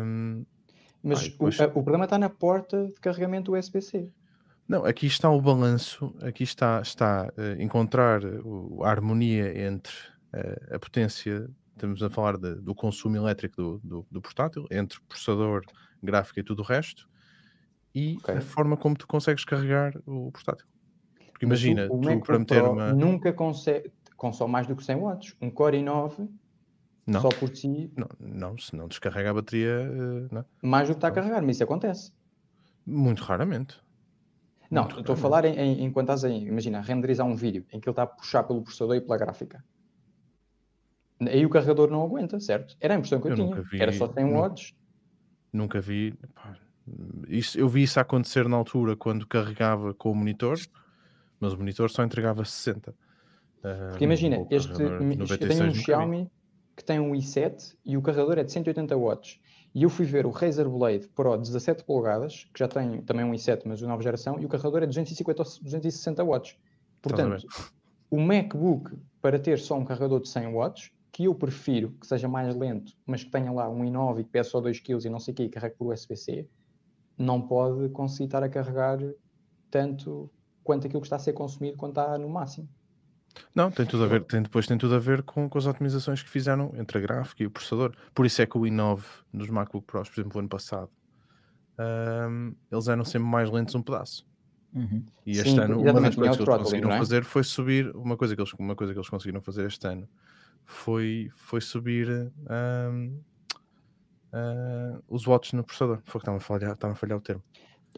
[0.03, 0.45] Um,
[1.05, 1.59] mas depois...
[1.59, 4.09] o, o, problema está na porta de carregamento USB-C.
[4.67, 9.93] Não, aqui está o balanço, aqui está, está uh, encontrar o, a harmonia entre
[10.33, 14.99] uh, a potência, estamos a falar de, do consumo elétrico do, do, do, portátil, entre
[15.07, 15.61] processador,
[16.01, 17.07] gráfico e tudo o resto,
[17.93, 18.37] e okay.
[18.37, 20.65] a forma como tu consegues carregar o portátil.
[21.31, 22.93] Porque imagina, o, o tu para meter uma.
[22.93, 25.35] Nunca consegue, consome mais do que 100 watts.
[25.39, 26.27] Um Core i9
[27.05, 27.21] não.
[27.21, 27.91] só por si.
[27.95, 29.67] Não, não, se não descarrega a bateria.
[29.69, 30.45] Eh, não.
[30.61, 32.11] Mais do que está a carregar, mas isso acontece.
[32.85, 33.79] Muito raramente.
[34.69, 35.19] Não, Muito estou raramente.
[35.19, 38.03] a falar em, em, enquanto estás a, imagina, renderizar um vídeo em que ele está
[38.03, 39.63] a puxar pelo processador e pela gráfica.
[41.21, 42.75] Aí o carregador não aguenta, certo?
[42.79, 43.61] Era a impressão que eu, eu tinha.
[43.61, 44.75] Vi, Era só 100 watts.
[45.53, 46.13] Nunca vi.
[46.33, 46.57] Pá,
[47.27, 50.59] isso, eu vi isso acontecer na altura quando carregava com o monitor
[51.39, 52.93] mas o monitor só entregava 60.
[53.89, 56.29] Porque imagina, este, eu tenho um Xiaomi,
[56.75, 59.39] que tem um i7 e o carregador é de 180 watts.
[59.73, 63.33] E eu fui ver o Razer Blade Pro 17 polegadas, que já tem também um
[63.33, 66.57] i7, mas de nova geração, e o carregador é de 250 ou 260 watts.
[67.01, 67.45] Portanto,
[68.09, 72.27] o MacBook, para ter só um carregador de 100 watts, que eu prefiro que seja
[72.27, 75.09] mais lento, mas que tenha lá um i9 e que pesa só 2 kg e
[75.09, 76.47] não sei o quê, e carregue por USB-C,
[77.17, 78.99] não pode conseguir estar a carregar
[79.71, 80.29] tanto
[80.63, 82.67] quanto aquilo que está a ser consumido quando está no máximo.
[83.53, 86.21] Não, tem tudo a ver, tem, depois tem tudo a ver com, com as otimizações
[86.21, 87.93] que fizeram entre a gráfica e o processador.
[88.13, 89.01] Por isso é que o i9
[89.31, 90.89] nos MacBook Pros, por exemplo, o ano passado,
[91.79, 94.25] um, eles eram sempre mais lentos um pedaço.
[94.73, 95.05] Uhum.
[95.25, 96.97] E este Sim, ano, uma das coisas que eles conseguiram é?
[96.97, 100.07] fazer foi subir, uma coisa que eles, uma coisa que eles conseguiram fazer este ano
[100.65, 102.09] foi, foi subir
[102.89, 103.21] um,
[104.33, 106.01] uh, os watts no processador.
[106.03, 107.43] Foi que estava a falhar, estava a falhar o termo.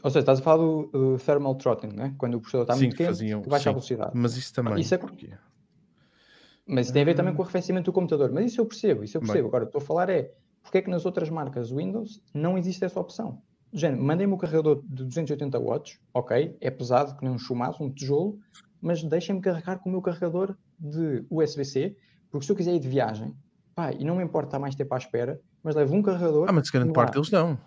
[0.04, 2.14] Ou seja, estás a falar do, do thermal throttling, né?
[2.18, 4.12] quando o processador está sim, muito quente, faziam, que baixa sim, a velocidade.
[4.14, 4.80] Mas isso também.
[4.80, 5.00] Isso é...
[6.68, 8.32] Mas isso tem a ver também com o arrefecimento do computador.
[8.32, 9.44] Mas isso eu percebo, isso eu percebo.
[9.44, 9.48] Bem.
[9.48, 13.00] Agora, estou a falar é, porque é que nas outras marcas Windows não existe essa
[13.00, 13.42] opção?
[13.72, 17.92] Género, mandem-me o carregador de 280 watts, ok, é pesado, que nem um chumaço, um
[17.92, 18.40] tijolo,
[18.82, 21.96] mas deixem-me carregar com o meu carregador de USB-C,
[22.30, 23.36] porque se eu quiser ir de viagem,
[23.76, 26.46] pá, e não me importa estar mais tempo à espera, mas levo um carregador...
[26.48, 27.58] Ah, mas grande parte deles não.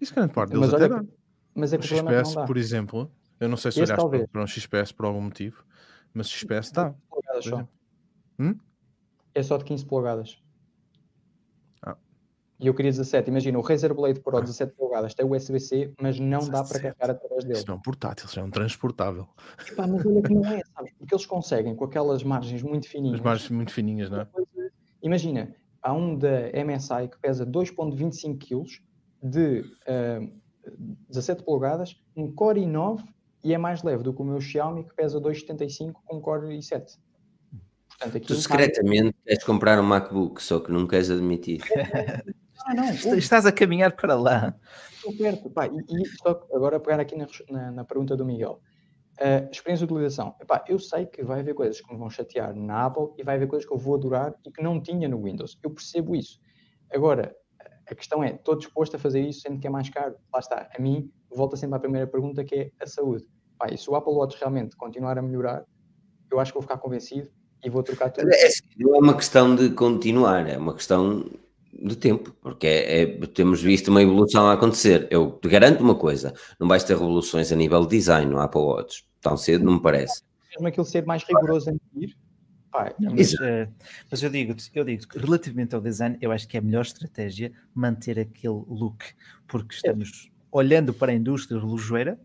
[0.00, 1.08] Isso grande parte deles mas até olha,
[1.54, 4.46] mas é que o XPS, por exemplo, eu não sei se Esse olhaste para um
[4.46, 5.64] XPS por algum motivo,
[6.12, 6.94] mas XPS está.
[7.40, 7.66] Só.
[8.38, 8.56] Hum?
[9.34, 10.42] É só de 15 polegadas.
[11.82, 11.96] Ah.
[12.58, 13.30] E eu queria 17.
[13.30, 14.40] Imagina, o Razer Blade Pro ah.
[14.40, 16.50] 17 polegadas tem USB-C, mas não 17.
[16.50, 17.58] dá para carregar através dele.
[17.58, 19.28] Isso não é um portátil, isso é um transportável.
[19.66, 20.92] Epá, mas olha que não é, sabes?
[20.98, 23.20] Porque eles conseguem, com aquelas margens muito fininhas.
[23.20, 24.28] As margens muito fininhas, não é?
[25.02, 28.82] Imagina, há um da MSI que pesa 2,25 kg
[29.22, 30.39] de uh,
[31.08, 33.04] 17 polegadas, um Core i9
[33.42, 36.56] e é mais leve do que o meu Xiaomi que pesa 2,75 com um Core
[36.58, 36.98] i7.
[37.98, 41.62] Portanto, tu secretamente queres comprar um MacBook, só que não queres admitir.
[42.64, 42.84] Ah, não,
[43.16, 44.54] Estás a caminhar para lá.
[44.94, 45.50] Estou perto.
[45.50, 48.60] Pá, e, e só agora pegar aqui na, na, na pergunta do Miguel.
[49.18, 50.34] Uh, experiência de utilização.
[50.40, 53.36] Epá, eu sei que vai haver coisas que me vão chatear na Apple e vai
[53.36, 55.58] haver coisas que eu vou adorar e que não tinha no Windows.
[55.62, 56.40] Eu percebo isso.
[56.90, 57.36] Agora,
[57.94, 60.14] a questão é, estou disposto a fazer isso sendo que é mais caro?
[60.32, 60.68] Lá está.
[60.76, 63.26] A mim, volta sempre à primeira pergunta que é a saúde.
[63.58, 65.64] Pá, e se o Apple Watch realmente continuar a melhorar,
[66.30, 67.28] eu acho que vou ficar convencido
[67.62, 68.28] e vou trocar tudo.
[68.32, 68.48] É,
[68.78, 71.24] não é uma questão de continuar, é uma questão
[71.72, 75.06] do tempo, porque é, é, temos visto uma evolução a acontecer.
[75.10, 78.60] Eu te garanto uma coisa: não vais ter revoluções a nível de design no Apple
[78.60, 80.22] Watch, tão cedo, não me parece.
[80.50, 81.78] Mesmo aquilo ser mais rigoroso em
[82.98, 83.68] mas, uh,
[84.10, 87.52] mas, eu digo, eu digo relativamente ao design, eu acho que é a melhor estratégia
[87.74, 89.04] manter aquele look,
[89.46, 92.18] porque estamos olhando para a indústria relojoeira,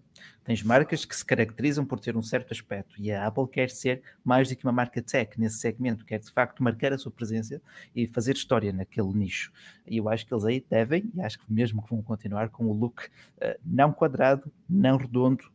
[0.44, 4.02] tens marcas que se caracterizam por ter um certo aspecto e a Apple quer ser
[4.24, 7.62] mais do que uma marca tech nesse segmento, quer de facto marcar a sua presença
[7.96, 9.52] e fazer história naquele nicho.
[9.88, 12.66] E eu acho que eles aí devem, e acho que mesmo que vão continuar com
[12.66, 15.52] o look uh, não quadrado, não redondo,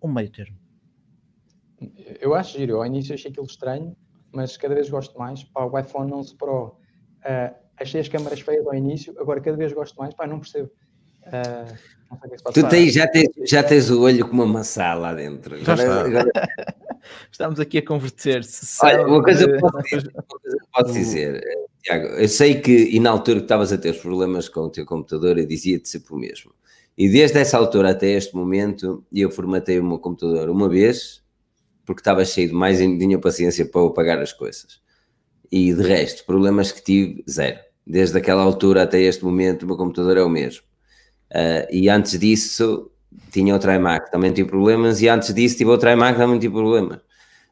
[0.00, 0.65] um meio termo.
[2.20, 2.76] Eu acho giro.
[2.76, 3.96] Ao início achei aquilo estranho,
[4.32, 5.44] mas cada vez gosto mais.
[5.44, 9.72] Pá, o iPhone 11 Pro, uh, achei as câmaras feias ao início, agora cada vez
[9.72, 10.14] gosto mais.
[10.14, 10.70] Pá, não percebo.
[11.26, 15.12] Uh, não é tu tens, já, tens, já tens o olho com uma maçã lá
[15.12, 15.56] dentro.
[15.56, 16.30] Agora, agora...
[17.30, 18.84] Estamos aqui a converter-se.
[18.84, 20.12] Olha, uma coisa que posso dizer,
[20.72, 21.40] posso dizer
[21.82, 24.70] Tiago, eu sei que e na altura que estavas a ter os problemas com o
[24.70, 26.52] teu computador, eu dizia-te sempre o mesmo.
[26.98, 31.22] E desde essa altura até este momento, eu formatei o meu computador uma vez,
[31.86, 34.80] porque estava cheio de mais e não tinha paciência para eu pagar as coisas.
[35.50, 37.58] E de resto, problemas que tive, zero.
[37.86, 40.62] Desde aquela altura até este momento, o meu computador é o mesmo.
[41.30, 42.90] Uh, e antes disso,
[43.30, 47.00] tinha outro iMac, também tive problemas, e antes disso tive outro iMac, também tive problemas.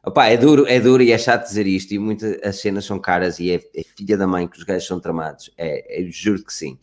[0.03, 2.99] Opa, é duro, é duro e é chato dizer isto, e muitas as cenas são
[2.99, 5.49] caras e é, é filha da mãe que os gajos são tramados.
[5.57, 6.77] É, é, juro que sim.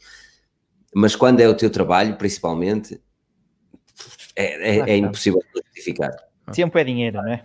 [0.95, 3.01] Mas quando é o teu trabalho, principalmente,
[4.35, 6.32] é, é, é impossível justificar.
[6.53, 7.45] Tempo é dinheiro, não é?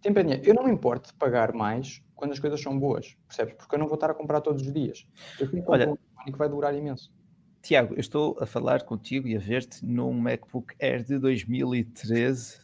[0.00, 0.42] Tempo é dinheiro.
[0.44, 3.54] Eu não me importo de pagar mais quando as coisas são boas, percebes?
[3.54, 5.06] Porque eu não vou estar a comprar todos os dias.
[5.38, 7.12] Eu fico Olha, um que vai durar imenso.
[7.62, 12.60] Tiago, eu estou a falar contigo e a ver-te num MacBook Air de 2013.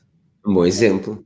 [0.47, 1.25] Um bom exemplo.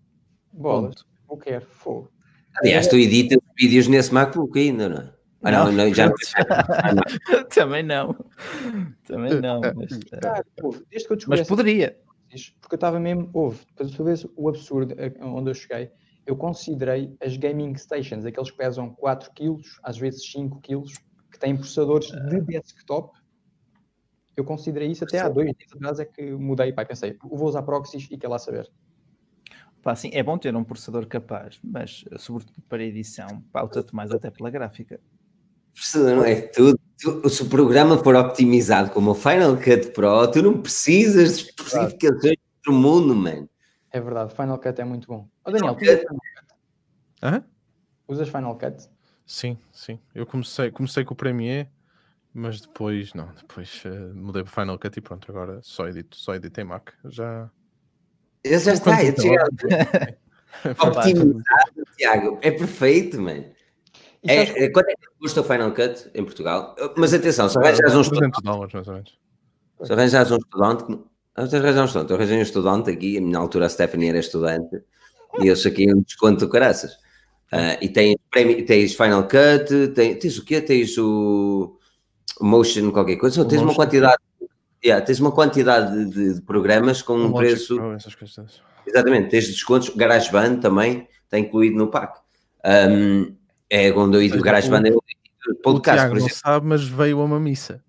[0.53, 2.11] Bolas, MacBook Air, fogo.
[2.57, 5.15] Aliás, tu editas vídeos nesse MacBook ainda, não é?
[5.43, 7.03] Ah, não, não, já ah, não.
[7.55, 8.16] Também não.
[9.05, 9.61] Também não.
[9.61, 11.99] Mas, Cara, pô, desde que eu mas poderia
[12.61, 15.90] porque eu estava mesmo, houve, depois tu vês o absurdo onde eu cheguei,
[16.27, 20.82] eu considerei as gaming stations, aqueles que pesam 4 kg, às vezes 5 kg,
[21.31, 23.19] que têm processadores de desktop,
[24.36, 27.62] eu considerei isso até há dois dias atrás é que mudei, pai, pensei, vou usar
[27.62, 28.69] proxies e quer lá saber.
[29.82, 34.31] Pá, sim, é bom ter um processador capaz, mas sobretudo para edição, pauta-te mais até
[34.31, 34.98] pela gráfica.
[35.95, 36.79] Não é tudo.
[37.29, 42.37] Se o programa for optimizado como o Final Cut Pro, tu não precisas de especificações
[42.65, 43.49] do mundo, mano.
[43.91, 45.29] É verdade, Final Cut é muito bom.
[45.45, 46.55] Oh, Daniel, tu usas Final Cut?
[47.23, 47.45] Hã?
[48.09, 48.89] Usas Final Cut?
[49.27, 49.99] Sim, sim.
[50.15, 51.69] Eu comecei, comecei com o Premiere,
[52.33, 56.35] mas depois, não, depois uh, mudei para Final Cut e pronto, agora só edito, só
[56.35, 56.91] edito em Mac.
[57.05, 57.51] Já.
[58.43, 59.15] Eu já está, eu
[60.81, 63.45] Optimizado, Tiago, é perfeito, mano.
[64.27, 66.75] É, é, quanto é que custa o Final Cut em Portugal?
[66.97, 68.43] Mas atenção, se arranjas um estudante.
[68.43, 69.19] Dólares, mais ou menos.
[69.83, 70.99] Se arranjas um estudante.
[71.35, 72.11] Tens razão, um estudante.
[72.11, 74.83] Eu arranjei um estudante aqui, na altura a Stephanie era estudante,
[75.41, 76.93] e eu saquei um desconto do caraças.
[77.53, 78.17] Uh, e tens,
[78.67, 80.61] tens Final Cut, tens, tens o quê?
[80.61, 81.77] Tens o
[82.41, 84.19] Motion, qualquer coisa, ou tens uma quantidade.
[84.85, 87.81] Yeah, tens uma quantidade de, de programas com um preço.
[88.87, 89.89] Exatamente, tens descontos.
[89.89, 92.21] GarageBand também está incluído no pack.
[92.65, 93.35] Um,
[93.75, 95.03] é quando eu ia do GarageBand, eu
[95.63, 97.83] podcast, o Tiago não sabe, mas veio a uma missa.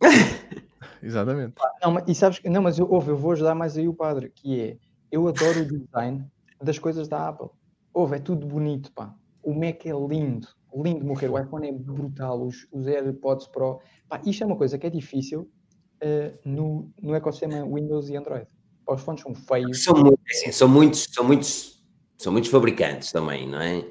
[1.02, 1.54] Exatamente.
[1.82, 4.32] Não, mas, e sabes, não, mas eu, ouve, eu vou ajudar mais aí o padre,
[4.34, 4.76] que é,
[5.12, 6.24] eu adoro o design
[6.62, 7.48] das coisas da Apple.
[7.92, 9.14] Ouve, é tudo bonito, pá.
[9.42, 11.28] O Mac é lindo, lindo morrer.
[11.28, 13.80] O iPhone é brutal, os, os AirPods Pro.
[14.08, 15.50] Pá, isto é uma coisa que é difícil
[16.02, 18.46] uh, no, no ecossistema Windows e Android.
[18.86, 19.84] Os fones são feios.
[19.84, 19.94] São,
[20.30, 21.84] assim, são, muitos, são, muitos,
[22.16, 23.84] são muitos fabricantes também, não é?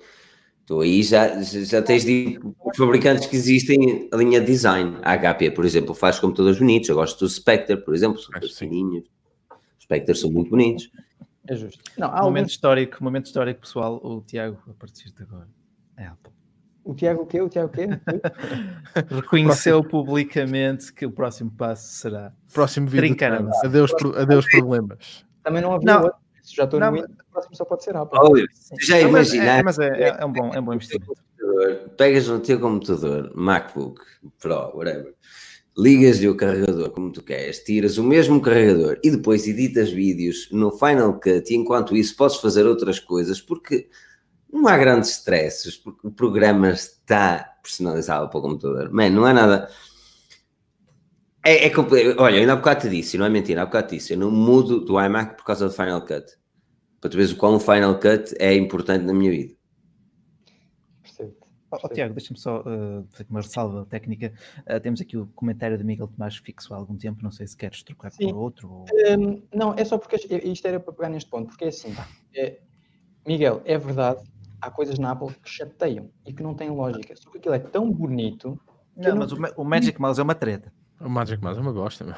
[0.67, 2.37] Tu aí já, já tens de
[2.75, 4.97] fabricantes que existem a linha design.
[5.01, 6.89] A HP, por exemplo, faz computadores bonitos.
[6.89, 9.05] Eu gosto do Spectre, por exemplo, são fininhos.
[9.49, 10.91] Os Spectre são muito bonitos.
[11.47, 11.81] É justo.
[11.97, 12.51] Não, momento alguns...
[12.51, 14.01] histórico, momento histórico, pessoal.
[14.03, 15.47] O Tiago, a partir de agora,
[15.95, 16.33] é Apple.
[16.83, 17.39] O Tiago o quê?
[17.39, 17.87] O Tiago o quê?
[19.09, 23.15] Reconheceu publicamente que o próximo passo será próximo vídeo.
[23.63, 25.25] Adeus, adeus problemas.
[25.41, 26.03] Também não havia não.
[26.03, 28.47] outro já estou no Windows, o próximo só pode ser Apple.
[28.81, 29.59] já imaginar.
[29.59, 31.13] É, mas é, é, é, um bom, é um bom investimento.
[31.97, 34.01] Pegas no teu computador, MacBook,
[34.39, 35.13] Pro, whatever,
[35.77, 40.71] ligas-lhe o carregador como tu queres, tiras o mesmo carregador e depois editas vídeos no
[40.71, 43.87] Final Cut e enquanto isso podes fazer outras coisas porque
[44.51, 48.91] não há grandes stresses, porque o programa está personalizado para o computador.
[48.91, 49.69] Man, não há nada
[51.47, 51.71] é, é
[52.17, 54.29] Olha, ainda há bocado te disse, não é mentira, há bocado te disse, eu não
[54.29, 56.37] mudo do iMac por causa do Final Cut.
[56.99, 59.57] Para tu veres o quão o Final Cut é importante na minha vida.
[61.69, 64.31] Oh, oh, Tiago, deixa-me só uh, fazer uma ressalva técnica.
[64.61, 67.57] Uh, temos aqui o comentário de Miguel Tomás fixo há algum tempo, não sei se
[67.57, 68.29] queres trocar Sim.
[68.29, 68.71] por outro.
[68.71, 68.85] Ou...
[69.17, 71.93] Um, não, é só porque isto era para pegar neste ponto, porque é assim,
[72.33, 72.59] é,
[73.27, 74.23] Miguel, é verdade,
[74.61, 77.59] há coisas na Apple que chateiam e que não têm lógica, só que aquilo é
[77.59, 78.57] tão bonito.
[78.95, 79.49] Não, mas não...
[79.57, 80.71] O, o Magic Mouse é uma treta.
[80.99, 82.15] O Magic Mouse é uma gosta, meu.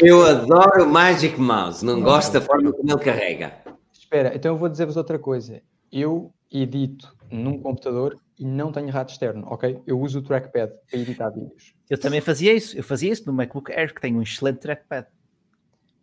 [0.00, 3.52] Eu adoro o Magic Mouse, não, gosto da forma como ele carrega.
[3.92, 5.62] Espera, então eu vou dizer-vos outra coisa.
[5.92, 9.80] Eu edito num computador e não tenho rato externo, ok?
[9.86, 11.74] Eu uso o trackpad para editar vídeos.
[11.88, 12.76] Eu também fazia isso.
[12.76, 15.06] Eu fazia isso no MacBook Air, que tem um excelente trackpad.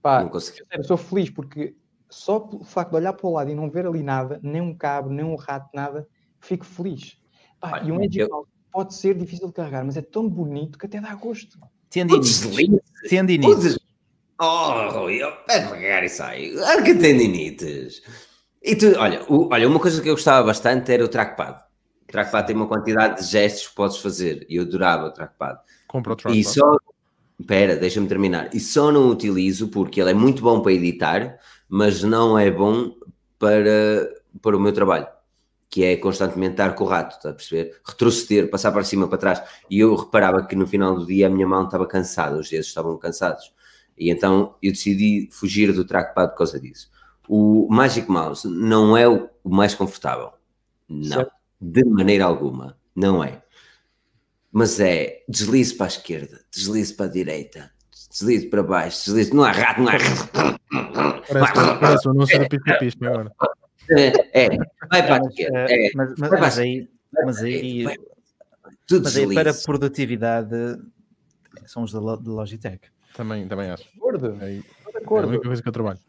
[0.01, 0.29] Pá,
[0.71, 1.75] eu sou feliz porque
[2.09, 4.75] só pelo facto de olhar para o lado e não ver ali nada, nem um
[4.75, 6.07] cabo, nem um rato, nada,
[6.39, 7.17] fico feliz.
[7.59, 10.85] Pá, e o Magic Mouse pode ser difícil de carregar, mas é tão bonito que
[10.85, 11.59] até dá gosto.
[11.91, 12.47] Tendinites.
[13.09, 13.77] Tendinites.
[14.39, 16.51] Oh, Rui, pede devagar e sai.
[16.51, 18.01] Claro que tendinites.
[18.63, 21.59] E tu, olha, o, olha, uma coisa que eu gostava bastante era o trackpad.
[22.03, 25.59] O trackpad tem uma quantidade de gestos que podes fazer e eu adorava o trackpad.
[25.87, 26.39] Compra o trackpad.
[26.39, 26.77] E só,
[27.39, 28.49] espera, deixa-me terminar.
[28.53, 31.37] E só não utilizo porque ele é muito bom para editar,
[31.67, 32.95] mas não é bom
[33.37, 34.09] para,
[34.41, 35.07] para o meu trabalho
[35.71, 37.79] que é constantemente estar com o rato, está a perceber?
[37.87, 39.41] Retroceder, passar para cima, para trás.
[39.69, 42.67] E eu reparava que no final do dia a minha mão estava cansada, os dedos
[42.67, 43.53] estavam cansados.
[43.97, 46.91] E então eu decidi fugir do trackpad por causa disso.
[47.25, 50.33] O Magic Mouse não é o mais confortável.
[50.89, 51.19] Não.
[51.19, 51.31] Certo.
[51.61, 52.77] De maneira alguma.
[52.93, 53.41] Não é.
[54.51, 57.71] Mas é deslize para a esquerda, deslize para a direita,
[58.09, 59.33] deslize para baixo, deslize.
[59.33, 60.59] Não há rato, não há rato.
[61.31, 63.31] Parece, parece um anúncio da pista agora.
[63.91, 64.49] É,
[64.89, 65.65] vai para a esquerda.
[65.69, 67.85] É, mas, mas, mas, aí, mas aí,
[68.91, 70.55] mas aí para produtividade
[71.65, 72.89] são os da Logitech.
[73.15, 73.85] Também, também acho.
[73.97, 74.37] Acordo.
[74.41, 74.61] É, é
[75.05, 75.99] a única coisa que eu trabalho.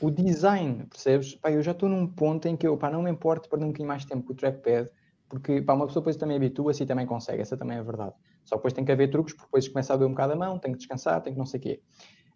[0.00, 1.34] O design, percebes?
[1.34, 3.68] Pá, eu já estou num ponto em que eu pá, não me importo perder um
[3.68, 4.88] bocadinho mais tempo com o trackpad,
[5.28, 8.14] porque pá, uma pessoa depois também habitua-se e também consegue, essa também é verdade.
[8.44, 10.58] Só depois tem que haver truques, porque depois começa a doer um bocado a mão,
[10.58, 11.80] tem que descansar, tem que não sei o quê.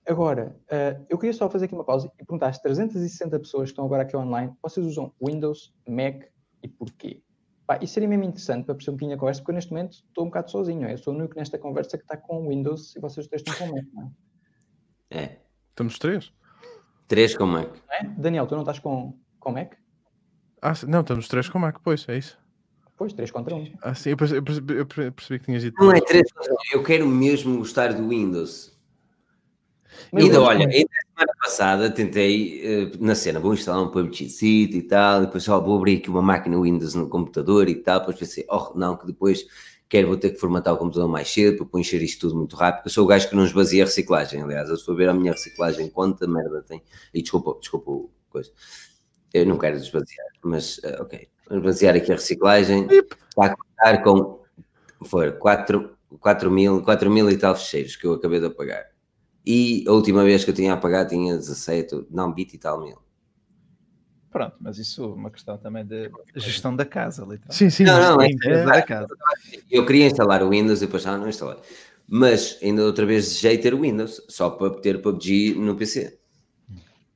[0.07, 3.73] Agora, uh, eu queria só fazer aqui uma pausa e perguntar às 360 pessoas que
[3.73, 6.25] estão agora aqui online, vocês usam Windows, Mac
[6.63, 7.23] e porquê?
[7.67, 9.93] Pá, isso seria mesmo interessante para perceber um bocadinho a conversa, porque eu neste momento
[9.93, 10.87] estou um bocado sozinho.
[10.87, 13.75] Eu sou o único nesta conversa que está com Windows e vocês três estão com
[13.75, 14.13] Mac, não
[15.11, 15.23] é?
[15.23, 15.41] É.
[15.71, 16.31] Estamos três?
[17.09, 17.75] Três com Mac.
[17.91, 18.05] É?
[18.05, 19.75] Daniel, tu não estás com, com Mac?
[20.61, 22.39] Ah, não, estamos três com Mac, pois, é isso.
[22.97, 23.75] Pois, 3 contra 1.
[23.83, 25.83] Ah, sim, eu percebi, eu percebi- eu percebi que tinhas dito.
[25.83, 28.74] Não é 3 contra 1, eu quero mesmo gostar do Windows.
[30.13, 34.79] Ainda, olha, ainda a semana passada tentei eh, na cena, vou instalar um PUBG City
[34.79, 38.01] e tal, e depois só vou abrir aqui uma máquina Windows no computador e tal,
[38.01, 39.45] depois pensei, oh não, que depois
[39.89, 42.87] quero vou ter que formatar o computador mais cedo para encher isto tudo muito rápido,
[42.87, 45.15] eu sou o gajo que não esvazia a reciclagem, aliás, eu estou a ver a
[45.15, 48.51] minha reciclagem, quanta merda tem, e desculpa, desculpa coisa,
[49.33, 54.03] eu não quero esvaziar, mas eh, ok, vou esvaziar aqui a reciclagem, está a contar
[54.03, 54.41] com,
[55.05, 55.91] foi 4,
[56.21, 58.94] 4 mil, 4 mil e tal fecheiros que eu acabei de apagar.
[59.47, 62.97] E a última vez que eu tinha apagado tinha 17, não, 20 e tal mil.
[64.31, 67.55] Pronto, mas isso é uma questão também de gestão da casa, literalmente.
[67.55, 67.85] Sim, sim.
[67.85, 69.07] Não, não, Da é- empresa da casa.
[69.71, 71.59] Eu queria instalar o Windows e depois ah, não instalei.
[72.09, 76.19] Mas ainda outra vez desejei ter o Windows, só para ter PUBG no PC.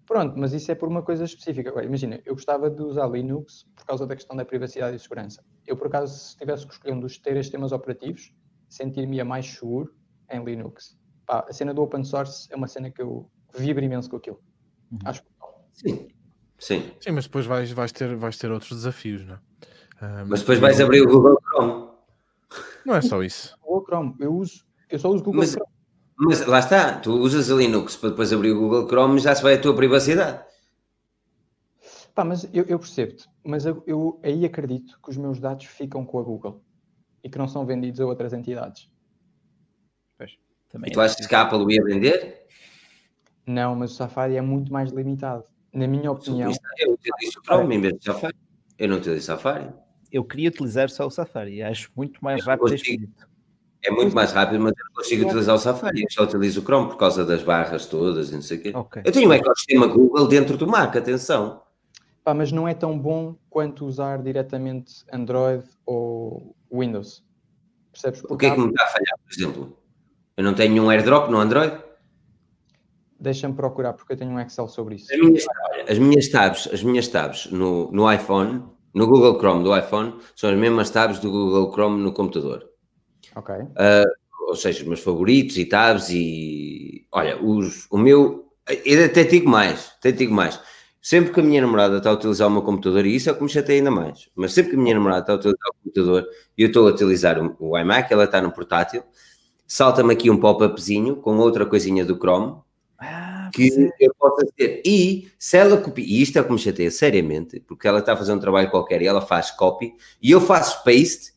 [0.07, 1.69] Pronto, mas isso é por uma coisa específica.
[1.69, 5.45] Agora, imagina, eu gostava de usar Linux por causa da questão da privacidade e segurança.
[5.67, 8.33] Eu, por acaso, se tivesse que escolher um dos três sistemas operativos,
[8.69, 9.95] sentir-me mais seguro
[10.31, 10.98] em Linux.
[11.29, 14.41] Pá, a cena do open source é uma cena que eu vibro imenso com aquilo.
[14.91, 14.99] Uhum.
[15.05, 15.29] Acho que
[15.75, 16.09] Sim,
[16.59, 16.91] sim.
[17.01, 19.39] Sim, mas depois vais, vais, ter, vais ter outros desafios, não é?
[20.01, 21.89] Ah, Mas depois vais abrir o Google Chrome.
[22.85, 23.55] Não é só isso.
[23.63, 25.71] o Google Chrome, eu uso, eu só uso Google Mas- Chrome.
[26.21, 29.43] Mas lá está, tu usas a Linux para depois abrir o Google Chrome já se
[29.43, 30.43] vai a tua privacidade.
[32.13, 36.05] Pá, mas eu, eu percebo-te, mas eu, eu aí acredito que os meus dados ficam
[36.05, 36.61] com a Google
[37.23, 38.91] e que não são vendidos a outras entidades.
[40.69, 42.47] Também E tu é achas que a Apple o ia vender?
[43.47, 45.45] Não, mas o Safari é muito mais limitado.
[45.73, 48.37] Na minha opinião, Eu utilizo o Chrome em vez de Safari.
[48.79, 49.71] Eu não utilizo Safari.
[50.11, 53.09] Eu queria utilizar só o Safari, acho muito mais Eu rápido consigo.
[53.83, 56.03] É muito mais rápido, mas eu não consigo utilizar o Safari.
[56.03, 58.73] Eu só utilizo o Chrome por causa das barras todas e não sei o quê.
[58.75, 59.03] Ok.
[59.05, 61.63] Eu tenho um ecossistema Google dentro do Mac, atenção.
[62.25, 67.25] Pá, mas não é tão bom quanto usar diretamente Android ou Windows.
[67.93, 68.23] Percebes?
[68.29, 69.79] O que é que me está a falhar, por exemplo?
[70.39, 71.77] Eu não tenho um airdrop no Android?
[73.19, 75.13] Deixa-me procurar, porque eu tenho um Excel sobre isso.
[75.13, 75.45] As minhas,
[75.89, 78.63] as minhas tabs, as minhas tabs no, no iPhone,
[78.95, 82.65] no Google Chrome do iPhone, são as mesmas tabs do Google Chrome no computador.
[83.35, 83.53] Ok.
[84.47, 88.49] ou seja, os meus favoritos e tabs e olha, os, o meu,
[88.85, 90.61] eu até digo mais, até digo mais.
[91.03, 93.37] Sempre que a minha namorada está a utilizar o meu computador, e isso é o
[93.37, 95.83] que me chateia ainda mais, mas sempre que a minha namorada está a utilizar o
[95.83, 99.03] computador e eu estou a utilizar o, o iMac, ela está no portátil,
[99.69, 102.57] salta-me aqui um pop-upzinho com outra coisinha do Chrome
[102.99, 104.07] Ah, que é.
[104.07, 104.83] eu possa ter.
[104.85, 108.15] E se ela copia, e isto é o que me chateia seriamente, porque ela está
[108.15, 111.33] a fazer um trabalho qualquer e ela faz copy e eu faço paste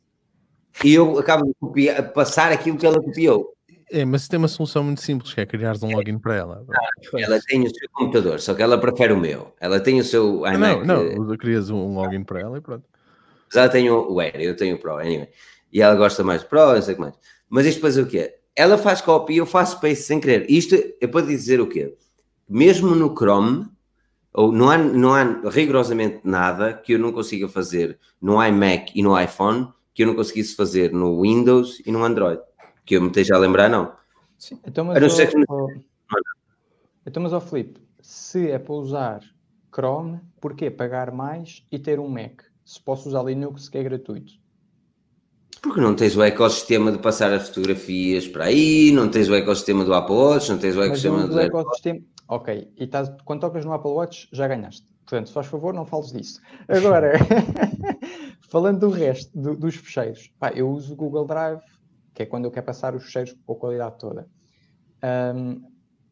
[0.84, 3.54] e eu acabo de copiar, passar aquilo que ela copiou.
[3.94, 6.66] É, mas tem uma solução muito simples, que é criares um login para ela.
[7.12, 7.26] Pois.
[7.26, 9.54] Ela tem o seu computador, só que ela prefere o meu.
[9.60, 12.62] Ela tem o seu Ah, iMac, não, eh, não, crias um login para ela e
[12.62, 12.86] pronto.
[13.48, 15.28] mas ela tem o, o Air, eu tenho o Pro, anyway.
[15.74, 17.16] E ela gosta mais do Pro, não sei o que mais.
[17.52, 18.34] Mas isto depois o quê?
[18.56, 20.50] Ela faz copy e eu faço paste sem querer.
[20.50, 21.94] Isto é para dizer o quê?
[22.48, 23.68] Mesmo no Chrome,
[24.34, 29.04] ou não há, não há rigorosamente nada que eu não consiga fazer no iMac e
[29.04, 32.42] no iPhone que eu não conseguisse fazer no Windows e no Android.
[32.86, 33.94] Que eu me esteja a lembrar, não.
[34.66, 35.38] Então, A mas, ser que-
[37.06, 39.22] então, mas ó Filipe, se é para usar
[39.76, 42.42] Chrome, porquê pagar mais e ter um Mac?
[42.64, 44.41] Se posso usar Linux, que é gratuito.
[45.62, 49.86] Porque não tens o ecossistema de passar as fotografias para aí, não tens o ecossistema
[49.86, 52.00] do Apple Watch, não tens o Mas ecossistema uso do ecossistema.
[52.28, 54.88] Ok, e estás, quando tocas no Apple Watch, já ganhaste.
[55.06, 56.40] Portanto, se faz favor, não fales disso.
[56.68, 57.12] Agora,
[58.50, 61.60] falando do resto, do- dos fecheiros, pá, eu uso o Google Drive,
[62.14, 64.28] que é quando eu quero passar os fecheiros com a qualidade toda.
[65.02, 65.62] Ahm,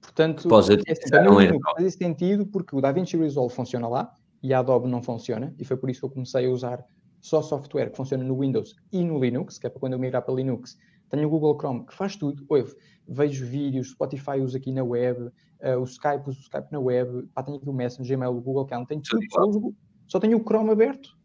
[0.01, 0.47] portanto,
[0.88, 1.76] é assim, para um mim, AirDrop.
[1.77, 4.11] faz sentido porque o DaVinci Resolve funciona lá
[4.43, 6.84] e a Adobe não funciona, e foi por isso que eu comecei a usar
[7.19, 10.21] só software que funciona no Windows e no Linux, que é para quando eu migrar
[10.21, 10.77] para Linux.
[11.09, 12.45] Tenho o Google Chrome, que faz tudo.
[12.47, 12.75] Ouve,
[13.07, 15.29] vejo vídeos, Spotify uso aqui na web,
[15.59, 18.41] eh, o Skype uso o Skype na web, pá, tenho aqui o Messenger, Gmail, o
[18.41, 19.75] Google Calendar, tenho tudo, só, uso,
[20.07, 21.17] só tenho o Chrome aberto.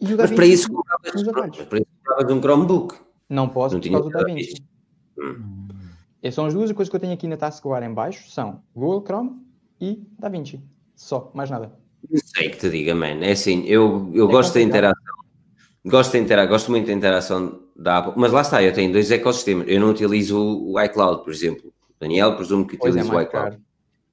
[0.00, 2.96] E o Mas para isso compravas, um Chromebook.
[3.28, 4.64] Não posso Não por causa do DaVinci.
[6.22, 9.04] E são as duas coisas que eu tenho aqui na taskbar em baixo, são Google
[9.04, 9.42] Chrome
[9.80, 10.62] e DaVinci.
[10.94, 11.72] Só, mais nada.
[12.08, 13.24] Não sei que te diga, man.
[13.24, 15.17] É assim, eu, eu É gosto da interação.
[15.84, 19.10] Gosto, da intera gosto muito da interação da Apple, mas lá está, eu tenho dois
[19.10, 19.66] ecossistemas.
[19.68, 21.72] Eu não utilizo o iCloud, por exemplo.
[22.00, 23.50] Daniel, presumo que é, utiliza o mais iCloud.
[23.50, 23.62] caro.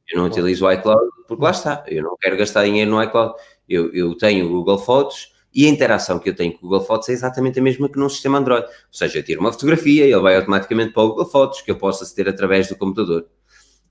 [0.08, 3.34] Eu não utilizo o iCloud porque lá está, eu não quero gastar dinheiro no iCloud.
[3.68, 6.82] Eu, eu tenho o Google Fotos e a interação que eu tenho com o Google
[6.82, 8.66] Fotos é exatamente a mesma que no sistema Android.
[8.66, 11.72] Ou seja, eu tiro uma fotografia e ele vai automaticamente para o Google Fotos, que
[11.72, 13.26] eu posso aceder através do computador.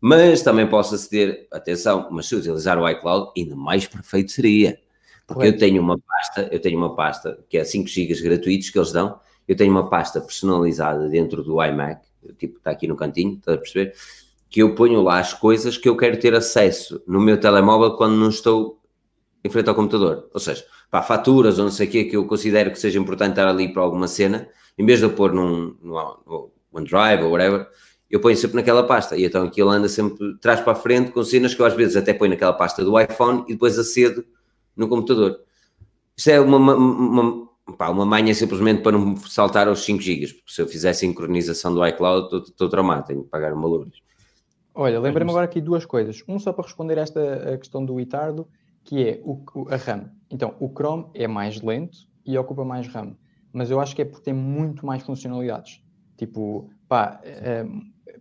[0.00, 4.78] Mas também posso aceder, atenção, mas se utilizar o iCloud, ainda mais perfeito seria.
[5.26, 8.78] Porque eu tenho uma pasta, eu tenho uma pasta que é 5 GB gratuitos que
[8.78, 9.18] eles dão,
[9.48, 12.06] eu tenho uma pasta personalizada dentro do iMac,
[12.38, 13.94] tipo, está aqui no cantinho, está a perceber?
[14.50, 18.16] Que eu ponho lá as coisas que eu quero ter acesso no meu telemóvel quando
[18.16, 18.80] não estou
[19.42, 20.28] em frente ao computador.
[20.32, 23.30] Ou seja, para faturas ou não sei o que que eu considero que seja importante
[23.30, 24.48] estar ali para alguma cena,
[24.78, 25.76] em vez de eu pôr num,
[26.72, 27.68] OneDrive ou whatever,
[28.10, 29.16] eu ponho sempre naquela pasta.
[29.16, 31.96] E então aquilo anda sempre trás para a frente com cenas que eu às vezes
[31.96, 34.24] até ponho naquela pasta do iPhone e depois acedo
[34.76, 35.40] no computador.
[36.16, 40.26] Isto é uma, uma, uma, pá, uma manha simplesmente para não saltar aos 5 GB,
[40.34, 43.90] porque se eu fizer sincronização do iCloud, estou tramado, tenho que pagar uma luz.
[44.74, 46.22] Olha, lembrei-me agora aqui duas coisas.
[46.26, 48.48] Um só para responder esta questão do Itardo,
[48.82, 50.10] que é o, a RAM.
[50.30, 53.16] Então, o Chrome é mais lento e ocupa mais RAM,
[53.52, 55.80] mas eu acho que é porque tem muito mais funcionalidades.
[56.16, 57.64] Tipo, pá, é,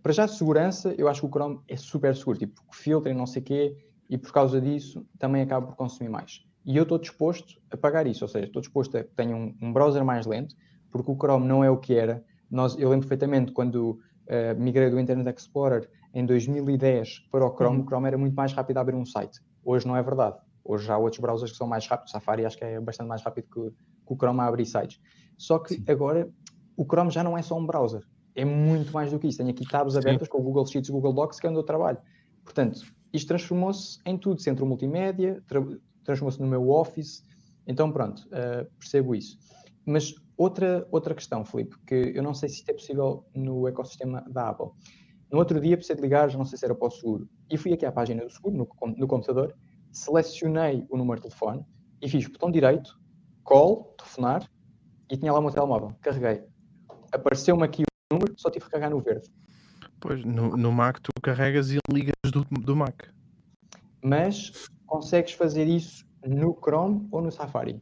[0.02, 3.26] para já segurança, eu acho que o Chrome é super seguro, tipo, filtra e não
[3.26, 3.76] sei o quê,
[4.14, 6.46] e por causa disso também acaba por consumir mais.
[6.64, 9.72] E eu estou disposto a pagar isso, ou seja, estou disposto a ter um, um,
[9.72, 10.54] browser mais lento,
[10.88, 12.24] porque o Chrome não é o que era.
[12.48, 17.78] Nós, eu lembro perfeitamente quando uh, migrei do Internet Explorer em 2010 para o Chrome,
[17.78, 17.82] uhum.
[17.82, 19.40] o Chrome era muito mais rápido a abrir um site.
[19.64, 20.36] Hoje não é verdade.
[20.64, 22.12] Hoje há outros browsers que são mais rápidos.
[22.12, 25.00] Safari acho que é bastante mais rápido que, que o Chrome a abrir sites.
[25.36, 25.84] Só que Sim.
[25.88, 26.30] agora
[26.76, 28.02] o Chrome já não é só um browser.
[28.36, 29.38] É muito mais do que isso.
[29.38, 30.30] Tenho aqui tabs abertas Sim.
[30.30, 31.98] com o Google Sheets e Google Docs que é onde eu trabalho.
[32.44, 32.80] Portanto,
[33.14, 34.42] isto transformou-se em tudo.
[34.42, 35.62] Centro multimédia, tra
[36.04, 37.24] transformou-se no meu Office.
[37.66, 39.38] Então, pronto, uh, percebo isso.
[39.86, 44.22] Mas outra, outra questão, Felipe, que eu não sei se isto é possível no ecossistema
[44.28, 44.68] da Apple.
[45.30, 47.56] No outro dia precisei de ligar, já não sei se era para o seguro, e
[47.56, 49.54] fui aqui à página do seguro, no, no computador,
[49.90, 51.64] selecionei o número de telefone
[52.02, 53.00] e fiz botão direito,
[53.42, 54.48] call, telefonar,
[55.10, 55.94] e tinha lá o meu telemóvel.
[56.02, 56.44] Carreguei.
[57.12, 59.28] Apareceu-me aqui o número, só tive que carregar no verde.
[60.00, 63.04] Pois, no, no Mac tu carregas e ligas do, do Mac.
[64.02, 67.80] Mas consegues fazer isso no Chrome ou no Safari?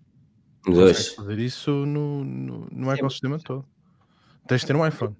[0.64, 0.96] Dois.
[0.96, 3.64] Consegues fazer isso no, no, no ecossistema todo.
[4.46, 5.16] Tens de ter um iPhone.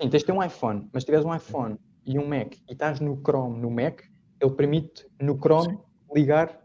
[0.00, 2.72] Sim, tens de ter um iPhone, mas se tiveres um iPhone e um Mac e
[2.72, 4.02] estás no Chrome, no Mac,
[4.40, 5.78] ele permite no Chrome Sim.
[6.14, 6.60] ligar.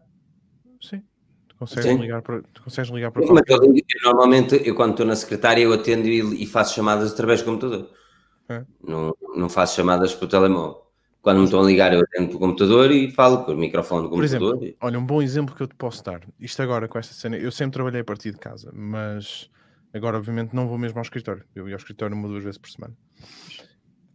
[0.81, 1.03] Sim.
[1.47, 1.97] Tu consegues Sim.
[1.97, 3.59] ligar para, tu consegues ligar para Mas eu,
[4.03, 7.89] normalmente, eu quando estou na secretária, eu atendo e, e faço chamadas através do computador.
[8.49, 8.65] É.
[8.81, 10.86] Não, não faço chamadas para o telemóvel.
[11.27, 14.03] Quando me estão a ligar, eu atendo para o computador e falo com o microfone
[14.03, 14.55] do computador.
[14.55, 16.21] Por exemplo, olha, um bom exemplo que eu te posso dar.
[16.39, 19.49] Isto agora com esta cena, eu sempre trabalhei a partir de casa, mas
[19.93, 21.43] agora, obviamente, não vou mesmo ao escritório.
[21.53, 22.95] Eu ia ao escritório uma ou duas vezes por semana.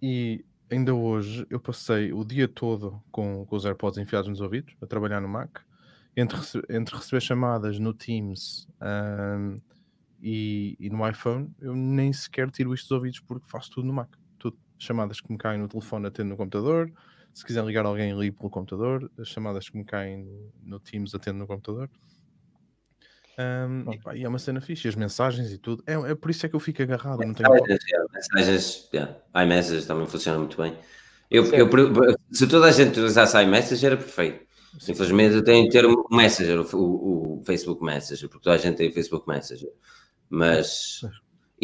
[0.00, 4.74] E ainda hoje eu passei o dia todo com, com os AirPods enfiados nos ouvidos,
[4.80, 5.58] a trabalhar no Mac,
[6.16, 6.38] entre,
[6.70, 9.56] entre receber chamadas no Teams um,
[10.22, 13.92] e, e, no iPhone, eu nem sequer tiro isto dos ouvidos porque faço tudo no
[13.92, 14.08] Mac.
[14.82, 16.92] Chamadas que me caem no telefone atendo no computador,
[17.32, 20.28] se quiser ligar alguém, ligo pelo computador, as chamadas que me caem
[20.62, 21.88] no, Teams atendo no computador.
[23.38, 25.84] Um, e, pá, e, é uma cena fixe, as mensagens e tudo.
[25.86, 27.24] É, é por isso é que eu fico agarrado.
[27.24, 27.48] Não tenho
[28.12, 30.76] mensagens, yeah, iMessage também funciona muito bem.
[31.30, 31.68] Eu, eu,
[32.30, 34.44] se toda a gente utilizasse iMessage era perfeito.
[34.88, 38.76] Infelizmente eu tenho que ter o Messenger, o, o, Facebook Messenger, porque toda a gente
[38.76, 39.70] tem o Facebook Messenger.
[40.28, 41.00] Mas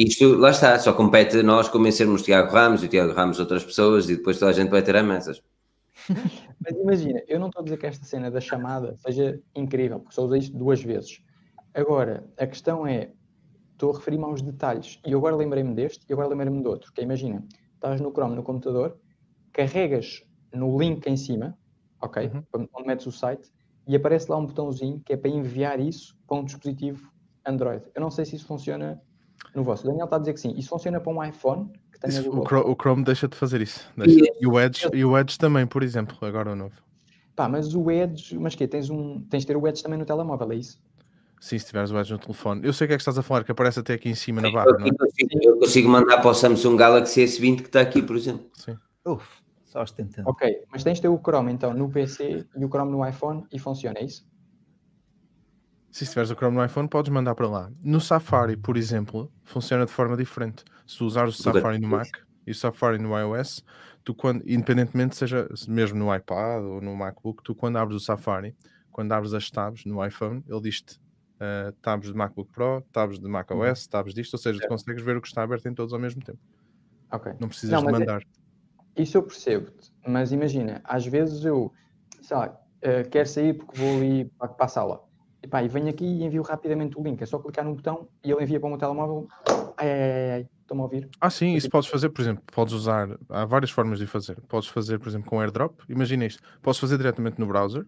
[0.07, 3.41] isto, lá está, só compete a nós convencermos o Tiago Ramos e o Tiago Ramos
[3.41, 5.43] outras pessoas e depois toda a gente vai ter iMessage.
[6.61, 10.15] Mas imagina, eu não estou a dizer que esta cena da chamada seja incrível, porque
[10.15, 11.21] só usei isto duas vezes.
[11.75, 13.11] Agora, a questão é,
[13.73, 17.01] estou a referir-me aos detalhes, e agora lembrei-me deste, e agora lembrei-me do outro, que
[17.01, 17.45] é, imagina,
[17.75, 18.97] estás no Chrome, no computador,
[19.53, 21.59] carregas no link em cima,
[22.01, 22.69] ok, uhum.
[22.73, 23.51] onde metes o site,
[23.85, 27.11] e aparece lá um botãozinho que é para enviar isso para um dispositivo
[27.45, 27.83] Android.
[27.95, 29.03] Eu não sei se isso funciona
[29.59, 29.85] no vosso.
[29.85, 30.55] O Daniel está a dizer que sim.
[30.57, 31.71] Isso funciona para um iPhone
[32.07, 33.91] isso, o, Chrome, o, Chrome, deixa de fazer isso.
[33.97, 34.33] Deixa.
[34.41, 36.75] E, o Edge, e o Edge também, por exemplo, agora o novo.
[37.35, 40.05] Pá, mas o Edge, mas que tens um, tens de ter o Edge também no
[40.05, 40.81] telemóvel, é isso?
[41.41, 42.61] Sim, se tiveres o Edge no telefone.
[42.65, 44.41] Eu sei o que é que estás a falar, que aparece até aqui em cima
[44.41, 44.67] na barra.
[44.71, 44.91] Eu, é?
[44.91, 48.47] consigo, eu consigo mandar para o Samsung Galaxy S20 que está aqui, por exemplo.
[48.55, 48.77] Sim.
[49.05, 49.27] Uf,
[49.65, 50.29] só ostentando.
[50.29, 53.45] Ok, mas tens de ter o Chrome então no PC e o Chrome no iPhone
[53.53, 54.27] e funciona, é isso?
[56.05, 57.73] Se tiveres o Chrome no iPhone, podes mandar para lá.
[57.83, 60.65] No Safari, por exemplo, funciona de forma diferente.
[60.87, 62.09] Se tu usares o Safari no Mac
[62.47, 63.65] e o Safari no iOS,
[64.05, 68.55] tu quando, independentemente seja mesmo no iPad ou no MacBook, tu quando abres o Safari,
[68.93, 71.01] quando abres as tabs no iPhone, ele diz-te
[71.41, 73.91] uh, tabs de MacBook Pro, tabs de macOS, uhum.
[73.91, 76.23] tabs disto, ou seja, tu consegues ver o que está aberto em todos ao mesmo
[76.23, 76.39] tempo.
[77.41, 78.23] Não precisas não, de é mandar.
[78.95, 79.73] É, isso eu percebo,
[80.07, 81.73] mas imagina, às vezes eu,
[82.23, 85.08] sei lá, uh, quero sair porque vou ali para a sala.
[85.49, 87.23] E, pá, e venho aqui e envio rapidamente o link.
[87.23, 89.27] É só clicar no botão e ele envia para o meu telemóvel.
[89.79, 90.49] Ai, ai, ai, ai.
[90.61, 91.09] Estão-me a ouvir?
[91.19, 94.39] Ah, sim, isso podes fazer, por exemplo, podes usar, há várias formas de fazer.
[94.47, 95.81] Podes fazer, por exemplo, com AirDrop.
[95.89, 97.87] Imagina isto, podes fazer diretamente no browser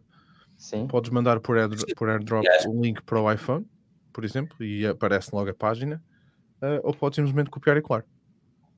[0.56, 0.86] Sim.
[0.86, 3.66] Podes mandar por, airdrop, por airdrop um link para o iPhone,
[4.12, 6.02] por exemplo, e aparece logo a página,
[6.60, 8.04] eh, ou podes simplesmente copiar e colar.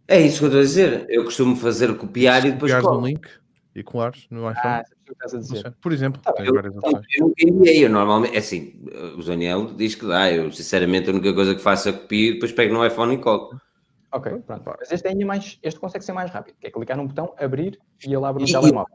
[0.07, 1.07] É isso que eu estou a dizer.
[1.09, 3.29] Eu costumo fazer copiar e depois Copiares um link
[3.75, 4.59] e colares no iPhone.
[4.59, 5.75] Ah, sabes o que estás a dizer.
[5.81, 7.05] Por exemplo, Tá tem Eu, várias opções.
[7.19, 8.83] eu enviei, eu normalmente, é assim,
[9.17, 12.33] o Daniel diz que dá, eu sinceramente a única coisa que faço é copiar e
[12.35, 13.51] depois pego no iPhone e colo.
[14.13, 14.63] Ok, pronto.
[14.79, 17.35] Mas este ainda é mais, este consegue ser mais rápido, que é clicar num botão,
[17.39, 18.95] abrir e ele abre no E- telemóvel.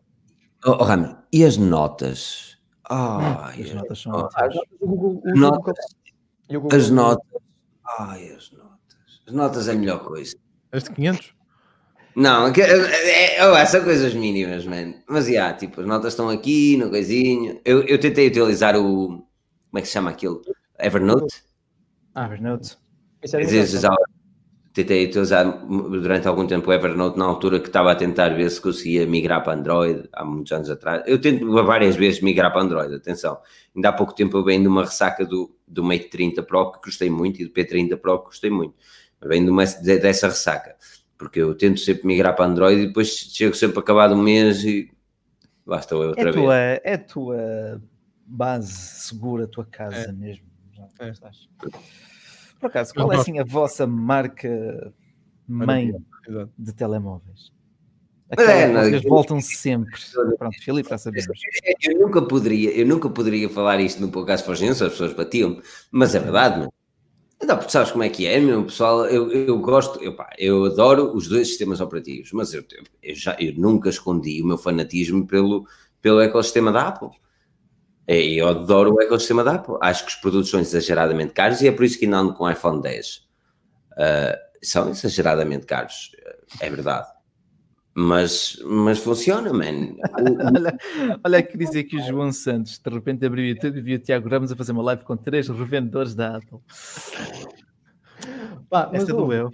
[0.66, 2.58] Oh, oh Ramos, e as notas?
[2.90, 4.44] Ai, As notas são oh, ótimas.
[4.44, 5.58] As notas do Google, o Notas.
[5.58, 5.74] Google-
[6.50, 7.42] e o Google- as notas.
[8.00, 9.22] Ai, as notas.
[9.28, 10.36] As notas é a melhor coisa.
[10.72, 11.34] As de 500?
[12.20, 14.96] Não, que- é, é, oh, são coisas mínimas, mano.
[15.08, 17.62] Mas, já, tipo, as notas estão aqui, no coisinho.
[17.64, 19.08] Eu, eu tentei utilizar o...
[19.70, 20.42] Como é que se chama aquilo?
[20.80, 21.44] Evernote?
[22.16, 22.76] Ah, Evernote.
[23.24, 23.90] isso é
[24.74, 28.62] tentei utilizar durante algum tempo o Evernote na altura que estava a tentar ver se
[28.62, 31.04] conseguia migrar para Android, há muitos anos atrás.
[31.08, 33.40] Eu tento várias vezes migrar para Android, atenção.
[33.76, 36.80] Ainda há pouco tempo eu venho de uma ressaca do, do Mate 30 Pro que
[36.86, 38.76] gostei muito e do P30 Pro que gostei muito.
[39.20, 40.76] Eu venho de uma, de- dessa ressaca,
[41.18, 44.90] porque eu tento sempre migrar para Android e depois chego sempre acabado um mês e
[45.66, 46.44] lá estou eu É outra a vez.
[46.46, 47.82] tua, é a tua
[48.26, 50.46] base segura, a tua casa mesmo.
[50.74, 51.10] Já É.
[51.10, 51.50] estás.
[52.60, 54.94] Por acaso, qual é assim a vossa marca
[55.48, 55.94] mãe
[56.58, 57.52] de telemóveis?
[58.30, 58.34] É,
[58.66, 60.00] Aquela não, que vocês eu- voltam sempre.
[60.38, 61.28] Pronto, Filipe, já sabemos.
[61.88, 65.62] Eu nunca poderia, eu nunca poderia falar isto no podcast Forginho, as pessoas batiam
[65.92, 66.68] mas é verdade,
[67.48, 69.06] Então, porque sabes como é que é, meu pessoal?
[69.06, 72.62] Eu, eu gosto, eu, pá, eu adoro os dois sistemas operativos, mas eu,
[73.02, 75.66] eu já, eu nunca escondi o meu fanatismo pelo,
[76.02, 77.08] pelo ecossistema da Apple.
[78.06, 79.76] É, Eu adoro o ecossistema da Apple.
[79.82, 82.44] Acho que os produtos são exageradamente caros e é por isso que ainda ando com
[82.44, 83.26] o iPhone 10.
[83.98, 86.12] Ah, são exageradamente caros,
[86.60, 87.08] é verdade.
[88.00, 89.96] Mas, mas funciona, man.
[90.56, 90.78] Olha,
[91.24, 94.00] olha que dizer que o João Santos de repente abriu o YouTube e viu o
[94.00, 96.60] Tiago Ramos a fazer uma live com três revendedores da Apple.
[98.70, 99.52] Pá, ouve, doeu.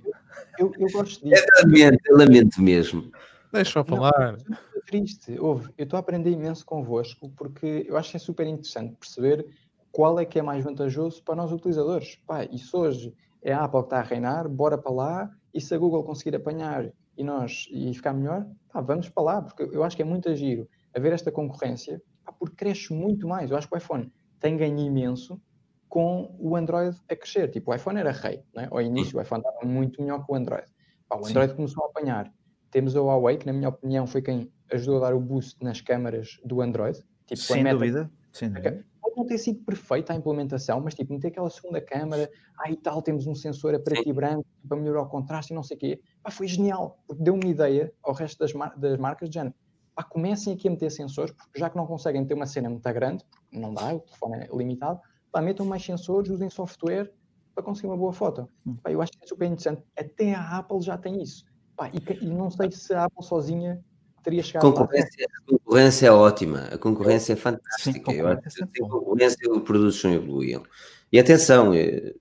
[0.59, 1.41] eu, eu gosto disso.
[1.41, 3.09] Eu lamento, eu lamento mesmo.
[3.53, 4.35] Deixa-o falar.
[4.35, 5.39] Estou triste.
[5.39, 9.45] Ouve, eu estou a aprender imenso convosco porque eu acho que é super interessante perceber
[9.89, 12.17] qual é que é mais vantajoso para nós utilizadores.
[12.27, 15.61] Pá, e se hoje é a Apple que está a reinar, bora para lá e
[15.61, 19.63] se a Google conseguir apanhar e nós e ficar melhor, pá, vamos para lá, porque
[19.63, 23.51] eu acho que é muito giro haver esta concorrência, pá, porque cresce muito mais.
[23.51, 25.41] Eu acho que o iPhone tem ganho imenso
[25.87, 27.49] com o Android a crescer.
[27.51, 28.67] Tipo, o iPhone era rei, né?
[28.71, 30.65] ao início o iPhone estava muito melhor que o Android.
[31.07, 31.31] Pá, o Sim.
[31.31, 32.33] Android começou a apanhar.
[32.71, 35.81] Temos a Huawei, que na minha opinião foi quem ajudou a dar o boost nas
[35.81, 36.97] câmaras do Android.
[37.27, 38.11] Tipo, a Sem dúvida.
[38.31, 38.83] Sem dúvida.
[39.13, 42.29] Pode não ter sido perfeita a implementação, mas tipo, meter aquela segunda câmara,
[42.59, 45.55] ah e tal, temos um sensor a preto e branco para melhorar o contraste e
[45.55, 46.01] não sei o quê.
[46.23, 49.53] Pá, foi genial, porque deu uma ideia ao resto das, mar- das marcas de género.
[49.93, 52.91] Pá, comecem aqui a meter sensores, porque já que não conseguem ter uma cena muito
[52.91, 54.99] grande, porque não dá, o telefone é limitado,
[55.31, 57.13] pá, metam mais sensores, usem software
[57.53, 58.49] para conseguir uma boa foto.
[58.65, 58.75] Hum.
[58.81, 59.83] Pá, eu acho que é super interessante.
[59.95, 61.45] Até a Apple já tem isso.
[61.75, 63.83] Pá, e, e não sei se a Apple sozinha
[64.23, 64.63] teria chegado.
[64.63, 68.11] Concorrência, a concorrência é ótima, a concorrência é Sim, fantástica.
[68.11, 70.63] Eu concorrência acho é concorrência os produtos não evoluíam.
[71.11, 72.13] E atenção, eh,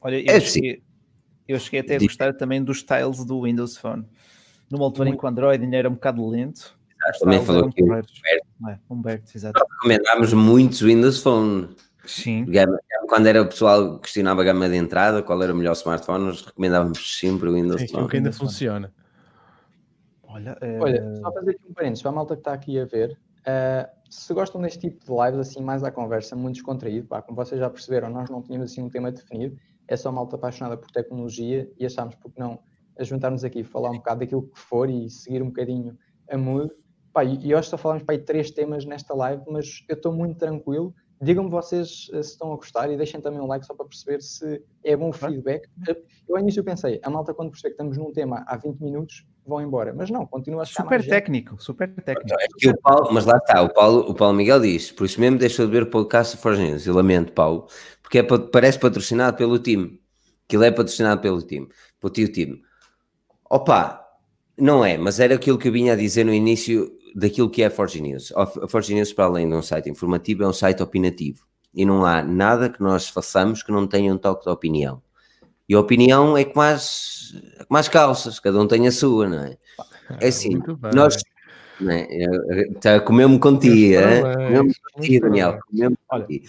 [0.00, 0.46] Olha, eu, É, sim.
[0.46, 0.82] cheguei,
[1.46, 2.08] eu cheguei até a Diz.
[2.08, 4.04] gostar também dos styles do Windows Phone.
[4.70, 6.74] Numa altura em que o Android ainda era um bocado lento.
[7.12, 8.20] os também falou aqui o porreiros.
[8.26, 9.60] É, Humberto, exato.
[9.74, 11.68] recomendámos muitos Windows Phone.
[12.04, 12.46] Sim.
[13.08, 16.24] Quando era o pessoal que questionava a gama de entrada, qual era o melhor smartphone,
[16.24, 18.04] nós recomendávamos sempre o Windows Sim, Phone.
[18.04, 18.92] o que ainda funciona.
[20.32, 22.84] Olha, eh, Olha, só fazer aqui um parênteses para a malta que está aqui a
[22.84, 23.18] ver.
[23.46, 27.36] eh, se gostam deste tipo de lives, assim, mais à conversa, muito descontraído, pá, como
[27.36, 29.56] vocês já perceberam, nós não tínhamos assim um tema definido,
[29.88, 32.58] é só malta apaixonada por tecnologia e achámos porque não
[32.98, 35.96] a juntarmos aqui, falar um bocado daquilo que for e seguir um bocadinho
[36.30, 36.70] a mood.
[37.12, 40.38] Pá, e, hoje só falamos para aí três temas nesta live, mas eu estou muito
[40.38, 40.94] tranquilo.
[41.22, 44.20] Digam-me vocês eh, se estão a gostar e deixem também um like só para perceber
[44.20, 45.68] se é bom o feedback.
[46.28, 49.24] Eu ao início pensei, a malta quando perceber que estamos num tema há 20 minutos,
[49.46, 49.94] vão embora.
[49.94, 51.10] Mas não, continua a chegar super mais gente.
[51.12, 52.36] técnico, super técnico.
[52.40, 55.20] É que o Paulo, mas lá está, o Paulo, o Paulo Miguel diz, por isso
[55.20, 56.86] mesmo deixou de ver o podcast Forge News.
[56.86, 57.68] Eu lamento, Paulo,
[58.02, 60.00] porque é, pa- parece patrocinado pelo time.
[60.48, 61.68] Aquilo é patrocinado pelo time,
[62.00, 62.60] pelo tio time.
[63.48, 64.04] Opa,
[64.58, 67.66] não é, mas era aquilo que eu vinha a dizer no início daquilo que é
[67.66, 68.32] a Forge News.
[68.36, 71.46] A Forge News, para além de um site informativo, é um site opinativo.
[71.74, 75.02] E não há nada que nós façamos que não tenha um toque de opinião.
[75.68, 79.28] E a opinião é como as, é como as calças, cada um tem a sua,
[79.28, 79.56] não é?
[80.20, 80.60] É assim,
[80.94, 81.16] nós
[81.90, 82.06] é?
[82.76, 84.20] Está a comer-me contigo, é?
[84.34, 85.46] comeu-me contigo, Daniel.
[85.48, 85.64] parabéns.
[85.64, 86.22] comeu-me Olha.
[86.22, 86.48] contigo.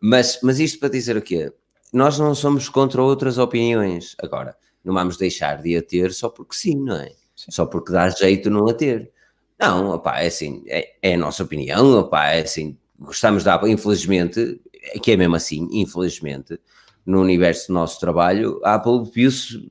[0.00, 1.52] Mas, mas isto para dizer o quê?
[1.92, 4.16] Nós não somos contra outras opiniões.
[4.18, 7.12] Agora, não vamos deixar de a ter só porque sim, não é?
[7.36, 7.50] Sim.
[7.50, 9.10] Só porque dá jeito não a ter.
[9.58, 13.70] Não, opá, é assim, é, é a nossa opinião, opá, é assim, gostamos da Apple,
[13.70, 14.60] infelizmente,
[15.02, 16.58] que é mesmo assim, infelizmente,
[17.06, 19.70] no universo do nosso trabalho, a Apple viu-se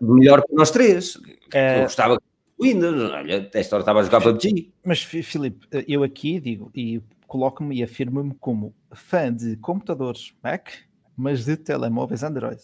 [0.00, 1.18] melhor que nós três.
[1.52, 1.78] É...
[1.78, 2.18] Eu gostava
[2.60, 4.72] Windows, olha, esta hora estava a jogar PUBG.
[4.84, 10.68] Mas, Filipe, eu aqui digo e coloco-me e afirmo-me como fã de computadores Mac,
[11.16, 12.62] mas de telemóveis Android.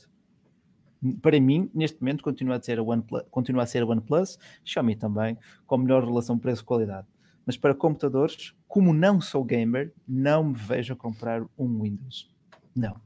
[1.21, 4.97] Para mim, neste momento, continua a ser a OnePlus, continua a ser a OnePlus, Xiaomi
[4.97, 7.07] também, com melhor relação preço-qualidade.
[7.45, 12.31] Mas para computadores, como não sou gamer, não me vejo a comprar um Windows.
[12.75, 13.01] Não.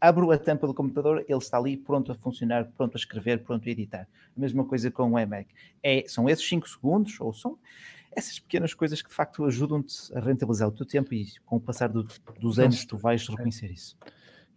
[0.00, 3.68] Abro a tampa do computador, ele está ali pronto a funcionar, pronto a escrever, pronto
[3.68, 4.08] a editar.
[4.34, 5.52] A mesma coisa com o iMac.
[5.82, 7.58] É, são esses 5 segundos, ou são
[8.12, 11.60] essas pequenas coisas que de facto ajudam-te a rentabilizar o teu tempo e com o
[11.60, 12.06] passar do,
[12.38, 13.96] dos anos tu vais reconhecer isso.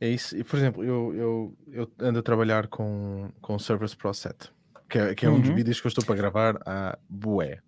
[0.03, 0.35] É isso.
[0.35, 4.51] E, por exemplo, eu, eu, eu ando a trabalhar com, com o Service Pro 7,
[4.89, 5.55] que é, que é um dos uhum.
[5.55, 7.61] vídeos que eu estou para gravar a bué.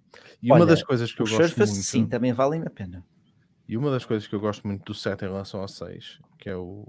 [0.44, 1.86] E Olha, uma das coisas que eu gosto Surface, muito...
[1.86, 3.06] sim, também valem a pena.
[3.66, 6.50] E uma das coisas que eu gosto muito do 7 em relação ao 6, que
[6.50, 6.86] é o,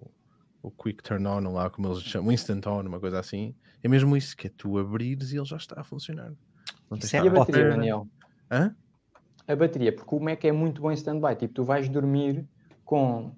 [0.61, 3.55] o Quick Turn On, lá como eles chamam, Instant On, uma coisa assim,
[3.85, 6.33] é mesmo isso, que é tu abrires e ele já está a funcionar.
[6.91, 8.09] Não isso é a bateria, Daniel.
[8.51, 8.75] Hã?
[9.47, 11.37] A bateria, porque o Mac é muito bom em stand-by.
[11.37, 12.45] Tipo, tu vais dormir
[12.85, 13.33] com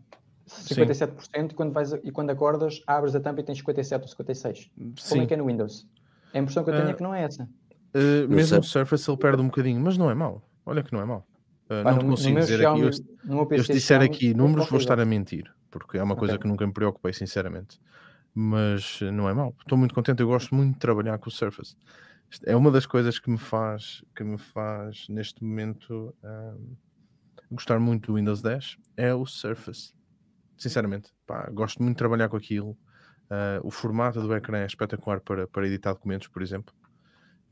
[0.49, 4.59] 57% e quando, vais, e quando acordas abres a tampa e tens 57 ou 56.
[4.59, 5.09] Sim.
[5.09, 5.87] Como é que é no Windows?
[6.33, 7.45] A impressão que eu tenho uh, é que não é essa.
[7.45, 10.43] Uh, mesmo o Surface ele perde um bocadinho, mas não é mau.
[10.67, 11.27] Olha que não é mau.
[11.71, 12.81] Uh, não te consigo dizer aqui.
[12.81, 12.91] Eu,
[13.51, 16.43] eu se disser aqui números, vou estar a mentir, porque é uma coisa okay.
[16.43, 17.81] que nunca me preocupei, sinceramente.
[18.35, 19.55] Mas não é mau.
[19.61, 20.21] Estou muito contente.
[20.21, 21.75] Eu gosto muito de trabalhar com o Surface.
[22.45, 26.77] É uma das coisas que me faz, que me faz neste momento um,
[27.51, 29.93] gostar muito do Windows 10 é o Surface
[30.59, 32.71] sinceramente, pá, gosto muito de trabalhar com aquilo.
[33.31, 36.75] Uh, o formato do ecrã é espetacular para, para editar documentos, por exemplo.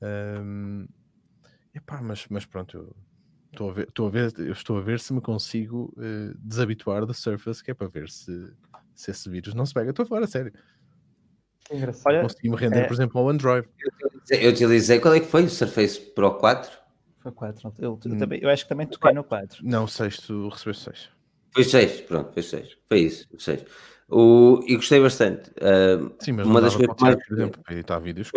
[0.03, 0.87] Um,
[1.75, 2.97] epá, mas, mas pronto, eu
[3.53, 7.07] estou a, ver, estou, a ver, eu estou a ver se me consigo uh, desabituar
[7.07, 8.53] do Surface, que é para ver se,
[8.95, 9.91] se esse vírus não se pega.
[9.91, 10.53] Estou a falar a sério.
[11.71, 12.23] Engraçado.
[12.23, 12.87] Consegui-me render, é...
[12.87, 13.69] por exemplo, ao OneDrive.
[14.31, 15.45] Eu utilizei, qual é que foi?
[15.45, 16.71] O Surface Pro 4?
[17.21, 17.75] Foi 4.
[17.79, 18.19] Eu, eu, hum.
[18.19, 19.65] também, eu acho que também toquei no 4.
[19.65, 21.16] Não, o 6, tu recebeste 6.
[21.53, 22.77] Foi seis, pronto, foi seis.
[22.89, 23.65] Foi isso, seis.
[24.09, 25.51] O, e gostei bastante.
[25.51, 27.17] Uh, Sim, mas uma das coisas mais.
[27.27, 28.31] Por exemplo, editar vídeos,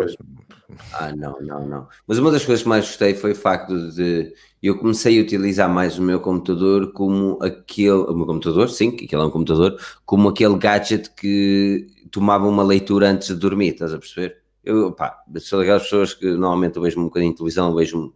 [0.93, 1.87] Ah, não, não, não.
[2.07, 4.33] Mas uma das coisas que mais gostei foi o facto de
[4.63, 7.91] eu comecei a utilizar mais o meu computador como aquele.
[7.91, 12.63] O meu computador, sim, que aquele é um computador, como aquele gadget que tomava uma
[12.63, 14.37] leitura antes de dormir, estás a perceber?
[14.63, 18.11] Eu, pá, sou daquelas pessoas que normalmente eu vejo um bocadinho de televisão, vejo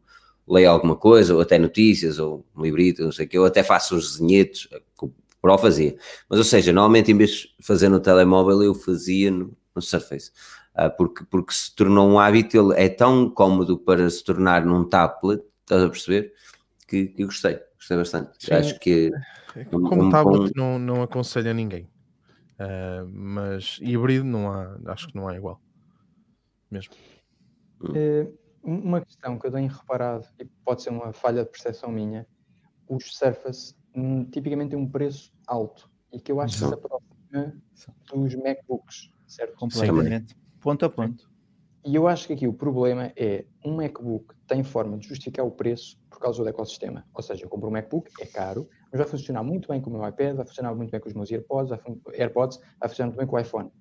[0.47, 3.63] leio alguma coisa, ou até notícias, ou um librito, não sei o que, eu até
[3.63, 4.67] faço uns desenhetos,
[4.97, 5.95] que o Pro fazia.
[6.29, 10.31] Mas, ou seja, normalmente em vez de fazer no telemóvel, eu fazia no, no Surface.
[10.73, 14.83] Uh, porque, porque se tornou um hábito, ele é tão cómodo para se tornar num
[14.83, 16.33] tablet, estás a perceber?
[16.87, 18.31] Que, que eu gostei, gostei bastante.
[18.39, 18.53] Sim.
[18.53, 19.11] Acho que.
[19.55, 20.51] É como um, tablet um...
[20.55, 21.89] não, não aconselho a ninguém.
[22.53, 25.61] Uh, mas híbrido não há, acho que não há igual.
[26.71, 26.93] Mesmo.
[27.81, 28.33] Uh,
[28.63, 32.25] uma questão que eu tenho reparado, e pode ser uma falha de percepção minha,
[32.87, 37.61] os Surface hum, tipicamente têm um preço alto e que eu acho que se aproxima
[38.13, 39.55] dos MacBooks, certo?
[39.57, 40.35] Completamente.
[40.61, 41.31] Ponto a ponto.
[41.85, 45.51] E eu acho que aqui o problema é um MacBook tem forma de justificar o
[45.51, 47.05] preço por causa do ecossistema.
[47.13, 49.93] Ou seja, eu compro um MacBook, é caro, mas vai funcionar muito bem com o
[49.93, 51.79] meu iPad, vai funcionar muito bem com os meus AirPods, vai,
[52.13, 53.71] AirPods, vai funcionar muito bem com o iPhone.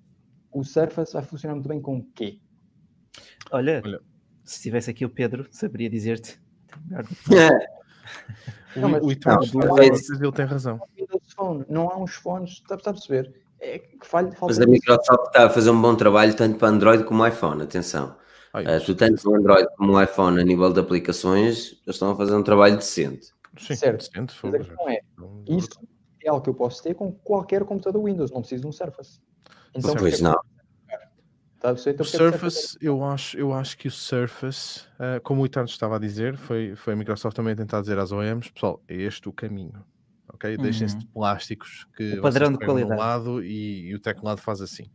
[0.51, 2.41] O Surface vai funcionar muito bem com o quê?
[3.51, 4.12] Olha, Olha
[4.43, 6.39] se tivesse aqui o Pedro, saberia dizer-te.
[8.75, 10.79] Não, mas, o Itunes, não, ele tem razão.
[11.69, 13.33] Não há uns fones, está a perceber?
[13.59, 17.05] É que falha, mas a Microsoft está a fazer um bom trabalho tanto para Android
[17.05, 18.17] como iPhone, atenção.
[18.51, 22.11] Ai, uh, tu tanto o Android como o iPhone a nível de aplicações, eles estão
[22.11, 23.33] a fazer um trabalho decente.
[23.57, 23.99] Sim, certo.
[23.99, 24.99] Decente, mas a questão é,
[25.47, 25.69] isso
[26.23, 29.21] é algo que eu posso ter com qualquer computador Windows, não preciso de um Surface.
[29.73, 30.35] Então, pois não.
[31.63, 35.95] Tá, o Surface, eu acho, eu acho que o Surface, uh, como o Itano estava
[35.95, 39.29] a dizer, foi, foi a Microsoft também a tentar dizer às OEMs, pessoal, é este
[39.29, 39.81] o caminho.
[40.27, 40.57] Ok?
[40.57, 40.61] Uhum.
[40.61, 42.99] Deixem-se de plásticos que o padrão de qualidade.
[42.99, 44.91] lado e, e, o teclado faz assim.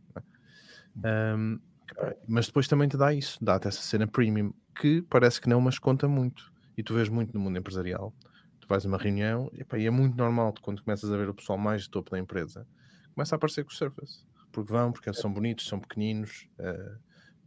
[1.03, 1.59] Um,
[1.97, 2.15] é?
[2.27, 5.79] mas depois também te dá isso, dá-te essa cena premium, que parece que não, mas
[5.79, 6.53] conta muito.
[6.77, 8.13] E tu vês muito no mundo empresarial.
[8.61, 11.33] Tu vais a uma reunião e, e é muito normal quando começas a ver o
[11.33, 12.67] pessoal mais de topo da empresa,
[13.15, 16.97] começa a aparecer com o Surface porque vão, porque são bonitos, são pequeninos, uh,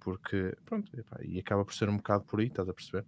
[0.01, 3.05] porque pronto, epá, e acaba por ser um bocado por aí, estás a perceber?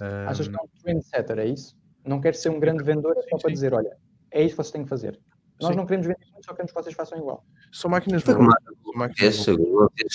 [0.00, 0.28] Um...
[0.28, 1.76] Achas que é um trendsetter, é isso?
[2.04, 3.54] Não quer ser um grande vendedor, é só sim, para sim.
[3.54, 3.96] dizer, olha,
[4.30, 5.20] é isso que vocês têm que fazer.
[5.60, 5.76] Nós sim.
[5.76, 7.46] não queremos vender muito, só queremos que vocês façam igual.
[7.72, 8.36] São máquinas boas.
[8.36, 9.46] São máquinas.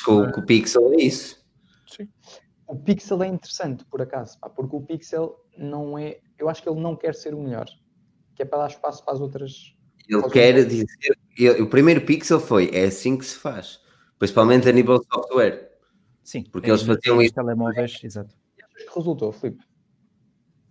[0.04, 1.46] Com o Pixel é isso.
[1.88, 2.10] Sim.
[2.68, 6.20] O Pixel é interessante, por acaso, pá, porque o Pixel não é.
[6.38, 7.68] Eu acho que ele não quer ser o melhor
[8.40, 9.76] que é para dar espaço para as outras.
[10.10, 10.88] Ele quer dizer,
[11.38, 13.80] ele, o primeiro pixel foi, é assim que se faz,
[14.18, 15.70] principalmente a nível de software.
[16.24, 17.34] Sim, porque eles faziam isso.
[17.34, 18.36] telemóveis, exato.
[18.58, 19.64] E achas que resultou, Filipe?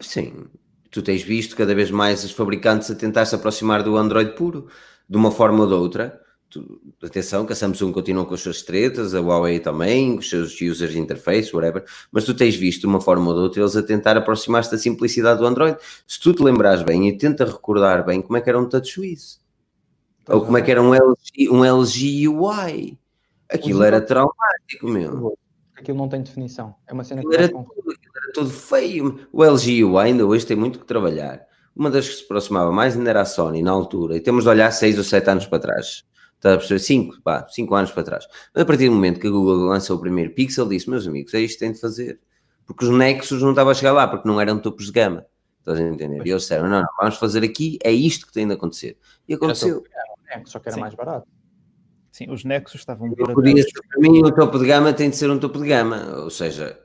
[0.00, 0.46] Sim,
[0.90, 4.68] tu tens visto cada vez mais os fabricantes a tentar se aproximar do Android puro,
[5.08, 6.20] de uma forma ou de outra.
[6.50, 10.30] Tu, atenção que a Samsung continua com as suas tretas, a Huawei também, com os
[10.30, 13.76] seus user interface, whatever, mas tu tens visto de uma forma ou de outra eles
[13.76, 15.76] a tentar aproximar-se da simplicidade do Android.
[16.06, 19.42] Se tu te lembrares bem e tenta recordar bem como é que era um TouchWiz,
[20.26, 22.98] ou como é que era um LG, um LG UI,
[23.46, 25.36] aquilo era traumático, meu.
[25.76, 29.28] Aquilo não tem definição, é uma cena que era, tudo, era todo feio.
[29.30, 31.46] O LG UI ainda hoje tem muito que trabalhar.
[31.76, 34.50] Uma das que se aproximava mais ainda era a Sony na altura, e temos de
[34.50, 36.07] olhar seis ou sete anos para trás
[36.38, 36.78] Está a perceber?
[36.78, 38.26] 5, pá, 5 anos para trás.
[38.54, 41.34] Mas a partir do momento que a Google lançou o primeiro Pixel, disse, meus amigos,
[41.34, 42.20] é isto que tem de fazer.
[42.64, 45.26] Porque os Nexus não estavam a chegar lá, porque não eram topos de gama.
[45.58, 46.24] Estás a entender?
[46.24, 48.96] E eles disseram, não, não, vamos fazer aqui, é isto que tem de acontecer.
[49.28, 49.82] E aconteceu.
[50.44, 50.80] Só que era Sim.
[50.80, 51.26] mais barato.
[52.12, 53.42] Sim, os Nexus estavam por Para
[54.00, 56.22] mim, o topo de gama tem de ser um topo de gama.
[56.22, 56.78] Ou seja,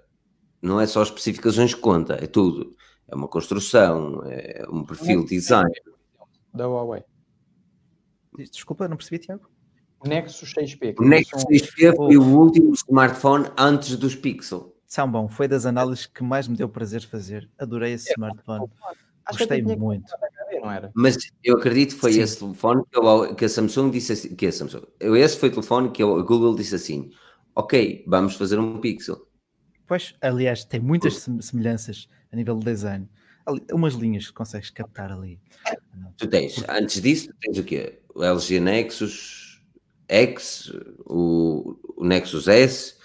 [0.62, 2.76] não é só as especificações que conta, é tudo.
[3.08, 5.72] É uma construção, é um perfil de design.
[6.54, 7.04] Da Huawei.
[8.38, 9.50] Desculpa, não percebi, Tiago.
[10.00, 10.96] O Nexus 6P.
[11.00, 14.76] O Nexus 6P foi o último smartphone antes dos Pixel.
[14.86, 17.50] São bom, foi das análises que mais me deu prazer fazer.
[17.58, 18.70] Adorei esse é, smartphone.
[19.32, 20.14] Gostei muito.
[20.94, 22.22] Mas eu acredito que foi Sim.
[22.22, 25.52] esse telefone que, eu, que, a Samsung disse assim, que a Samsung, esse foi o
[25.52, 27.12] telefone que a Google disse assim,
[27.56, 29.28] ok, vamos fazer um Pixel.
[29.88, 33.10] Pois, aliás, tem muitas semelhanças a nível de design.
[33.46, 35.40] Ali, umas linhas que consegues captar ali.
[36.18, 38.04] Tu tens, antes disso, tu tens o quê?
[38.14, 39.62] o LG Nexus
[40.08, 40.72] X,
[41.06, 42.96] o, o Nexus S,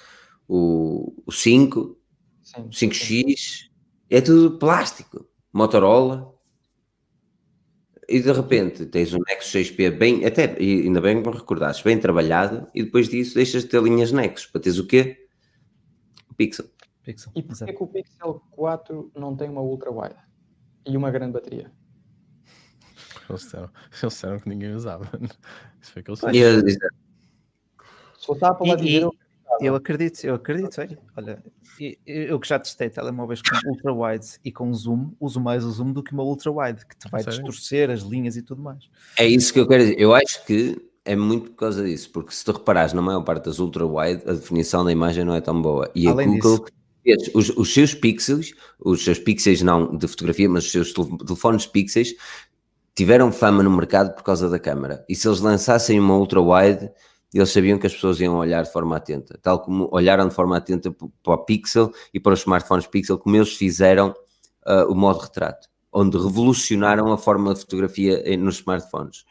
[0.47, 1.99] o, o 5,
[2.43, 3.71] sim, 5X, sim.
[4.11, 5.27] é tudo plástico.
[5.53, 6.35] Motorola.
[8.09, 11.99] E de repente tens um Nexus 6P bem, até ainda bem que me recordaste, bem
[11.99, 15.29] trabalhado, e depois disso deixas de ter linhas Nexus para teres o quê?
[16.31, 16.67] O Pixel.
[17.03, 17.33] Pixel.
[17.35, 20.17] E porquê que o Pixel 4 não tem uma ultra wide
[20.87, 21.71] e uma grande bateria?
[23.29, 25.09] Eles disseram, eles disseram que ninguém usava.
[25.81, 26.89] Isso foi que eles disseram.
[29.61, 30.89] E, eu acredito, eu acredito, é.
[31.17, 31.43] olha,
[32.07, 35.93] eu que já testei telemóveis com ultra wide e com zoom, uso mais o zoom
[35.93, 37.39] do que uma ultra wide, que te vai Sério?
[37.39, 38.89] distorcer as linhas e tudo mais.
[39.19, 39.99] É isso que eu quero dizer.
[39.99, 43.47] Eu acho que é muito por causa disso, porque se tu reparares na maior parte
[43.47, 45.91] das ultra wide, a definição da imagem não é tão boa.
[45.95, 46.67] E Além a Google,
[47.05, 51.67] disso, os, os, seus pixels, os seus pixels não de fotografia, mas os seus telefones
[51.67, 52.15] pixels
[52.99, 55.05] tiveram fama no mercado por causa da câmara.
[55.09, 56.91] E se eles lançassem uma ultra wide,
[57.33, 60.57] eles sabiam que as pessoas iam olhar de forma atenta, tal como olharam de forma
[60.57, 64.13] atenta para o Pixel e para os smartphones Pixel, como eles fizeram
[64.67, 69.25] uh, o modo retrato, onde revolucionaram a forma de fotografia nos smartphones.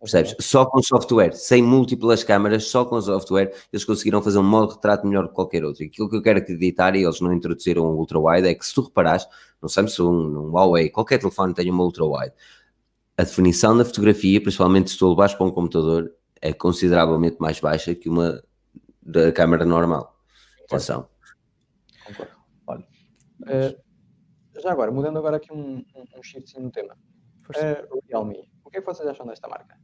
[0.00, 0.34] Percebes?
[0.40, 5.06] Só com software, sem múltiplas câmaras, só com software, eles conseguiram fazer um modo retrato
[5.06, 5.82] melhor que qualquer outro.
[5.82, 8.72] E aquilo que eu quero acreditar, e eles não introduziram um ultra-wide, é que se
[8.72, 9.26] tu reparares,
[9.60, 12.32] no Samsung, no Huawei, qualquer telefone tem uma ultra-wide
[13.16, 17.94] a definição da fotografia, principalmente se tu levares para um computador, é consideravelmente mais baixa
[17.94, 18.42] que uma
[19.02, 20.18] da câmera normal.
[20.64, 21.08] Atenção.
[22.06, 22.32] Concordo.
[22.66, 22.86] Olha,
[23.42, 26.96] uh, já agora, mudando agora aqui um, um, um shift no tema.
[27.50, 29.76] Uh, Realme, o que é que vocês acham desta marca?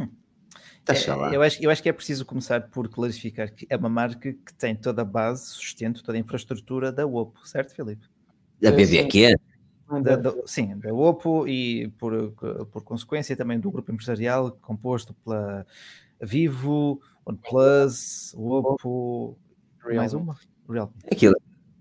[0.00, 0.08] Hum.
[0.88, 4.32] É, eu, acho, eu acho que é preciso começar por clarificar que é uma marca
[4.32, 8.06] que tem toda a base, sustento, toda a infraestrutura da Oppo, certo, Filipe?
[8.60, 9.34] Da BBQ?
[10.02, 12.32] Da, da, sim, da Oppo e por,
[12.72, 15.64] por consequência também do grupo empresarial composto pela
[16.20, 19.38] Vivo, OnePlus, Oppo,
[19.84, 19.96] Real.
[19.96, 20.36] mais uma,
[20.68, 20.92] Real.
[21.10, 21.36] Aquilo,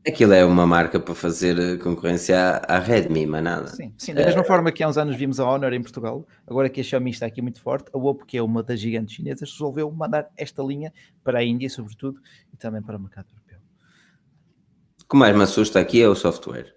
[0.08, 3.68] aquilo é uma marca para fazer concorrência à, à Redmi, mas nada.
[3.70, 4.44] Sim, sim, da mesma é...
[4.44, 7.26] forma que há uns anos vimos a Honor em Portugal, agora que a Xiaomi está
[7.26, 10.94] aqui muito forte, a Oppo, que é uma das gigantes chinesas, resolveu mandar esta linha
[11.24, 12.20] para a Índia, sobretudo,
[12.54, 13.60] e também para o mercado europeu.
[15.02, 16.75] O que mais me assusta aqui é o software.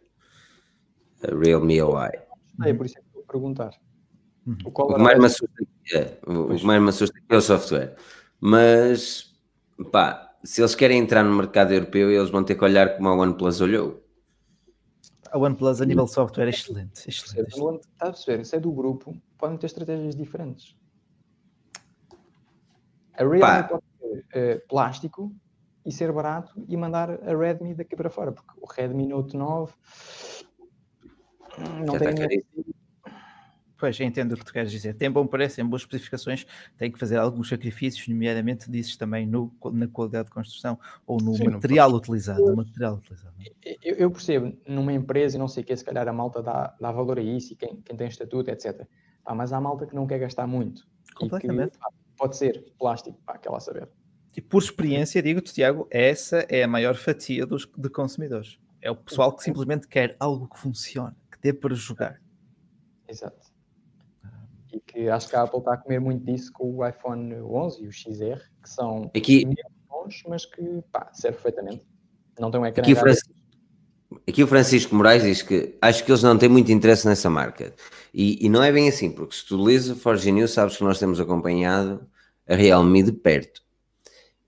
[1.23, 2.11] Realme UI.
[2.65, 3.75] É por isso que estou a perguntar.
[4.47, 4.57] Uhum.
[4.65, 7.41] O, o, que mais me assusta é, o, o que mais me assusta é o
[7.41, 7.97] software.
[8.41, 9.35] Mas,
[9.91, 13.15] pá, se eles querem entrar no mercado europeu, eles vão ter que olhar como a
[13.15, 14.03] OnePlus olhou.
[15.31, 17.09] A OnePlus a nível de software é excelente.
[17.09, 17.87] excelente, excelente.
[17.93, 18.45] Está a perceber?
[18.45, 20.75] Se é do grupo, podem ter estratégias diferentes.
[23.15, 23.65] A Realme Pá.
[23.65, 25.35] pode ser uh, plástico
[25.85, 29.73] e ser barato e mandar a Redmi daqui para fora, porque o Redmi Note 9
[31.85, 32.45] não tem
[33.79, 34.95] Pois, entendo o que tu queres dizer.
[34.95, 36.45] Tem bom preço, tem boas especificações,
[36.77, 40.77] tem que fazer alguns sacrifícios, nomeadamente dizes também no, na qualidade de construção
[41.07, 42.45] ou no Sim, material utilizado.
[42.45, 43.35] No material utilizado.
[43.81, 46.75] Eu, eu, percebo, numa empresa e não sei o que, se calhar a malta dá,
[46.81, 48.85] dá valor a isso e quem, quem tem estatuto, etc.
[49.23, 50.85] Pá, mas há malta que não quer gastar muito.
[51.15, 51.73] Completamente.
[51.75, 53.89] Que, pá, pode ser plástico, pá, que ela saber.
[54.37, 58.59] E por experiência, digo-te, Tiago, essa é a maior fatia dos, de consumidores.
[58.81, 62.21] É o pessoal que simplesmente quer algo que funcione, que dê para jogar.
[63.09, 63.49] Exato
[64.73, 67.83] e que acho que a Apple está a comer muito disso com o iPhone 11
[67.83, 69.47] e o XR, que são aqui,
[69.89, 71.83] bons, mas que pá, serve perfeitamente.
[72.39, 72.83] Não tem um ecrã.
[72.83, 73.35] Aqui, Francisco,
[74.29, 77.75] aqui o Francisco Moraes diz que acho que eles não têm muito interesse nessa marca.
[78.13, 80.85] E, e não é bem assim, porque se tu lês o Forge News, sabes que
[80.85, 82.07] nós temos acompanhado
[82.47, 83.63] a Realme de perto.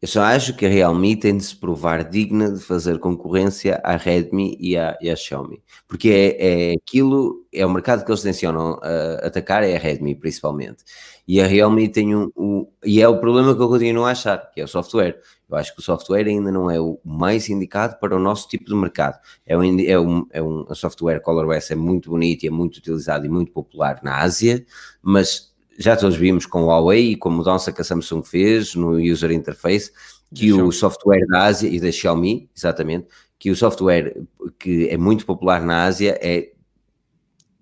[0.02, 3.96] Eu só acho que a Realme tem de se provar digna de fazer concorrência à
[3.96, 8.22] Redmi e à, e à Xiaomi, porque é, é, aquilo, é o mercado que eles
[8.22, 10.84] tencionam uh, atacar, é a Redmi principalmente.
[11.28, 14.50] E a Realme tem um, um, e é o problema que eu continuo a achar,
[14.50, 15.20] que é o software.
[15.50, 18.64] Eu acho que o software ainda não é o mais indicado para o nosso tipo
[18.64, 19.18] de mercado.
[19.44, 23.28] É um, é um, é um software ColorOS é muito bonito é muito utilizado e
[23.28, 24.64] muito popular na Ásia,
[25.02, 25.49] mas
[25.80, 28.98] já todos vimos com o Huawei e com a mudança que a Samsung fez no
[29.00, 29.90] user interface,
[30.34, 33.08] que o software da Ásia e da Xiaomi, exatamente,
[33.38, 34.14] que o software
[34.58, 36.52] que é muito popular na Ásia é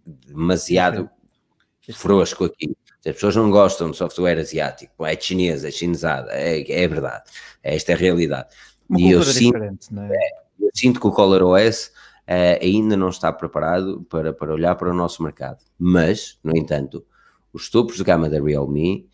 [0.04, 1.08] demasiado
[1.94, 2.76] frouxo aqui.
[3.06, 7.24] As pessoas não gostam de software asiático, é chinês, é chinesada, é, é verdade.
[7.62, 8.48] Esta é a realidade.
[8.88, 9.70] Uma e eu sinto, é?
[10.12, 10.30] é?
[10.60, 11.92] eu sinto que o ColorOS
[12.26, 15.58] uh, ainda não está preparado para, para olhar para o nosso mercado.
[15.78, 17.06] Mas, no entanto,
[17.52, 19.08] os topos de gama da Realme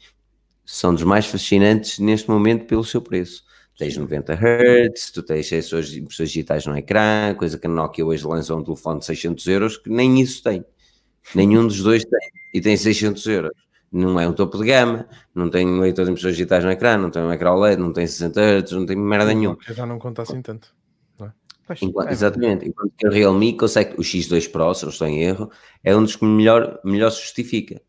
[0.64, 3.44] são dos mais fascinantes neste momento pelo seu preço.
[3.76, 8.54] Tens 90 Hz, tu tens sensores digitais no ecrã, coisa que a Nokia hoje lança
[8.54, 10.64] um telefone de 600 euros, que nem isso tem.
[11.34, 12.30] Nenhum dos dois tem.
[12.52, 13.50] E tem 600 euros.
[13.90, 17.10] Não é um topo de gama, não tem leitor de impressões digitais no ecrã, não
[17.10, 19.56] tem um ecrã OLED, não tem 60 Hz, não tem merda nenhuma.
[19.68, 20.74] Já não conta assim tanto.
[21.20, 21.30] É?
[21.80, 22.12] Enquanto, é.
[22.12, 22.68] Exatamente.
[22.68, 25.50] Enquanto que a Realme consegue, o X2 Pro, se não estou em erro,
[25.82, 27.80] é um dos que melhor, melhor se justifica.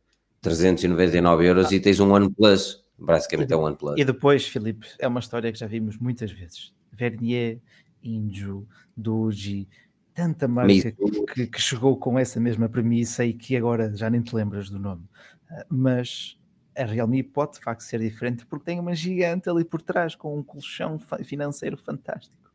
[0.46, 2.84] 399 euros e tens um OnePlus.
[2.98, 3.96] Basicamente é um OnePlus.
[3.98, 6.74] E depois, Filipe, é uma história que já vimos muitas vezes.
[6.92, 7.60] Vernier,
[8.04, 8.66] Inju,
[8.96, 9.68] Doji,
[10.14, 10.94] tanta marca
[11.34, 14.80] que, que, chegou com essa mesma premissa e que agora já nem te lembras do
[14.80, 15.04] nome.
[15.50, 16.38] Ah, mas
[16.78, 20.38] a Realme pode de facto ser diferente porque tem uma gigante ali por trás com
[20.38, 22.46] um colchão financeiro fantástico.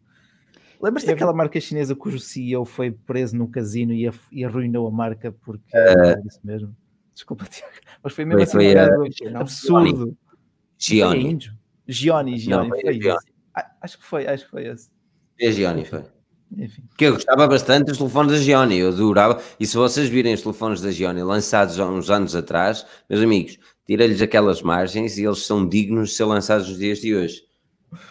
[0.80, 5.30] Lembras-te daquela marca chinesa cujo CEO foi preso no casino e, e arruinou a marca
[5.30, 6.74] porque uh, é isso mesmo?
[7.14, 7.72] Desculpa, Tiago.
[8.02, 10.16] Mas foi mesmo foi, assim foi, uh, absurdo.
[10.78, 11.38] Gioni.
[11.86, 12.68] Gioni, Gioni.
[12.68, 13.10] Não, foi, foi
[13.54, 14.88] ah, acho que foi, acho que foi esse.
[15.38, 16.04] É Gioni, foi.
[16.56, 16.82] Enfim.
[16.96, 19.40] Que eu gostava bastante dos telefones da Gioni, eu adorava.
[19.58, 23.58] E se vocês virem os telefones da Gioni lançados há uns anos atrás, meus amigos,
[23.86, 27.42] tira-lhes aquelas margens e eles são dignos de ser lançados nos dias de hoje.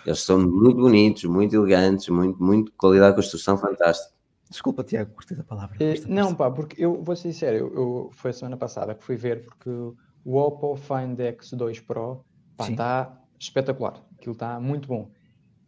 [0.06, 4.14] Eles são muito bonitos, muito elegantes, muito, muito qualidade de construção fantástica.
[4.50, 5.78] Desculpa, Tiago, por ter a palavra.
[5.80, 9.04] Eh, não, pá, porque eu vou ser sincero, eu, eu, foi a semana passada que
[9.04, 12.26] fui ver, porque o Oppo Find X2 Pro
[12.60, 14.04] está espetacular.
[14.18, 15.12] Aquilo está muito bom.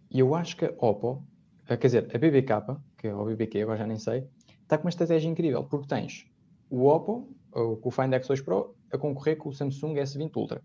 [0.09, 1.23] E eu acho que a Oppo,
[1.69, 4.27] eh, quer dizer, a BBK, que é o BBQ, agora já nem sei,
[4.63, 6.25] está com uma estratégia incrível, porque tens
[6.67, 10.61] o Oppo, com o Find X2 Pro, a concorrer com o Samsung S20 Ultra.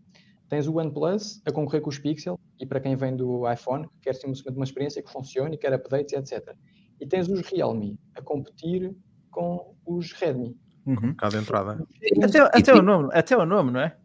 [0.49, 3.99] Tens o OnePlus a concorrer com os Pixel, e para quem vem do iPhone, que
[4.03, 6.57] quer simplesmente uma experiência que funcione, quer updates, etc
[7.01, 8.95] e tens os Realme a competir
[9.31, 10.57] com os Redmi.
[10.87, 11.15] Uhum.
[11.15, 11.85] Cá de entrada.
[12.23, 13.97] Até, até, o nome, até o nome, não é?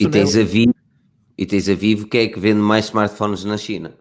[0.00, 0.74] E tens, a Vivo,
[1.36, 3.94] e tens a Vivo que é que vende mais smartphones na China.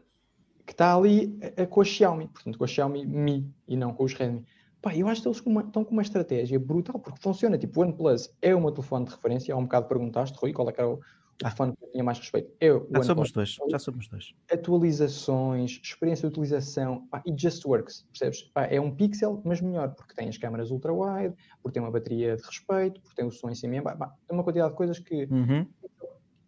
[0.66, 3.94] Que está ali a, a, com a Xiaomi, portanto com a Xiaomi Mi e não
[3.94, 4.46] com os Redmi.
[4.82, 7.58] Pá, eu acho que eles estão com uma estratégia brutal, porque funciona.
[7.58, 9.54] Tipo, o OnePlus é uma telefone de referência.
[9.54, 11.00] Há um bocado perguntaste, Rui, qual é que era o,
[11.44, 12.52] o fone que tinha mais respeito.
[12.60, 14.34] Eu, já somos dois, já somos dois.
[14.52, 18.44] Atualizações, experiência de utilização pá, e just works, percebes?
[18.54, 22.36] Pá, é um pixel, mas melhor, porque tem as câmaras ultra-wide, porque tem uma bateria
[22.36, 23.82] de respeito, porque tem o som em cima.
[23.82, 25.66] Pá, tem uma quantidade de coisas que uhum.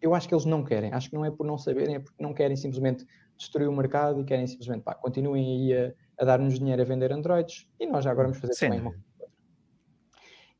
[0.02, 0.92] eu acho que eles não querem.
[0.92, 3.06] Acho que não é por não saberem, é porque não querem simplesmente
[3.36, 7.12] destruir o mercado e querem simplesmente, pá, continuem aí a, a dar-nos dinheiro a vender
[7.12, 8.66] Androids e nós já agora vamos fazer Sim.
[8.66, 9.10] também uma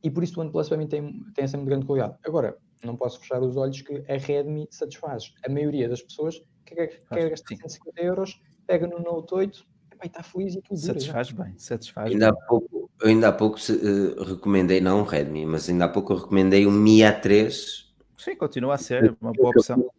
[0.03, 2.17] e por isso o OnePlus para mim tem, tem essa muito grande qualidade.
[2.25, 6.75] Agora, não posso fechar os olhos que a Redmi satisfaz a maioria das pessoas que
[6.75, 9.65] quer, quer gastar 150 euros, pega no Note 8
[10.03, 10.79] e está feliz e tudo.
[10.79, 11.45] Satisfaz já.
[11.45, 12.41] bem, satisfaz ainda bem.
[12.41, 16.13] Há pouco, eu ainda há pouco uh, recomendei, não um Redmi, mas ainda há pouco
[16.13, 17.85] eu recomendei o Mi A3.
[18.17, 19.91] Sim, continua a ser uma boa opção.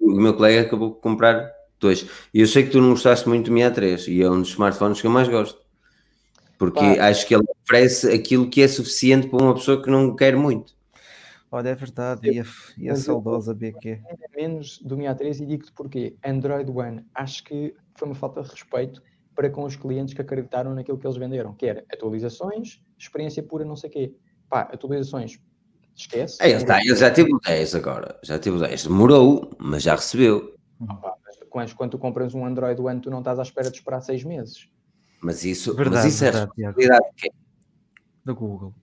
[0.00, 1.50] O meu colega acabou de comprar
[1.80, 2.06] dois.
[2.32, 4.50] E eu sei que tu não gostaste muito do Mi A3 e é um dos
[4.50, 5.60] smartphones que eu mais gosto.
[6.56, 7.08] Porque Pá.
[7.08, 10.77] acho que ele oferece aquilo que é suficiente para uma pessoa que não quer muito.
[11.50, 12.44] Olha, é verdade, e a,
[12.76, 14.02] e a saudosa BQ.
[14.36, 16.16] Menos do Mi A3 e digo-te porquê.
[16.24, 19.02] Android One, acho que foi uma falta de respeito
[19.34, 23.64] para com os clientes que acreditaram naquilo que eles venderam, que era atualizações, experiência pura,
[23.64, 24.14] não sei o quê.
[24.48, 25.38] Pá, atualizações,
[25.94, 26.36] esquece.
[26.40, 28.84] É, está, eu já tive o 10 agora, já tive o 10.
[28.84, 30.54] Demorou, mas já recebeu.
[30.86, 31.14] Ah,
[31.54, 34.22] mas quando tu compras um Android One, tu não estás à espera de esperar seis
[34.22, 34.68] meses.
[35.22, 37.32] Mas isso, verdade, mas isso é responsabilidade de quem?
[38.24, 38.74] Da Google.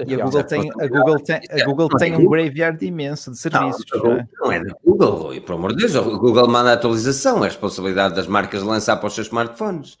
[0.00, 3.84] E a Google tem, a Google tem, a Google tem um graveyard imenso de serviços.
[3.92, 4.28] Não, não, é?
[4.40, 5.94] não é da Google, Rui, por amor de Deus.
[5.94, 9.96] O Google manda a atualização, é a responsabilidade das marcas lançar para os seus smartphones.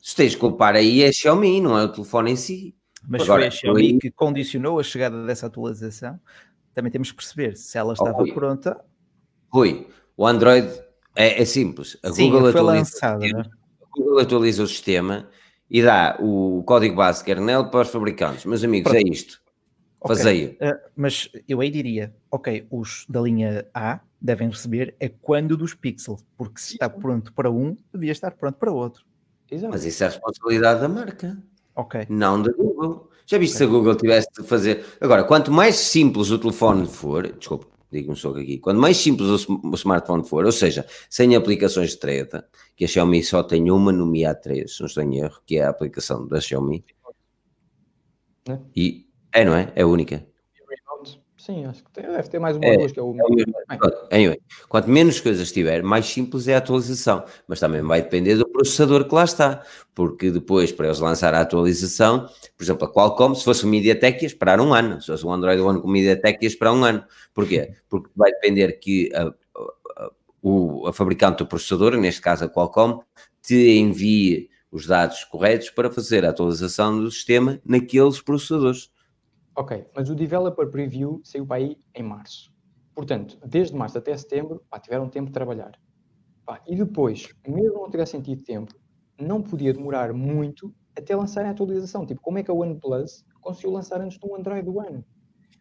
[0.00, 2.76] Se tens de culpar aí é a Xiaomi, não é o telefone em si.
[3.08, 3.98] Mas Agora, foi a Xiaomi Rui...
[3.98, 6.20] que condicionou a chegada dessa atualização.
[6.72, 8.80] Também temos que perceber se ela estava oh, pronta.
[9.48, 10.68] Rui, o Android
[11.16, 11.98] é, é simples.
[12.04, 13.18] A Sim, Google foi lançada.
[13.18, 13.44] Né?
[13.82, 15.28] A Google atualiza o sistema
[15.74, 18.44] e dá o código base kernel para os fabricantes.
[18.44, 19.04] Meus amigos, Pronto.
[19.04, 19.42] é isto.
[19.98, 20.16] Okay.
[20.16, 20.46] Fazei.
[20.62, 25.74] Uh, mas eu aí diria, ok, os da linha A devem receber é quando dos
[25.74, 29.04] Pixel, porque se está pronto para um, devia estar pronto para outro.
[29.50, 29.72] Exato.
[29.72, 31.36] Mas isso é a responsabilidade da marca.
[31.74, 32.06] Ok.
[32.08, 33.10] Não da Google.
[33.26, 33.66] Já viste okay.
[33.66, 34.84] se a Google tivesse de fazer.
[35.00, 39.46] Agora, quanto mais simples o telefone for, desculpa, digo um soco aqui, quanto mais simples
[39.48, 42.46] o, smartphone for, ou seja, sem aplicações de treta,
[42.76, 45.58] que a Xiaomi só tem uma no Mi A3, se não estou em erro, que
[45.58, 46.84] é a aplicação da Xiaomi.
[48.48, 48.58] É.
[48.74, 49.72] E é, não é?
[49.74, 50.26] É única.
[51.44, 53.14] Sim, acho que tem, deve ter mais uma é, duas que é o.
[54.10, 57.22] É, anyway, quanto menos coisas tiver, mais simples é a atualização.
[57.46, 59.62] Mas também vai depender do processador que lá está.
[59.94, 64.22] Porque depois, para eles lançar a atualização, por exemplo, a Qualcomm, se fosse o MediaTek,
[64.22, 65.02] ia esperar um ano.
[65.02, 67.04] Se fosse o Android One com o MediaTek, ia esperar um ano.
[67.34, 67.74] Porquê?
[67.90, 69.34] Porque vai depender que a, a,
[70.44, 73.00] o, a fabricante do processador, neste caso a Qualcomm,
[73.40, 78.90] te envie os dados corretos para fazer a atualização do sistema naqueles processadores.
[79.56, 82.52] Ok, mas o Developer Preview saiu para aí em março.
[82.94, 85.80] Portanto, desde março até setembro, pá, tiveram tempo de trabalhar.
[86.44, 88.74] Pá, e depois, mesmo não tivessem tido tempo,
[89.18, 92.04] não podia demorar muito até lançarem a atualização.
[92.04, 95.02] Tipo, como é que a OnePlus conseguiu lançar antes do Android One?
[95.02, 95.13] Pá,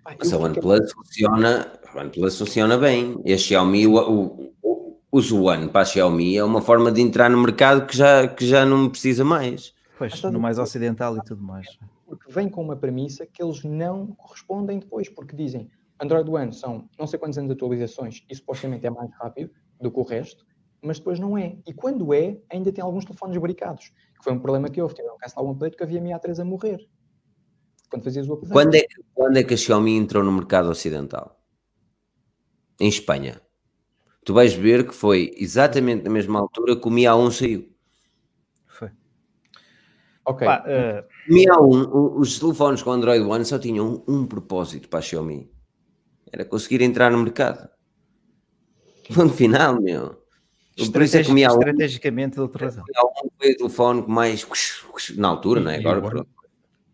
[0.06, 3.22] mas a OnePlus funciona, a OnePlus funciona bem.
[3.26, 7.02] E a Xiaomi, o, o, o, o One para a Xiaomi é uma forma de
[7.02, 9.74] entrar no mercado que já, que já não precisa mais.
[9.98, 11.68] Pois, no mais ocidental e tudo mais
[12.16, 15.70] porque vem com uma premissa que eles não correspondem depois, porque dizem
[16.00, 19.52] Android One são não sei quantos anos de atualizações e supostamente é mais rápido
[19.82, 20.46] do que o resto,
[20.82, 21.58] mas depois não é.
[21.66, 24.94] E quando é, ainda tem alguns telefones bricados, que foi um problema que houve.
[24.94, 26.88] Tiveram um cancelar um update que havia Mi A3 a morrer.
[27.94, 28.38] Quando fazias o.
[28.38, 31.40] Quando é, quando é que a Xiaomi entrou no mercado ocidental?
[32.80, 33.40] Em Espanha.
[34.26, 37.70] Tu vais ver que foi exatamente na mesma altura que o Mi A1 saiu.
[40.26, 40.48] Ok.
[40.48, 41.32] Pá, uh...
[41.32, 45.52] Mi A1, os telefones com Android One só tinham um, um propósito para a Xiaomi.
[46.32, 47.70] Era conseguir entrar no mercado.
[49.14, 50.24] Ponto final, meu.
[50.76, 52.84] Estratégic, é A1, estrategicamente, de outra razão.
[52.84, 54.48] O foi o telefone mais
[55.16, 55.78] na altura, não é?
[55.78, 56.26] Agora,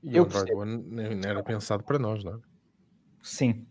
[0.03, 2.39] e o Android One nem era pensado para nós, não é?
[3.21, 3.65] Sim.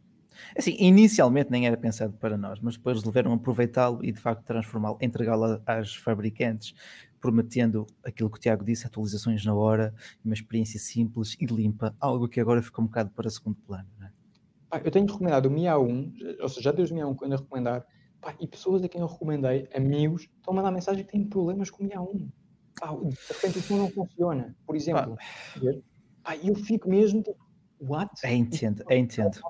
[0.57, 4.97] Assim, inicialmente nem era pensado para nós, mas depois resolveram aproveitá-lo e de facto transformá-lo,
[5.01, 6.75] entregá-lo às fabricantes
[7.21, 9.95] prometendo aquilo que o Tiago disse, atualizações na hora,
[10.25, 13.89] uma experiência simples e limpa, algo que agora ficou um bocado para segundo plano.
[14.03, 14.11] É?
[14.69, 17.33] Pá, eu tenho recomendado o Mi A1, ou seja, já desde o Mi A1 quando
[17.33, 17.85] eu recomendar,
[18.21, 21.71] pá, e pessoas a quem eu recomendei, amigos, estão a mandar mensagem que têm problemas
[21.71, 22.29] com o Mi A1.
[22.81, 24.57] Pá, de repente isso não funciona.
[24.65, 25.23] Por exemplo, pá.
[26.37, 27.39] Eu fico mesmo tipo,
[27.81, 28.11] what?
[28.25, 29.41] É entendo, é entendo.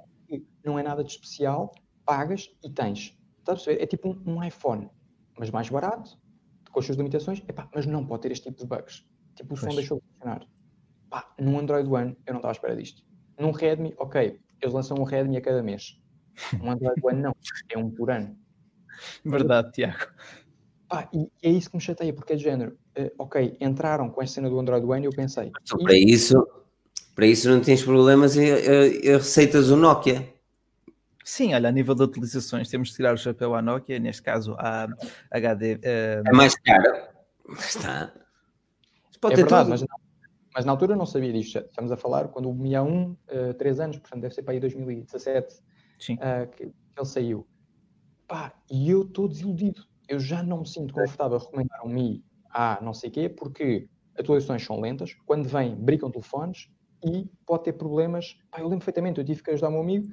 [0.65, 1.75] Não é nada de especial,
[2.05, 3.17] pagas e tens.
[3.39, 3.83] Estás a perceber?
[3.83, 4.91] É tipo um, um iPhone,
[5.39, 6.19] mas mais barato,
[6.71, 9.05] com as suas limitações, epá, mas não pode ter este tipo de bugs.
[9.35, 10.47] Tipo, o som deixou de funcionar.
[11.09, 13.03] Pá, num Android One, eu não estava à espera disto.
[13.39, 15.99] Num Redmi, ok, eles lançam um Redmi a cada mês.
[16.63, 17.35] Um Android One não,
[17.71, 18.37] é um por ano.
[19.25, 20.07] Verdade, Tiago.
[20.89, 22.79] Pá, e é isso que me chateia, porque é de género.
[22.99, 25.53] Uh, ok, entraram com esta cena do Android One e eu pensei.
[25.83, 26.47] Para isso,
[27.19, 30.33] para isso não tens problemas e, e, e receitas o Nokia.
[31.25, 34.55] Sim, olha, a nível de utilizações, temos de tirar o chapéu à Nokia, neste caso
[34.57, 34.87] a
[35.33, 35.75] HD.
[35.75, 35.79] Uh...
[36.29, 37.09] É mais caro.
[37.59, 38.13] Está.
[39.21, 39.85] Pode é verdade, mas,
[40.55, 41.59] mas, na altura eu não sabia disto.
[41.59, 43.17] Estamos a falar quando o Mi A1,
[43.51, 47.49] uh, 3 anos, portanto deve ser para aí 2017, uh, que, que ele saiu.
[48.29, 49.83] Pá, e eu estou desiludido.
[50.09, 53.89] Eu já não me sinto confortável a recomendar um Mi A não sei quê, porque
[54.17, 56.69] atualizações são lentas, quando vem, brincam telefones
[57.05, 58.39] e pode ter problemas.
[58.51, 60.09] Pá, eu lembro perfeitamente, eu tive que ajudar o meu amigo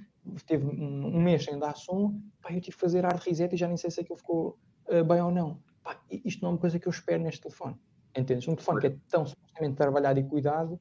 [0.45, 3.67] teve um, mês sem dar som, pá, eu tive que fazer hard reset e já
[3.67, 4.57] nem sei se aquilo ficou
[4.87, 5.59] uh, bem ou não.
[5.83, 7.75] Pá, isto não é uma coisa que eu espero neste telefone.
[8.15, 8.47] Entendes?
[8.47, 10.79] Um telefone que é tão supostamente trabalhado e cuidado,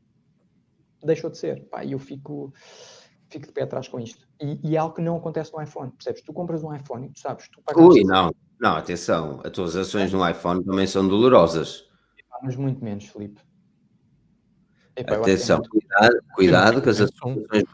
[1.02, 1.64] deixou de ser.
[1.68, 2.52] Pá, eu fico,
[3.28, 4.26] fico de pé atrás com isto.
[4.40, 6.22] E, e, é algo que não acontece no iPhone, percebes?
[6.22, 7.85] Tu compras um iPhone e tu sabes, tu pagas.
[7.85, 11.85] Ui, não, não, atenção, atualizações no iPhone também são dolorosas.
[12.43, 13.40] Mas muito menos, Felipe.
[14.96, 15.70] Epá, atenção, muito...
[15.70, 17.64] cuidado, cuidado com as atualizações.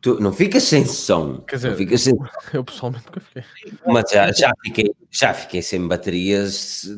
[0.00, 1.38] Tu não ficas sem som.
[1.38, 2.14] Quer dizer, não ficas sem...
[2.54, 3.72] eu pessoalmente nunca fiquei.
[3.86, 6.88] Mas já, já, fiquei, já fiquei sem baterias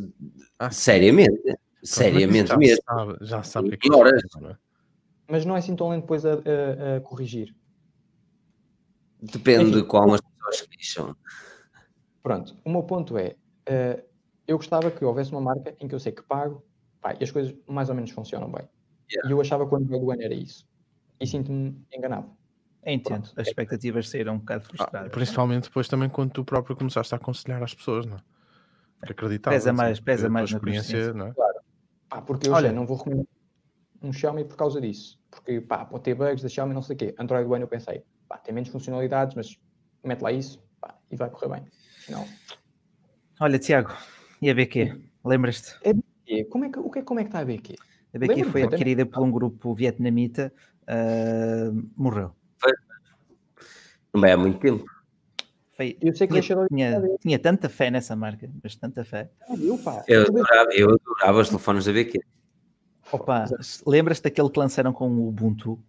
[0.58, 1.58] ah, seriamente.
[1.82, 2.82] Seriamente já mesmo.
[2.84, 4.22] Sabe, já sabe que é horas.
[4.44, 4.56] É?
[5.26, 7.54] Mas não é assim tão lento depois a, a, a corrigir.
[9.22, 11.16] Depende de qual as pessoas queixam.
[12.22, 13.36] Pronto, o meu ponto é:
[13.68, 14.02] uh,
[14.46, 16.62] eu gostava que houvesse uma marca em que eu sei que pago
[17.00, 18.68] pá, e as coisas mais ou menos funcionam bem.
[19.10, 19.28] Yeah.
[19.28, 20.66] E eu achava que o Android One era isso.
[21.20, 22.30] E sinto-me enganado.
[22.84, 23.40] Entendo, Pronto.
[23.40, 25.08] as expectativas saíram um bocado frustradas.
[25.08, 28.20] Ah, principalmente depois também quando tu próprio começaste a aconselhar as pessoas, não é?
[29.02, 29.50] Acreditar.
[29.50, 31.32] Pesa mais, pesa mais na experiência, não é?
[31.32, 31.60] Claro.
[32.08, 33.26] Pá, porque eu Olha, não vou recomendar
[34.02, 35.18] um Xiaomi por causa disso.
[35.30, 37.14] Porque, pá, pode ter bugs da Xiaomi, não sei o quê.
[37.18, 39.58] Android One eu pensei, pá, tem menos funcionalidades, mas
[40.02, 41.66] mete lá isso, pá, e vai correr bem.
[41.98, 42.26] Afinal...
[43.38, 43.92] Olha, Tiago,
[44.40, 45.00] e a BQ?
[45.24, 45.76] Lembras-te?
[45.88, 47.76] A BQ, como é que, o que, como é que está a BQ?
[48.14, 52.32] A BQ foi adquirida por um grupo vietnamita, uh, morreu.
[52.58, 52.72] Foi.
[54.28, 54.84] É há muito tempo.
[55.72, 59.30] Foi, eu sei que tinha, tinha, tinha, tanta fé nessa marca, mas tanta fé.
[59.58, 62.20] Eu, pá, eu, adorava, eu adorava os telefones da BQ.
[63.12, 63.46] Opa,
[63.86, 65.82] lembras-te daquele que lançaram com o Ubuntu?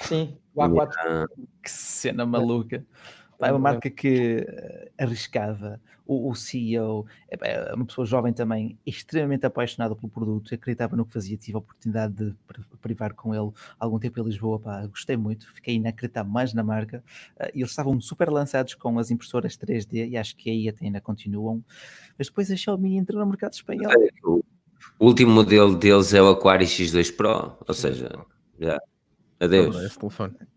[0.00, 1.26] Sim, o A4.
[1.62, 2.84] Que cena maluca.
[3.40, 5.80] É uma marca que eh, arriscava.
[6.04, 11.12] O, o CEO, é uma pessoa jovem também, extremamente apaixonada pelo produto, acreditava no que
[11.12, 11.36] fazia.
[11.36, 12.34] Tive a oportunidade de
[12.80, 14.58] privar com ele algum tempo em Lisboa.
[14.58, 17.04] Pá, gostei muito, fiquei inacreditável mais na marca.
[17.38, 21.00] Uh, eles estavam super lançados com as impressoras 3D e acho que aí até ainda
[21.00, 21.62] continuam.
[22.16, 23.92] Mas depois a Xiaomi entrou no mercado espanhol.
[24.98, 28.10] O último modelo deles é o Aquari X2 Pro, ou seja,
[28.58, 28.78] já.
[29.40, 29.76] Adeus.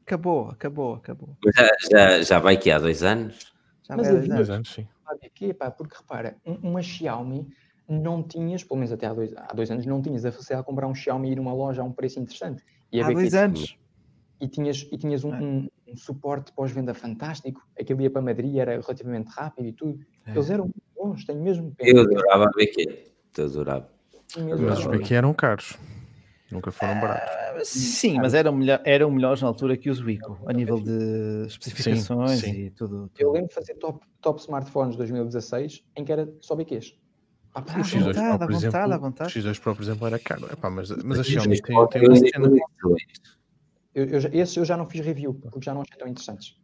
[0.06, 1.38] Acabou, acabou, acabou.
[1.56, 3.54] Já, já, já vai que há dois anos?
[3.88, 4.88] Já vai há dois, dois anos, sim.
[5.24, 7.48] Aqui, pá, porque repara, uma Xiaomi
[7.88, 10.66] não tinhas, pelo menos até há dois, há dois anos, não tinhas a facilidade de
[10.66, 12.64] comprar um Xiaomi e ir a uma loja a um preço interessante.
[12.92, 13.78] E há dois anos.
[14.40, 15.40] E tinhas, e tinhas um, é.
[15.40, 17.62] um, um suporte pós-venda fantástico.
[17.80, 20.00] Aquele ia para Madrid era relativamente rápido e tudo.
[20.26, 20.32] É.
[20.32, 21.92] Eles eram bons, tenho mesmo pena.
[21.92, 23.12] Eu adorava a BQ.
[23.38, 23.90] Eu adorava.
[24.38, 25.78] Mas os BQ eram caros.
[26.52, 27.62] Nunca foram baratos.
[27.62, 31.46] Uh, sim, mas eram, melhor, eram melhores na altura que os Wico, a nível de
[31.48, 32.62] especificações sim, sim.
[32.66, 36.56] e tudo, tudo, Eu lembro de fazer top, top smartphones 2016 em que era só
[36.56, 36.96] BQs.
[37.54, 40.46] Ah, o X2 vontade, Pro, por exemplo, vontade, O X2 Pro, por exemplo, era caro.
[40.52, 42.52] Epá, mas, mas a Xiaomi tem, tem uma cena.
[43.94, 46.58] Eu, eu, esses eu já não fiz review, porque já não achei tão interessantes.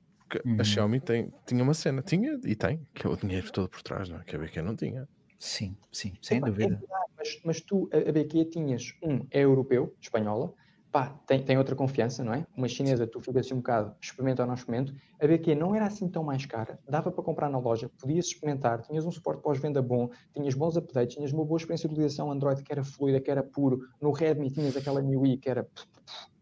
[0.46, 0.58] Uhum.
[0.60, 3.82] A Xiaomi tem, tinha uma cena, tinha e tem, que é o dinheiro todo por
[3.82, 4.24] trás, não é?
[4.24, 5.08] Que a BQ não tinha.
[5.38, 6.82] Sim, sim, sem Epá, dúvida.
[6.84, 6.88] É
[7.18, 10.54] mas, mas, tu, a, BQ, tinhas um, é europeu, espanhola,
[10.92, 12.46] pá, tem, tem outra confiança, não é?
[12.56, 14.96] Uma chinesa, tu ficas assim um bocado, experimenta ou não experimento.
[15.22, 18.82] A BQ não era assim tão mais cara, dava para comprar na loja, podias experimentar,
[18.82, 22.64] tinhas um suporte pós-venda bom, tinhas bons updates, tinhas uma boa experiência de utilização Android
[22.64, 23.82] que era fluida, que era puro.
[24.02, 25.68] No Redmi tinhas aquela MIUI que era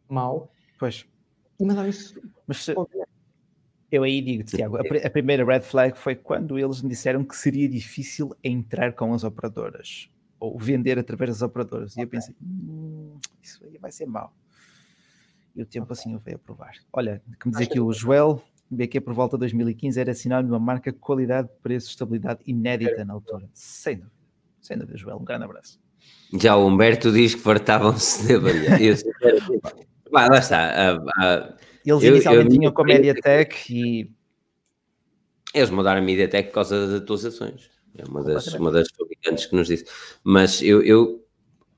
[0.07, 0.49] mau.
[0.79, 1.05] Pois.
[1.59, 2.19] E mandava isso.
[2.47, 2.73] Mas se,
[3.95, 7.35] eu aí digo-te, Tiago, a, a, primeira red flag foi quando eles me disseram que
[7.35, 10.09] seria difícil entrar com as operadoras
[10.39, 11.95] ou vender através das operadoras.
[11.95, 14.33] E eu pensei, hum, isso aí vai ser mau.
[15.55, 16.73] E o tempo assim eu veio a provar.
[16.91, 20.59] Olha, como diz aqui o Joel, BQ por volta de 2015 era sinal de uma
[20.59, 23.47] marca qualidade, preço, estabilidade inédita na altura.
[23.53, 24.15] Sem dúvida.
[24.61, 25.17] Sem dúvida, Joel.
[25.17, 25.79] Um grande abraço.
[26.33, 28.79] Já o Humberto diz que fartavam-se de avaliar.
[30.11, 30.99] Vai, lá está.
[31.85, 34.11] Eles eu, inicialmente eu, tinham com a MediaTek e.
[35.53, 37.69] Eles mudaram a MediaTek por causa das atualizações.
[37.97, 39.85] É uma das, uma das fabricantes que nos disse.
[40.23, 41.23] Mas eu, eu,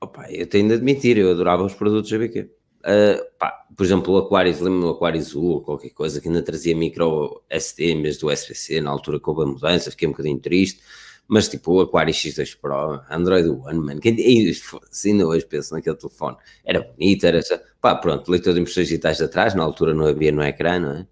[0.00, 2.50] opa, eu tenho de admitir, eu adorava os produtos da BQ.
[2.80, 6.42] Uh, pá, por exemplo, o Aquarius, lembro-me do Aquarius U ou qualquer coisa que ainda
[6.42, 10.12] trazia micro SD em vez do USB-C, na altura que houve a mudança, fiquei um
[10.12, 10.80] bocadinho triste.
[11.28, 16.38] Mas tipo, o Aquarius X2 Pro, Android One, man, quem ainda hoje penso naquele telefone,
[16.64, 17.40] era bonito, era
[17.82, 21.06] pá, pronto, leitor de impressões digitais atrás, na altura não havia no ecrã, não é?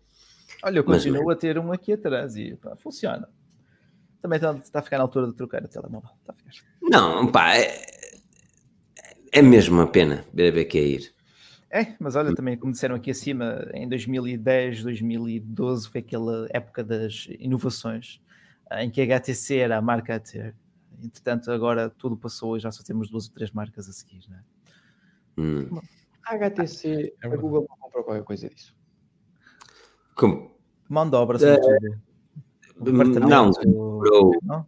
[0.65, 3.29] Olha, eu continuo Mas, a ter um aqui atrás e pá, funciona.
[4.23, 6.11] Também está, está, a ficar na altura de trocar o telemóvel.
[6.21, 6.67] Está a ficar.
[6.81, 7.85] Não, pá, é,
[9.33, 11.15] é mesmo uma pena ver a BQ ir.
[11.71, 17.29] É, mas olha, também, como disseram aqui acima, em 2010, 2012 foi aquela época das
[17.39, 18.19] inovações
[18.73, 20.55] em que a HTC era a marca a ter.
[21.03, 24.43] Entretanto, agora tudo passou e já só temos duas ou três marcas a seguir, né?
[25.37, 25.81] Hum.
[26.25, 28.75] A HTC, é a Google não comprou qualquer coisa disso.
[30.15, 30.57] Como?
[30.89, 32.01] Mão de obra, sobretudo.
[33.29, 34.33] Não, comprou.
[34.43, 34.67] Não?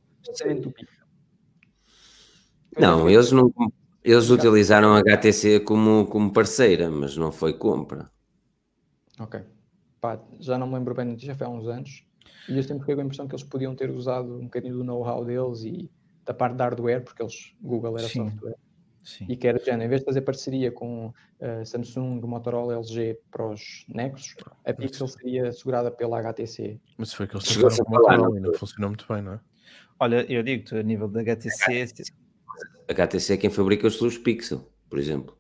[2.79, 3.53] Não, eles não.
[4.05, 8.11] Eles utilizaram a HTC como, como parceira, mas não foi compra.
[9.19, 9.41] Ok.
[10.01, 12.07] pá, já não me lembro bem, já foi há uns anos,
[12.49, 14.85] e eu sempre fiquei com a impressão que eles podiam ter usado um bocadinho do
[14.85, 15.91] know-how deles e
[16.25, 18.29] da parte de hardware, porque eles, Google era Sim.
[18.29, 18.57] software,
[19.05, 19.27] Sim.
[19.29, 23.47] e que era género, em vez de fazer parceria com uh, Samsung, Motorola, LG para
[23.47, 26.81] os Nexus, a Pixel seria segurada pela HTC.
[26.97, 29.41] Mas foi que eles a com Motorola e não funcionou muito bem, não é?
[30.01, 31.87] Olha, eu digo-te, a nível da HTC,
[32.89, 35.37] A HTC é quem fabrica os seus Pixel, por exemplo.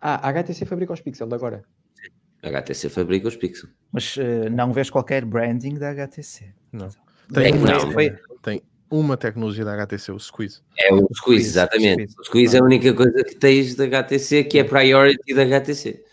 [0.00, 1.64] Ah, a HTC fabrica os Pixel de agora.
[1.98, 3.68] A HTC fabrica os Pixel.
[3.92, 6.52] mas uh, não vês qualquer branding da HTC.
[6.72, 6.86] Não.
[6.86, 6.90] É
[7.32, 7.92] Tem, não.
[7.92, 10.60] Foi- tem uma tecnologia da HTC, o Squeeze.
[10.78, 11.92] É o Squeeze, Squeeze, exatamente.
[12.12, 12.14] Squeeze.
[12.20, 16.04] O Squeeze é a única coisa que tens da HTC que é priority da HTC.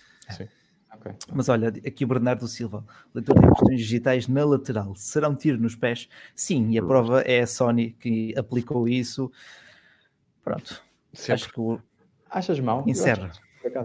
[0.94, 1.14] Ok.
[1.34, 5.60] Mas olha, aqui o Bernardo Silva, leitor de impressões digitais na lateral, será um tiro
[5.60, 6.08] nos pés?
[6.36, 9.32] Sim, e a prova é a Sony que aplicou isso.
[10.44, 10.82] Pronto,
[11.12, 11.34] Sempre.
[11.34, 11.80] acho que o...
[12.30, 12.84] Achas mal?
[12.88, 13.32] Encerra.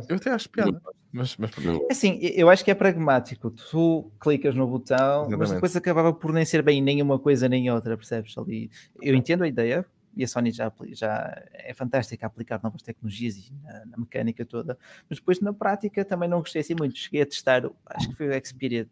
[0.08, 0.80] Eu até acho piada.
[1.16, 3.50] Mas, mas Não- É Assim, eu acho que é pragmático.
[3.50, 5.54] Tu clicas no botão, mas Exatamente.
[5.54, 8.36] depois acabava por nem ser bem nem uma coisa nem outra, percebes?
[8.36, 8.70] Ali,
[9.00, 13.36] eu entendo a ideia e a Sony já, já é fantástica a aplicar novas tecnologias
[13.36, 14.78] e na, na mecânica toda,
[15.08, 16.98] mas depois na prática também não gostei assim muito.
[16.98, 18.86] Cheguei a testar, acho que foi o Xperia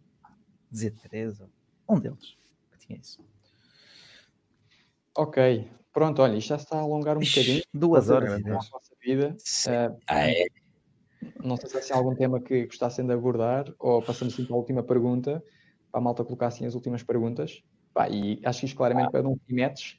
[0.73, 1.51] Z3, ou
[1.97, 2.37] um deles
[2.73, 3.23] que tinha isso.
[5.17, 7.59] Ok, pronto, olha, isto já se está a alongar um bocadinho.
[7.59, 8.69] Ixi, duas Vocês horas e a dez.
[8.71, 9.37] vossa vida.
[10.09, 10.47] Ah, é?
[11.43, 14.55] Não sei se há assim, algum tema que gostassem de abordar ou passamos assim para
[14.55, 15.43] a última pergunta,
[15.91, 17.63] para a malta colocar assim as últimas perguntas.
[17.93, 19.95] Pá, e acho que isto claramente para um match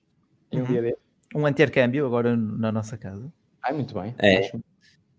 [0.51, 0.67] em um Uhum.
[0.67, 0.97] dia dele.
[1.33, 3.31] Um intercâmbio agora na nossa casa.
[3.63, 4.13] Ai, muito bem.
[4.19, 4.39] É.
[4.39, 4.59] Acho-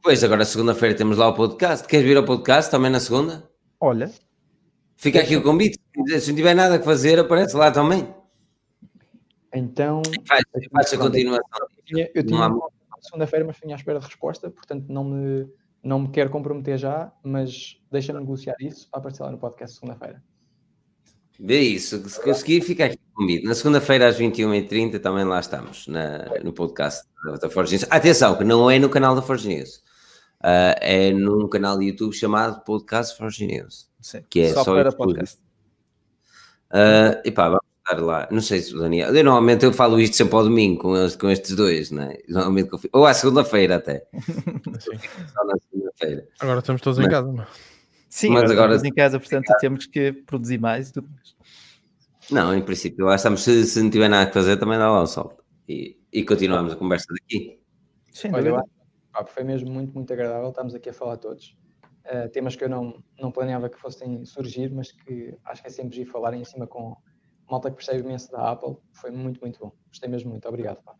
[0.02, 1.86] Pois, agora segunda-feira temos lá o podcast.
[1.88, 3.50] Queres vir ao podcast também na segunda?
[3.80, 4.10] Olha,
[4.98, 5.78] Fica aqui o convite.
[6.20, 8.08] Se não tiver nada a fazer, aparece lá também.
[9.54, 11.44] Então, Faz, faz a continuação.
[11.76, 12.50] eu tinha, eu tinha
[13.00, 15.46] segunda-feira, mas tinha à espera de resposta, portanto não me,
[15.86, 20.22] não me quero comprometer já, mas deixa-me negociar isso para aparecer lá no podcast segunda-feira.
[21.38, 22.08] Vê isso.
[22.08, 23.44] Se conseguir, fica aqui o convite.
[23.46, 27.86] Na segunda-feira às 21h30 também lá estamos, na- no podcast da, da Forge News.
[27.90, 29.82] Atenção, que não é no canal da Forge News.
[30.40, 33.88] Ah, é num canal de YouTube chamado Podcast Forge News.
[34.00, 35.38] sim, Que é só, só para podcast.
[36.70, 38.28] Uh, epá, vamos estar lá.
[38.30, 39.14] Não sei se o Daniel.
[39.14, 42.18] Eu normalmente eu falo isto sempre ao domingo com, eles- com estes dois, não é?
[42.28, 44.06] Normalmente, ou à segunda-feira até.
[44.80, 46.28] Só na segunda-feira.
[46.40, 47.32] Agora estamos todos em Mas- casa.
[47.32, 47.46] Não?
[48.08, 51.36] Sim, Mas agora- agora em casa, portanto, temos que produzir mais e tudo mais.
[52.30, 53.42] Não, em princípio, lá estamos.
[53.42, 55.36] Se, se não tiver nada a fazer, também dá lá o sol.
[55.68, 57.60] E, e continuamos a conversa daqui.
[58.12, 58.70] Sem Olha, eu dúvida.
[59.14, 60.48] acho que foi mesmo muito, muito agradável.
[60.48, 61.56] Estamos aqui a falar todos.
[62.06, 65.70] Uh, temas que eu não, não planeava que fossem surgir, mas que acho que é
[65.70, 66.96] sempre ir falarem em cima com
[67.50, 68.76] malta que percebe imenso da Apple.
[68.92, 69.72] Foi muito, muito bom.
[69.88, 70.48] Gostei mesmo muito.
[70.48, 70.94] Obrigado, pá.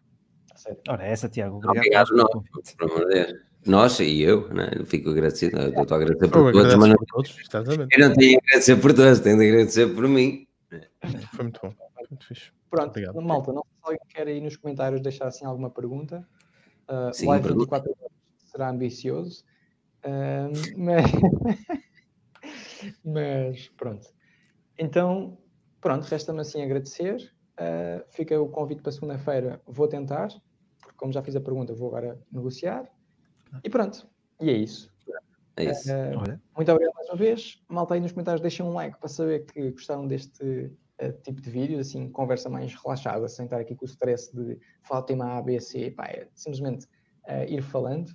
[0.53, 0.81] A sério.
[0.89, 1.57] Ora, essa, Tiago.
[1.57, 2.77] Obrigado, Obrigado, nós.
[2.81, 3.41] amor de Deus.
[3.67, 4.71] Nós e eu, né?
[4.77, 5.59] Eu fico agradecido.
[5.59, 7.99] Eu estou a agradecer por todos, mas não, por todos, exatamente.
[7.99, 10.47] eu não tenho a agradecer por todos, tenho de agradecer por mim.
[11.35, 11.75] Foi muito bom.
[11.95, 12.53] Foi muito fixe.
[12.71, 13.21] Pronto, Obrigado.
[13.21, 16.27] malta, não sei se alguém quer aí nos comentários deixar assim alguma pergunta.
[16.89, 17.81] Uh, Sim, live pergunta.
[17.81, 18.13] 24 horas
[18.45, 19.45] será ambicioso.
[20.05, 21.05] Uh, mas...
[23.05, 24.07] mas pronto.
[24.79, 25.39] Então,
[25.81, 27.33] pronto, resta-me assim agradecer.
[27.59, 29.61] Uh, fica o convite para segunda-feira.
[29.67, 30.29] Vou tentar,
[30.81, 32.91] porque como já fiz a pergunta, vou agora negociar.
[33.65, 34.07] E pronto,
[34.41, 34.95] e é isso.
[35.57, 35.91] É isso.
[35.91, 37.63] Uh, Olha, muito obrigado mais uma vez.
[37.69, 41.51] Malta aí nos comentários, deixem um like para saber que gostaram deste eh, tipo de
[41.51, 45.43] vídeo, assim, conversa mais relaxada, sem estar aqui com o stress de falar tema A,
[45.43, 46.87] B, C, pá, é simplesmente
[47.27, 48.15] eh, ir falando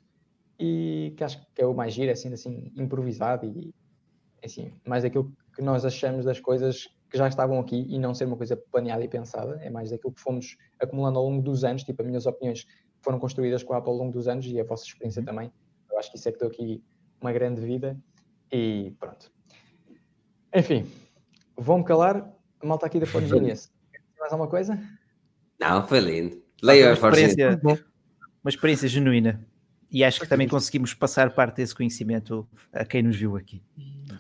[0.60, 3.74] e que acho que é o mais giro, assim, assim, improvisado e
[4.44, 8.24] assim, mais daquilo que nós achamos das coisas que já estavam aqui e não ser
[8.24, 11.84] uma coisa planeada e pensada, é mais daquilo que fomos acumulando ao longo dos anos,
[11.84, 12.66] tipo, as minhas opiniões
[13.02, 15.52] foram construídas com a Apple ao longo dos anos e a vossa experiência também.
[15.92, 16.82] Eu acho que isso é que deu aqui
[17.20, 18.00] uma grande vida
[18.50, 19.30] e pronto.
[20.56, 20.90] Enfim,
[21.58, 22.34] vou-me calar.
[22.62, 23.70] A malta aqui da Forge Genius.
[24.18, 24.80] Mais alguma coisa?
[25.60, 26.42] Não, foi lindo.
[26.62, 29.46] Leia uma a experiência, uma experiência genuína.
[29.92, 33.62] E acho que também conseguimos passar parte desse conhecimento a quem nos viu aqui.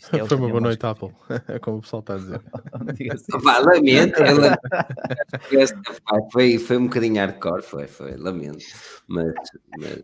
[0.02, 1.14] Isto é Foi uma boa noite, Apple.
[1.48, 2.42] É como o pessoal está a dizer.
[3.14, 3.44] Assim.
[3.44, 4.18] Pá, lamento,
[6.34, 8.66] foi, foi um bocadinho hardcore, foi, foi, lamento.
[9.08, 9.32] Mas,
[9.78, 10.04] mas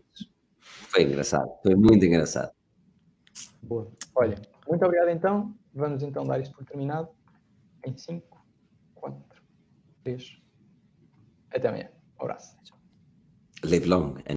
[0.60, 2.52] foi engraçado, foi muito engraçado.
[3.60, 3.90] Boa.
[4.14, 5.52] Olha, muito obrigado então.
[5.74, 7.08] Vamos então dar isto por terminado.
[7.84, 8.24] Em 5,
[8.94, 9.20] 4,
[10.04, 10.38] 3.
[11.50, 11.88] Até amanhã.
[12.20, 12.56] Um abraço.
[13.64, 14.36] Live long and